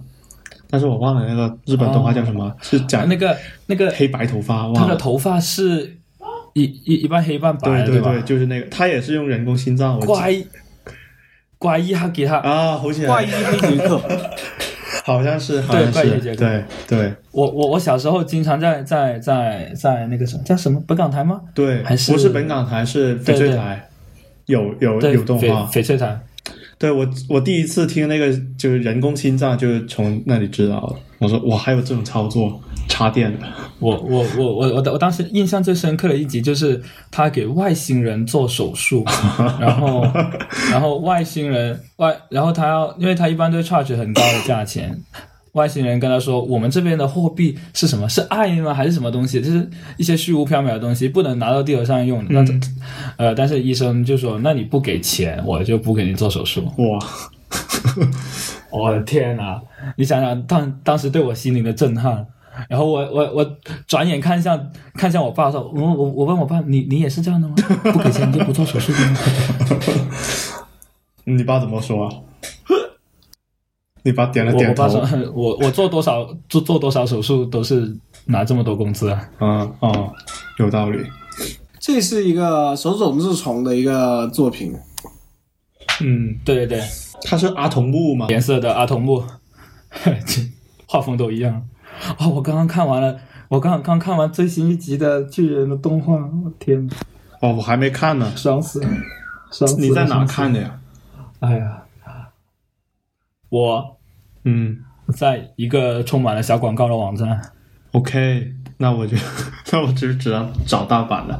[0.69, 3.37] 但是我忘了那个日本动画叫什么，是讲啊那个
[3.67, 4.89] 那个黑白头发，他忘了。
[4.89, 5.97] 的头发是
[6.53, 10.43] 一一一半黑半白的，对对对，就是那个，他也是用人工心脏，我记怪
[11.59, 14.01] 怪医哈给他，啊，好起怪医来，黑杰克，
[15.03, 21.41] 好像是，好像是，对对我我我小时候经常在在在在那个什么叫什么本港台吗？
[21.53, 23.89] 对，还是不是本港台，是翡翠台，
[24.45, 26.19] 有有有动画，翡翠台。
[26.77, 30.95] 对我，我第一次听那个就是人工心脏，就是从那里知道的。
[31.19, 32.59] 我说哇，还有这种操作，
[32.91, 33.47] 插电的。
[33.79, 39.03] 我我我我我我当时印象最深刻的一集就是他给外星人做手术，
[39.59, 40.05] 然后
[40.69, 45.01] 然后外星人外，然后他要，因为他一般都会 charge 很高的价钱。
[45.53, 48.07] 外星人跟他说：“我们这边的货币是什么？
[48.07, 48.73] 是爱吗？
[48.73, 49.41] 还是什么东西？
[49.41, 52.41] 就是一些虚无缥缈的东西，不能拿到地球上用的。
[52.41, 52.45] 那、
[53.17, 56.63] 呃，但是医生就说：那你不给钱，我就不给你做手术。
[56.77, 56.99] 哇，
[58.71, 59.61] 我的天哪！
[59.97, 62.25] 你想想当当时对我心灵的震撼。
[62.69, 63.57] 然后我我我
[63.87, 67.55] 转眼看向看向我爸说，我我我问我爸，你你也是这样的吗？
[67.91, 69.17] 不给钱你就不做手术的吗？
[71.25, 72.13] 你爸怎么说啊？
[74.03, 74.89] 你爸点了我我点头爸。
[74.89, 75.01] 说，
[75.33, 79.29] 我我做多少做做多少手术都是拿这么多工资啊。
[79.39, 80.11] 嗯哦，
[80.57, 80.97] 有道理。
[81.79, 84.73] 这是一个手冢治虫的一个作品，
[86.01, 86.81] 嗯，对对对，
[87.23, 88.27] 他是阿童木吗？
[88.29, 89.23] 颜色的阿童木，
[90.85, 91.67] 画风都一样。
[92.19, 96.95] 哦，我刚刚看完了，我刚刚看完最新一集的巨人的动画，我天哪，
[97.41, 98.31] 哦，我还没看呢。
[98.35, 98.89] 爽死了！
[99.51, 100.79] 爽死了你在哪看的呀？
[101.39, 101.83] 哎呀，
[103.49, 103.97] 我
[104.45, 104.79] 嗯
[105.13, 107.39] 在一个充满了小广告的网站。
[107.91, 109.17] ，OK，那我就
[109.71, 111.39] 那我就只能找大阪了。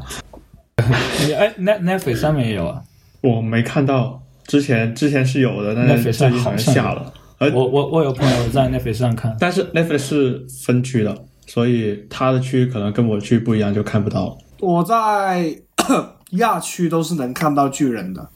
[1.25, 2.83] 你哎，Net Netflix 上面也有啊。
[3.21, 7.13] 我没看到，之前之前是有的，但是最近好像下了。
[7.41, 14.37] 而我我我有朋友在 Netflix 上看，但是 Netflix 是分区的，所以他的区可能跟我区不一样，就看不到。
[14.59, 15.51] 我在
[16.37, 18.29] 亚区都是能看到巨人的，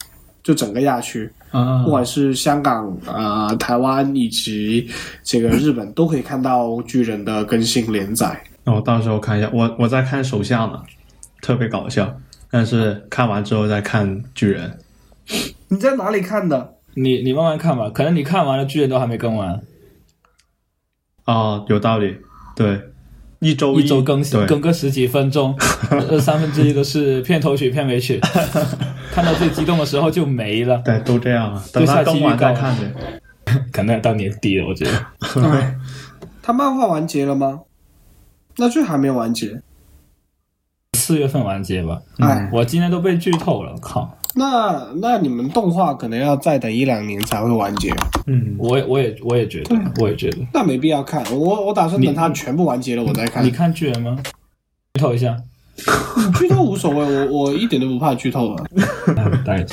[0.44, 4.90] 就整个亚区，啊不管是香港、啊、台湾以及
[5.24, 8.42] 这个日本，都可以看到巨人的更新连载。
[8.64, 10.82] 那我到时候看一下，我我在看手相呢，
[11.44, 12.12] 特别搞笑。
[12.50, 14.80] 但是看完之后再看巨人，
[15.68, 16.75] 你在哪里看的？
[16.96, 19.62] 你你慢慢看吧，可能你看完了巨人都还没更完，
[21.26, 22.18] 哦，有道理，
[22.56, 22.82] 对，
[23.40, 25.56] 一周一周更新更个十几分钟，
[26.10, 28.20] 这三分之一都是片头曲、片尾曲，
[29.12, 31.64] 看到最激动的时候就没了，对，都这样啊。
[31.72, 32.94] 等他更完再看呗。
[33.72, 35.06] 可能要到年底了，我觉得。
[36.42, 37.62] 他漫画完结了吗？
[38.58, 39.62] 那剧还没完结。
[40.94, 44.18] 四月份完结吧，哎，我今天都被剧透了，靠！
[44.38, 47.90] 那那你们动画可能要再等一两年才会完结，
[48.28, 50.46] 嗯，我也我也我也觉得，我也觉得。
[50.54, 51.24] 那没必要看。
[51.34, 53.44] 我我打算等它全部完结了我再看。
[53.46, 54.22] 你看巨人吗？
[54.94, 55.42] 剧透一下，
[56.38, 58.64] 剧透无所谓，我我一点都不怕剧透的。
[59.46, 59.66] 大概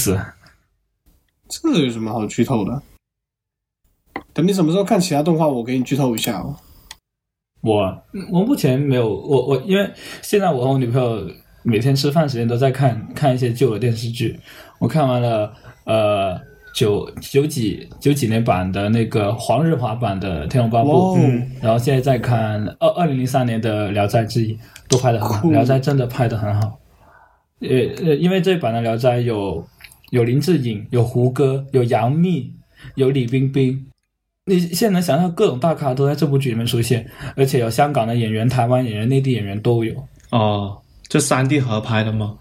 [0.00, 0.18] 是
[1.48, 2.82] 这有什么好剧透的？
[4.32, 6.56] 等你什么时候看其他动画，我给你剧透一下哦。
[7.60, 8.02] 我
[8.32, 11.30] 我目前没有我我因为现在我和我女朋友
[11.62, 14.38] 每天吃饭时间都在看看一些旧的电视剧，
[14.78, 15.52] 我看完了
[15.84, 16.40] 呃
[16.74, 24.54] 九九几九几年版的那个黄日华版的《天龙八部》哦嗯然后现在在看二二零零三年的《聊斋志异》，
[24.88, 26.78] 都拍的很好，酷《聊斋》真的拍的很好。
[27.60, 27.68] 呃
[28.04, 29.62] 呃，因为这一版的《聊斋》有
[30.10, 32.52] 有林志颖，有胡歌，有杨幂，
[32.94, 33.86] 有李冰冰。
[34.46, 37.06] 你现在能想象各种大咖都在这部剧里面出现，
[37.36, 39.94] 而且有香港的演员、台湾演员、内地演员都有。
[40.30, 40.78] 哦，
[41.10, 42.38] 这三 D 合拍的吗？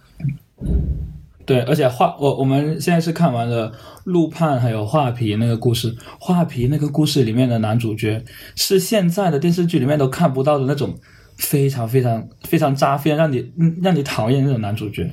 [1.45, 3.73] 对，而且画我我们现在是看完了
[4.03, 8.23] 陆判还有画皮那个故事，画皮那个故事里面的男主角
[8.55, 10.93] 是现在的电视剧里面都看不到的那种
[11.37, 15.11] 非常非常非常渣、非常让你嗯让你讨厌的那种男主角。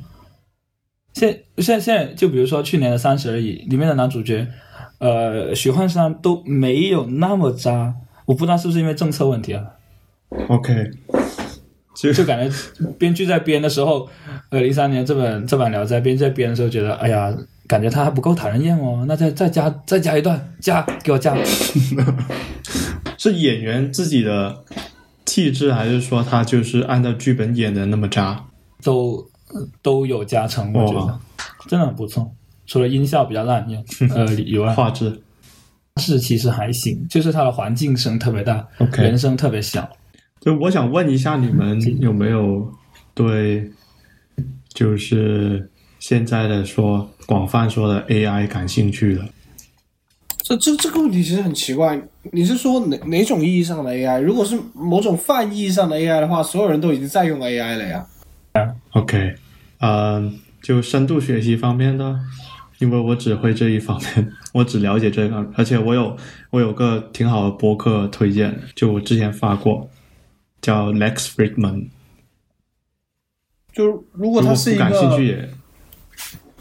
[1.15, 4.47] 现现现在就比如说去年的《三十而已》里面的男主角，
[4.99, 7.95] 呃，许幻山都没有那么渣，
[8.27, 9.65] 我不知道是不是因为政策问题啊。
[10.49, 10.91] OK，
[11.97, 12.55] 就就感觉
[12.99, 14.07] 编剧在编的时候，
[14.51, 17.35] 呃，零三年这本这版《聊斋》编剧在编的时候，觉得哎呀，
[17.67, 21.35] 感觉他还不够讨人厌哦，那再再加再加一段，加给我加，
[23.17, 24.63] 是演员自己的
[25.25, 28.45] 气质，还是说他就是按照剧本演的那么渣？
[28.85, 29.27] 都
[29.81, 31.19] 都有加成，我觉得哇
[31.67, 32.31] 真的很不错。
[32.67, 33.79] 除了音效比较烂以
[34.15, 35.19] 呃以外，画质
[36.01, 39.89] 是其实还行，就是它的环境声特别大人声特别小。
[40.41, 42.73] 就我想问一下，你们有没有
[43.15, 43.71] 对
[44.73, 49.25] 就是现在的说广泛说的 AI 感兴趣的？
[50.39, 52.01] 这这这个问题其实很奇怪，
[52.31, 54.21] 你是说哪哪种意义上的 AI？
[54.21, 58.07] 如果是某种泛意义上的 AI 的话，所有人都已经在用 AI 了呀。
[58.93, 59.35] OK，
[59.81, 62.21] 嗯、就深度学习方面的，
[62.79, 66.17] 因为我只会这一方面，我只了解这个，而且我有
[66.51, 69.91] 我有个挺好的博客推荐，就我之前发过，
[70.67, 71.91] 叫 Lex Friedman，
[73.73, 75.51] 就如果如果它是一个感兴趣个，也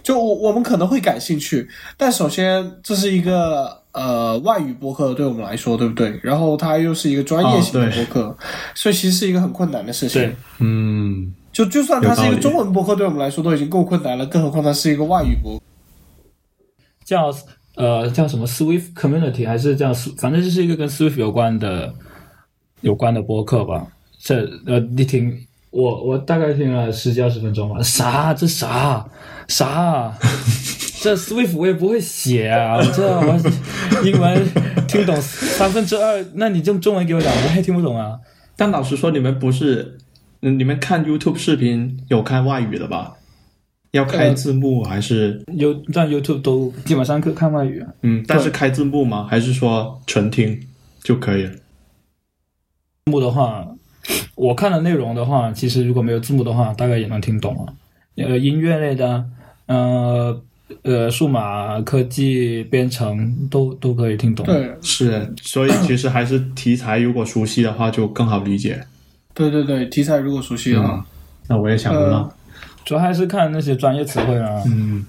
[0.03, 1.68] 就我我们可能会感兴趣，
[1.98, 6.19] 但首先这是一个呃外语播客，对我们来说，对不对？
[6.22, 8.38] 然后它又是一个专业性的播客，
[8.76, 10.22] 所以其实是一个很困难的事情。
[10.22, 15.64] 对，嗯，就就算它是一个中文播客，对我们来说都已经够困难了，更何况它是一个外语播客。
[17.03, 17.34] 叫
[17.76, 21.91] 呃叫什么 Swift Community 还是叫反正就是一个跟 Swift 有关的
[22.82, 23.88] 有关的播客吧。
[24.26, 25.39] 这呃你听
[25.69, 29.07] 我我大概听了十几二十分钟吧，啥这啥
[29.47, 30.18] 啥，
[30.99, 33.39] 这 Swift 我也不会写啊，这我
[34.03, 34.43] 英文
[34.88, 38.19] 听懂三分之二，那你用中文给我讲，我也听不懂啊。
[38.56, 39.99] 但老实说，你们不是，
[40.41, 43.14] 嗯你们看 YouTube 视频有看外语的吧？
[43.91, 47.93] 要开字幕还是有在 YouTube 都基本上可看外语啊。
[48.02, 48.26] 嗯？
[48.27, 49.27] 但是开字幕吗？
[49.30, 50.60] 还是说纯听
[51.03, 51.52] 就可以了？
[51.52, 53.74] 字幕的话，
[54.36, 57.73] 我看的内容的话，其实如果没有字幕的话，大概也能听懂了。
[58.18, 59.26] 呃，音乐类的，
[59.65, 60.41] 呃
[60.84, 64.45] 呃，数码科技编程都都可以听懂。
[64.45, 68.82] 对是，所以其实还是题材如果熟悉的话就更好理解。
[69.34, 71.06] 对对对，题材如果熟悉的话，
[71.48, 72.32] 那我也想不到呃。
[72.86, 74.61] 主要还是看那些专业词汇啊。
[74.65, 75.06] 嗯，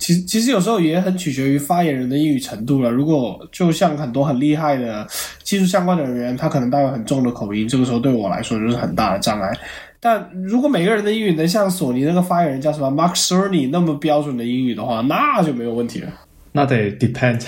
[0.00, 2.90] 其实其实有时候也很取决于发言人的英语程度了。
[2.90, 5.06] 如果就像很多很厉害的
[5.44, 9.52] 技术相关的人员，他可能带有很重的口音，这个时候对我来说就是很大的障碍。
[10.00, 16.08] 但如果每个人的英语能像索尼那个发言人叫什么 Mark Cerny 那么标准的英语的话，那就没有问题了。
[16.52, 17.44] 那得 depend，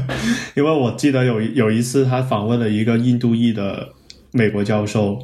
[0.56, 3.90] 因为我记得有有一次他访问了一个印度裔的
[4.32, 5.18] 美国教授，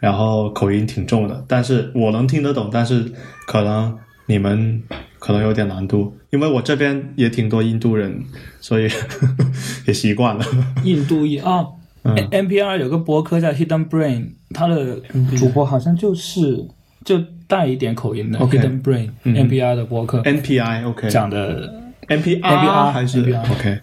[0.00, 3.12] 然后口音挺重的，但是我能听得懂，但是
[3.46, 4.82] 可能你们
[5.24, 8.24] 可能有点难度，因为我这边也挺多印度人，
[8.60, 8.88] 所以
[9.86, 10.44] 也习惯了。
[10.82, 11.64] 印度裔啊、
[12.02, 12.16] 嗯。
[12.32, 15.00] n p r 有个博客叫 Hidden Brain，他的
[15.36, 16.66] 主播好像就是
[17.04, 19.34] 就带一点口音的 OK Hidden Brain、嗯。
[19.36, 21.72] NPR 的博客 NPI OK 讲的
[22.08, 23.80] NPR NPR 还是？NPR OK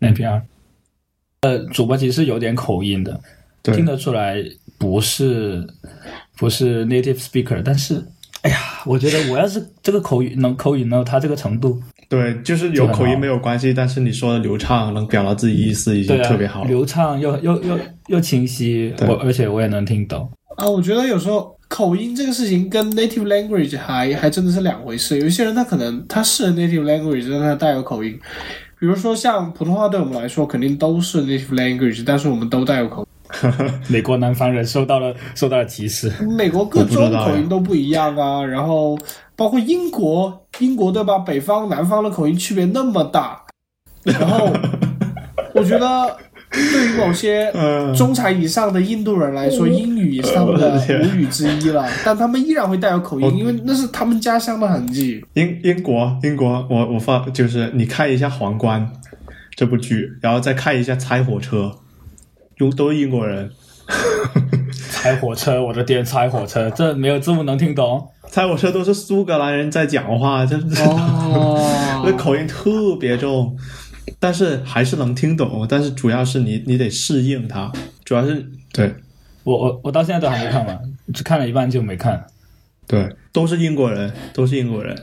[0.00, 0.42] NPR，
[1.40, 3.20] 呃，主播其实有点口音的，
[3.64, 4.36] 听得出来
[4.78, 5.66] 不是
[6.38, 8.06] 不是 native speaker，但是
[8.42, 8.56] 哎呀，
[8.86, 16.68] 我觉得我要是这个口语能口语能有他这个程度，对，就是有口音没有关系，但是你说的流畅，能表达自己意思已经特别好了。
[16.68, 20.30] 流畅又又又又清晰，对我而且我也能听懂。
[20.56, 25.18] 啊，我觉得有时候口音这个事情跟 native language 还还真的是两回事。
[25.18, 28.18] 有一些人他可能他是 native language，但他带有口音。
[28.78, 33.06] 比如说像普通话对我们来说肯定都是 native language，但是我们都带有口音。
[33.88, 38.98] 美国南方人受到了受到了歧视，美国各州的口音都不一样啊， 然后
[39.36, 41.18] 包括英国，英国对吧？
[41.18, 43.42] 北方、南方的口音区别那么大，
[44.04, 44.52] 然后
[45.54, 46.16] 我觉得
[46.50, 55.24] 对于某些 嗯中产以上的印度人来说，英语也是他们的母语之一了，但他们依然会带有口音，因为那是他们家乡的痕迹。
[55.34, 58.80] 英英国英国，我我发就是你看一下《皇冠》
[59.54, 61.56] 这部剧，然后再看一下《猜火车》，
[62.60, 63.50] 都都是英国人。
[64.92, 68.06] 拆火车，我的天，拆火车，这没有字幕能听懂。
[68.28, 73.56] 猜火车都是苏格兰人在讲话，这哦 那口音特别重，
[74.20, 75.66] 但是还是能听懂。
[75.68, 77.72] 但是主要是你你得适应它，
[78.04, 78.94] 主要是对
[79.42, 80.78] 我我我到现在都还没看完，
[81.14, 82.24] 只看了一半就没看。
[82.86, 84.94] 对，都是英国人，都是英国人。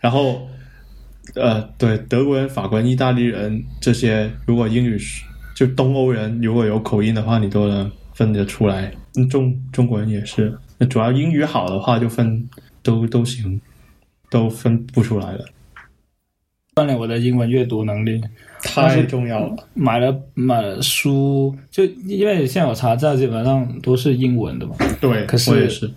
[0.00, 0.46] 然后
[1.34, 5.24] 呃，对，德国人、法国人、意大利人这些，如果英语是
[5.58, 8.92] 就东欧人如果有口音的话，你都能分得出来。
[9.16, 12.48] 嗯中中国人也是，那主要英语好的话就分
[12.80, 13.60] 都都行，
[14.30, 15.44] 都分不出来了，
[16.76, 18.22] 锻炼我的英文阅读能力，
[18.62, 19.56] 太重要了。
[19.74, 24.76] 买了买了书，就因为现在我查资料基本上都是英文的嘛。
[25.00, 25.90] 对，可是我也是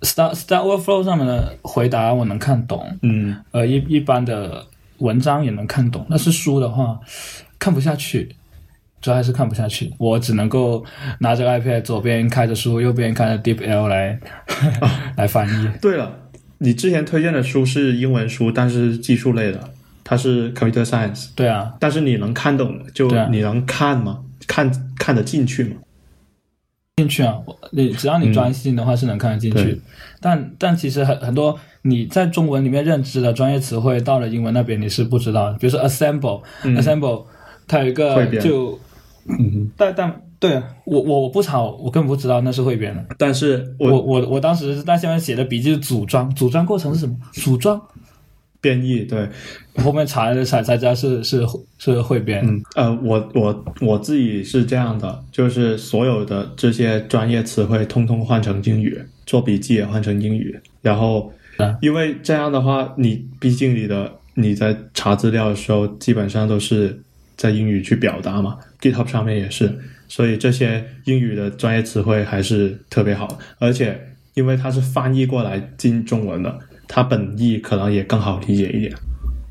[0.00, 4.66] ，Star Star Overflow 上面的回答我能看懂，嗯，呃，一一般的
[4.98, 6.98] 文章也能看懂，但是书的话
[7.60, 8.34] 看不下去，
[9.00, 9.92] 主要还是看不下去。
[9.98, 10.84] 我只能够
[11.20, 14.18] 拿着 iPad 左边开着书，右边开着 DeepL 来
[15.16, 15.68] 来翻译。
[15.80, 16.12] 对了，
[16.58, 19.70] 你之前推荐的书是英文书，但是技术类的，
[20.04, 24.20] 它是 computer science，对啊，但是你能看懂，就你能看吗？
[24.46, 25.76] 看看得进去吗？
[26.96, 27.38] 进去啊，
[27.72, 29.80] 你只要你专心的话是能看得进去，对
[30.20, 35.56] 但但其实很很多你在中文里面认知的专业词汇，到了英文那边你是不知道的。
[35.58, 37.24] 比如说 assemble，assemble，、
[37.66, 38.78] 它有一个就，
[39.28, 43.04] 嗯，但但对啊我我我不查，我根本不知道那是汇编的。
[43.18, 47.16] 但是我我我我当时是在下面写的笔记是组装，组装过程是什么？
[47.32, 47.80] 组装，
[48.60, 49.28] 编译对，
[49.76, 51.46] 后面查了才才知道是是
[51.78, 52.42] 是汇编。
[52.46, 66.98] 嗯呃，我我我自己是这样的，就是所有的这些专业词汇通通换成英语，做笔记也换成英语，然后啊因为这样的话，你毕竟你的你在查资料的时候，基本上都是
[67.40, 69.74] 在英语去表达嘛，GitHub 上面也是，
[70.08, 73.98] 所以这些英语的专业词汇还是特别好，而且
[74.34, 78.92] 因为它是翻译过来进中文的，它本意可能也更好理解一点。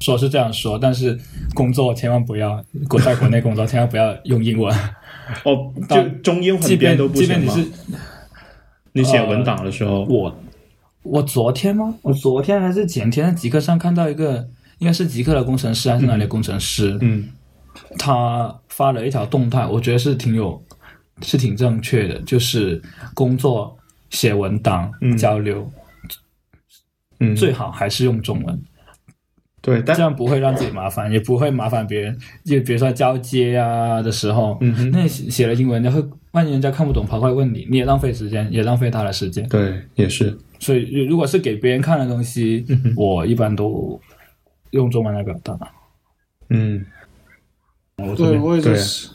[0.02, 1.18] 说是这样说，但是
[1.56, 4.72] 工作千万不要国在国内工作，千万不要用英文。
[5.44, 7.56] 哦，就中英即混编便都不行吗？
[7.56, 7.72] 即便你是
[8.94, 10.40] 你写文档的时候，我，
[11.02, 11.96] 我昨天吗？
[12.04, 14.48] 我昨天还是前天在极客上看到一个，
[14.78, 17.28] 应该是极客的工程师还是哪里的工程师，嗯
[17.98, 20.62] 他发了一条动态，我觉得是挺有，
[21.22, 22.82] 是挺正确的，就是
[23.14, 23.78] 工作
[24.10, 25.70] 写文档、嗯交流，
[27.20, 28.62] 嗯最好还是用中文，
[29.62, 32.18] 对，但这样不会让自己麻烦，也不会麻烦别人。
[32.46, 36.02] 就比如说交接啊的时候，嗯哼那写写了英文，然后
[36.32, 39.48] 万一人家看不懂，跑过来问你，你也浪费时间，也浪费他的时间。
[39.50, 44.00] 对也是，所以如如果是给别人看的东西，嗯我一般都
[44.72, 45.58] 用中文来表达。
[46.50, 46.86] 嗯，对，
[48.02, 49.10] 我这边我也对是。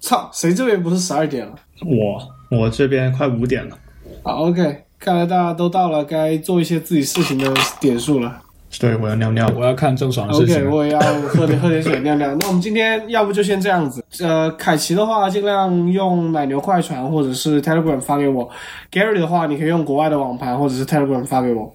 [0.00, 1.52] 操，谁这边不是十二点了？
[1.84, 3.76] 我我这边快五点了，
[4.22, 8.40] 好，OK，看来大家都到了该做一些自己事情的点数了。
[8.78, 9.50] 对我要尿尿。
[9.56, 12.34] 我要看郑爽的事情 OK，我也要喝点喝点水尿尿。
[12.36, 14.04] 那我们今天要不就先这样子。
[14.20, 18.48] 呃，凯奇的话尽量用奶牛快传或者是 Telegram 发给我
[18.92, 21.74] ；Gary 的话，你可以用国外的网盘或者是 Telegram 发给我。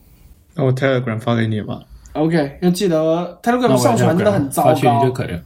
[0.56, 1.80] 那我 Telegram 发给你吧。
[2.14, 5.12] OK，要记得 Telegram 上传真的很糟发群里就糕。
[5.12, 5.42] 可以了。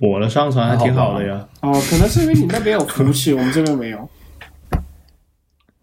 [0.00, 4.08] 我的上传还挺好的呀，哦，可能是因为你那边有服务器，我们这边没有。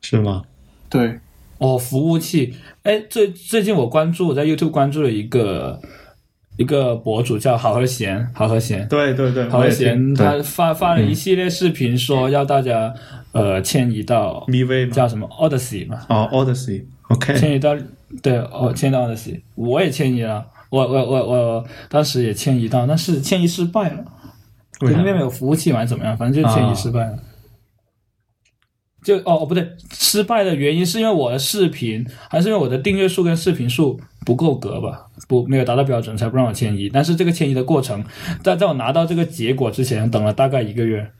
[0.01, 0.43] 是吗？
[0.89, 1.19] 对，
[1.57, 5.81] 哦，服务器，哎，最最近我关注我在 YouTube 关注了一个
[6.57, 12.93] 一个博主叫好和弦，好和弦，对对对，好和弦他发发了一系列视频，说要大家
[13.33, 17.75] 呃迁移到 MiV 嘛叫什么？Odyssey 嘛，哦，Odyssey，OK，迁移到
[18.21, 20.45] 对哦，迁移到 Odyssey，我也迁移了，
[20.83, 24.03] 我我我我当时也迁移到，但是迁移失败了，
[24.81, 26.17] 为啥那边没有服务器嘛，还是怎么样？
[26.17, 27.17] 反正就迁移失败了。
[29.03, 35.05] 就哦哦不对，失败的原因是因为我的视频，还是因为我的订阅数跟视频数不够格吧？
[35.27, 36.89] 不没有达到标准，才不让我迁移。
[36.89, 38.03] 但是这个迁移的过程，
[38.43, 41.11] 在在我拿到这个结果之前，等了大概一个月。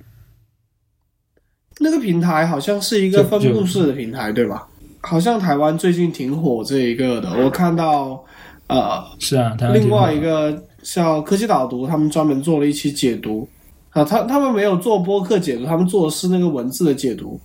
[1.80, 4.68] 那个平台好像是一个分布式的平台，对吧？
[5.02, 8.26] 好像台湾最近挺火这一个的，我看到
[8.68, 13.48] 呃是啊，另外一个像科技导读，他们专门做了一期解读
[13.92, 17.40] 啊，他他们没有做播客解读，他们做的是那个文字的解读。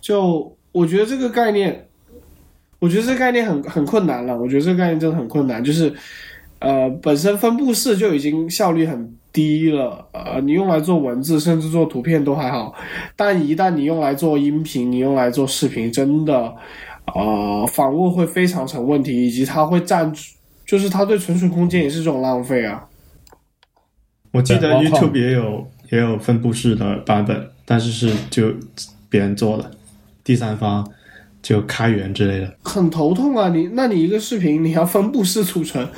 [0.00, 1.88] 就我觉得这个概念，
[2.78, 4.38] 我觉得这个概念很很困难了。
[4.38, 5.92] 我觉得这个概念真的很困难，就是
[6.60, 12.72] 呃，本身分布式就已经效率很低了，呃，你用来做文字甚至做图片都还好，
[13.16, 16.54] 但一旦你用来做音频，你用来做视频，真的
[17.14, 20.34] 呃，访问会非常成问题，以及它会占据。
[20.70, 22.86] 就是它对存储空间也是这种浪费啊。
[24.30, 28.54] 我记得 YouTube 也有也有分布式的版本，但是是就
[29.08, 29.68] 别人做的，
[30.22, 30.88] 第三方
[31.42, 32.56] 就开源之类的。
[32.62, 33.48] 很头痛啊！
[33.48, 35.88] 你那你一个视频你要分布式储存，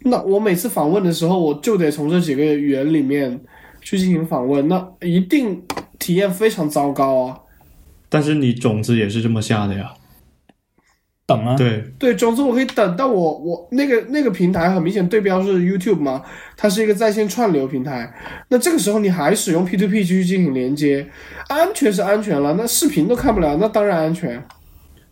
[0.00, 3.40] 那我每次访问的时候，我就得从这几个源里面
[3.80, 5.62] 去进行访问，那一定
[6.00, 7.38] 体验非常糟糕啊！
[8.08, 9.94] 但是你种子也是这么下的呀？
[11.26, 16.22] 等啊，对，对，总之我可以等，但我我那个那个平台很明显对标是 YouTube 嘛，
[16.56, 18.14] 它是一个在线串流平台，
[18.48, 21.04] 那这个时候你还使用 P2P 去进行连接，
[21.48, 24.40] 安全是安全了，那视频都看不了，那当然安全。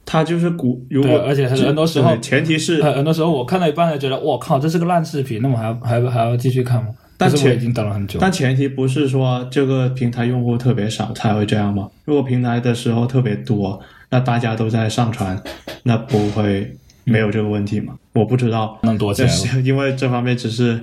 [0.06, 6.90] 它就是鼓，如果对而且很多时候前提是，呃，很多时候我看到一半就觉得，我靠，这是个烂视频，那我还要还要还要继续看吗？
[7.16, 8.18] 但是我已经等了很久。
[8.20, 11.88] 但前提不是说这个平台用户特别少才会这样吗？
[12.04, 15.42] 如果平台的时候特别多，那大家都在上传，
[15.82, 17.94] 那不会没有这个问题吗？
[18.12, 19.28] 我不知道，能躲起就。
[19.28, 20.80] 是因为这方面只是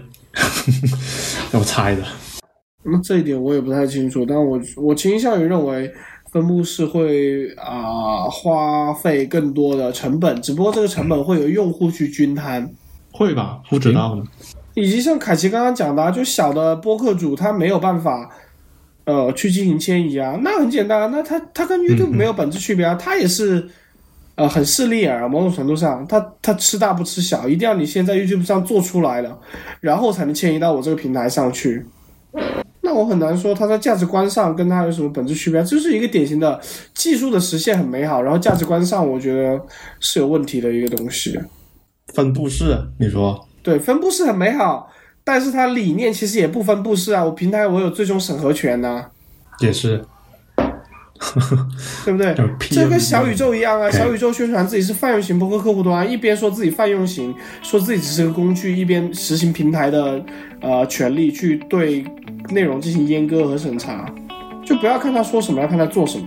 [1.53, 2.03] 我猜的。
[2.83, 5.91] 那这一点我也不太清楚，但我我倾向于认为
[6.31, 12.69] 分布式会啊、花费更多的成本，只不过这个成本会由用户去均摊。
[13.11, 13.59] 会吧？
[13.69, 14.23] 不知道呢。
[14.73, 18.29] 以及像凯奇刚刚讲的、啊，就小的播客主他没有办法，
[19.05, 23.67] 呃，去进行迁移啊，那很简单啊，那它它跟 YouTube 没有本质区别啊，它也是，
[24.35, 29.39] 呃，很势利眼啊，某种程度上，它它吃大不吃小，一定要你先在 YouTube 上做出来了，
[29.79, 31.85] 然后才能迁移到我这个平台上去。
[32.81, 36.59] 那我很难说它在价值观上跟它有什么本质区别，这就是一个典型的
[36.93, 39.61] 技术的实现很美好，然后价值观上我觉得
[39.99, 41.39] 是有问题的一个东西。
[42.13, 44.91] 分布式，你说对，分布式很美好，
[45.23, 47.23] 但是它理念其实也不分布式啊。
[47.23, 49.05] 我平台我有最终审核权呐、
[49.59, 50.03] 也是，
[52.03, 60.23] 对不对就？PM 这跟小宇宙一样啊，小宇宙宣传自己是泛用型播客客户端，一边说自己泛用型，说自己只是个工具，一边实行平台的
[60.61, 62.03] 呃权利去对
[62.49, 64.05] 内容进行阉割和审查。
[64.65, 66.25] 就不要看他说什么，要看他做什么。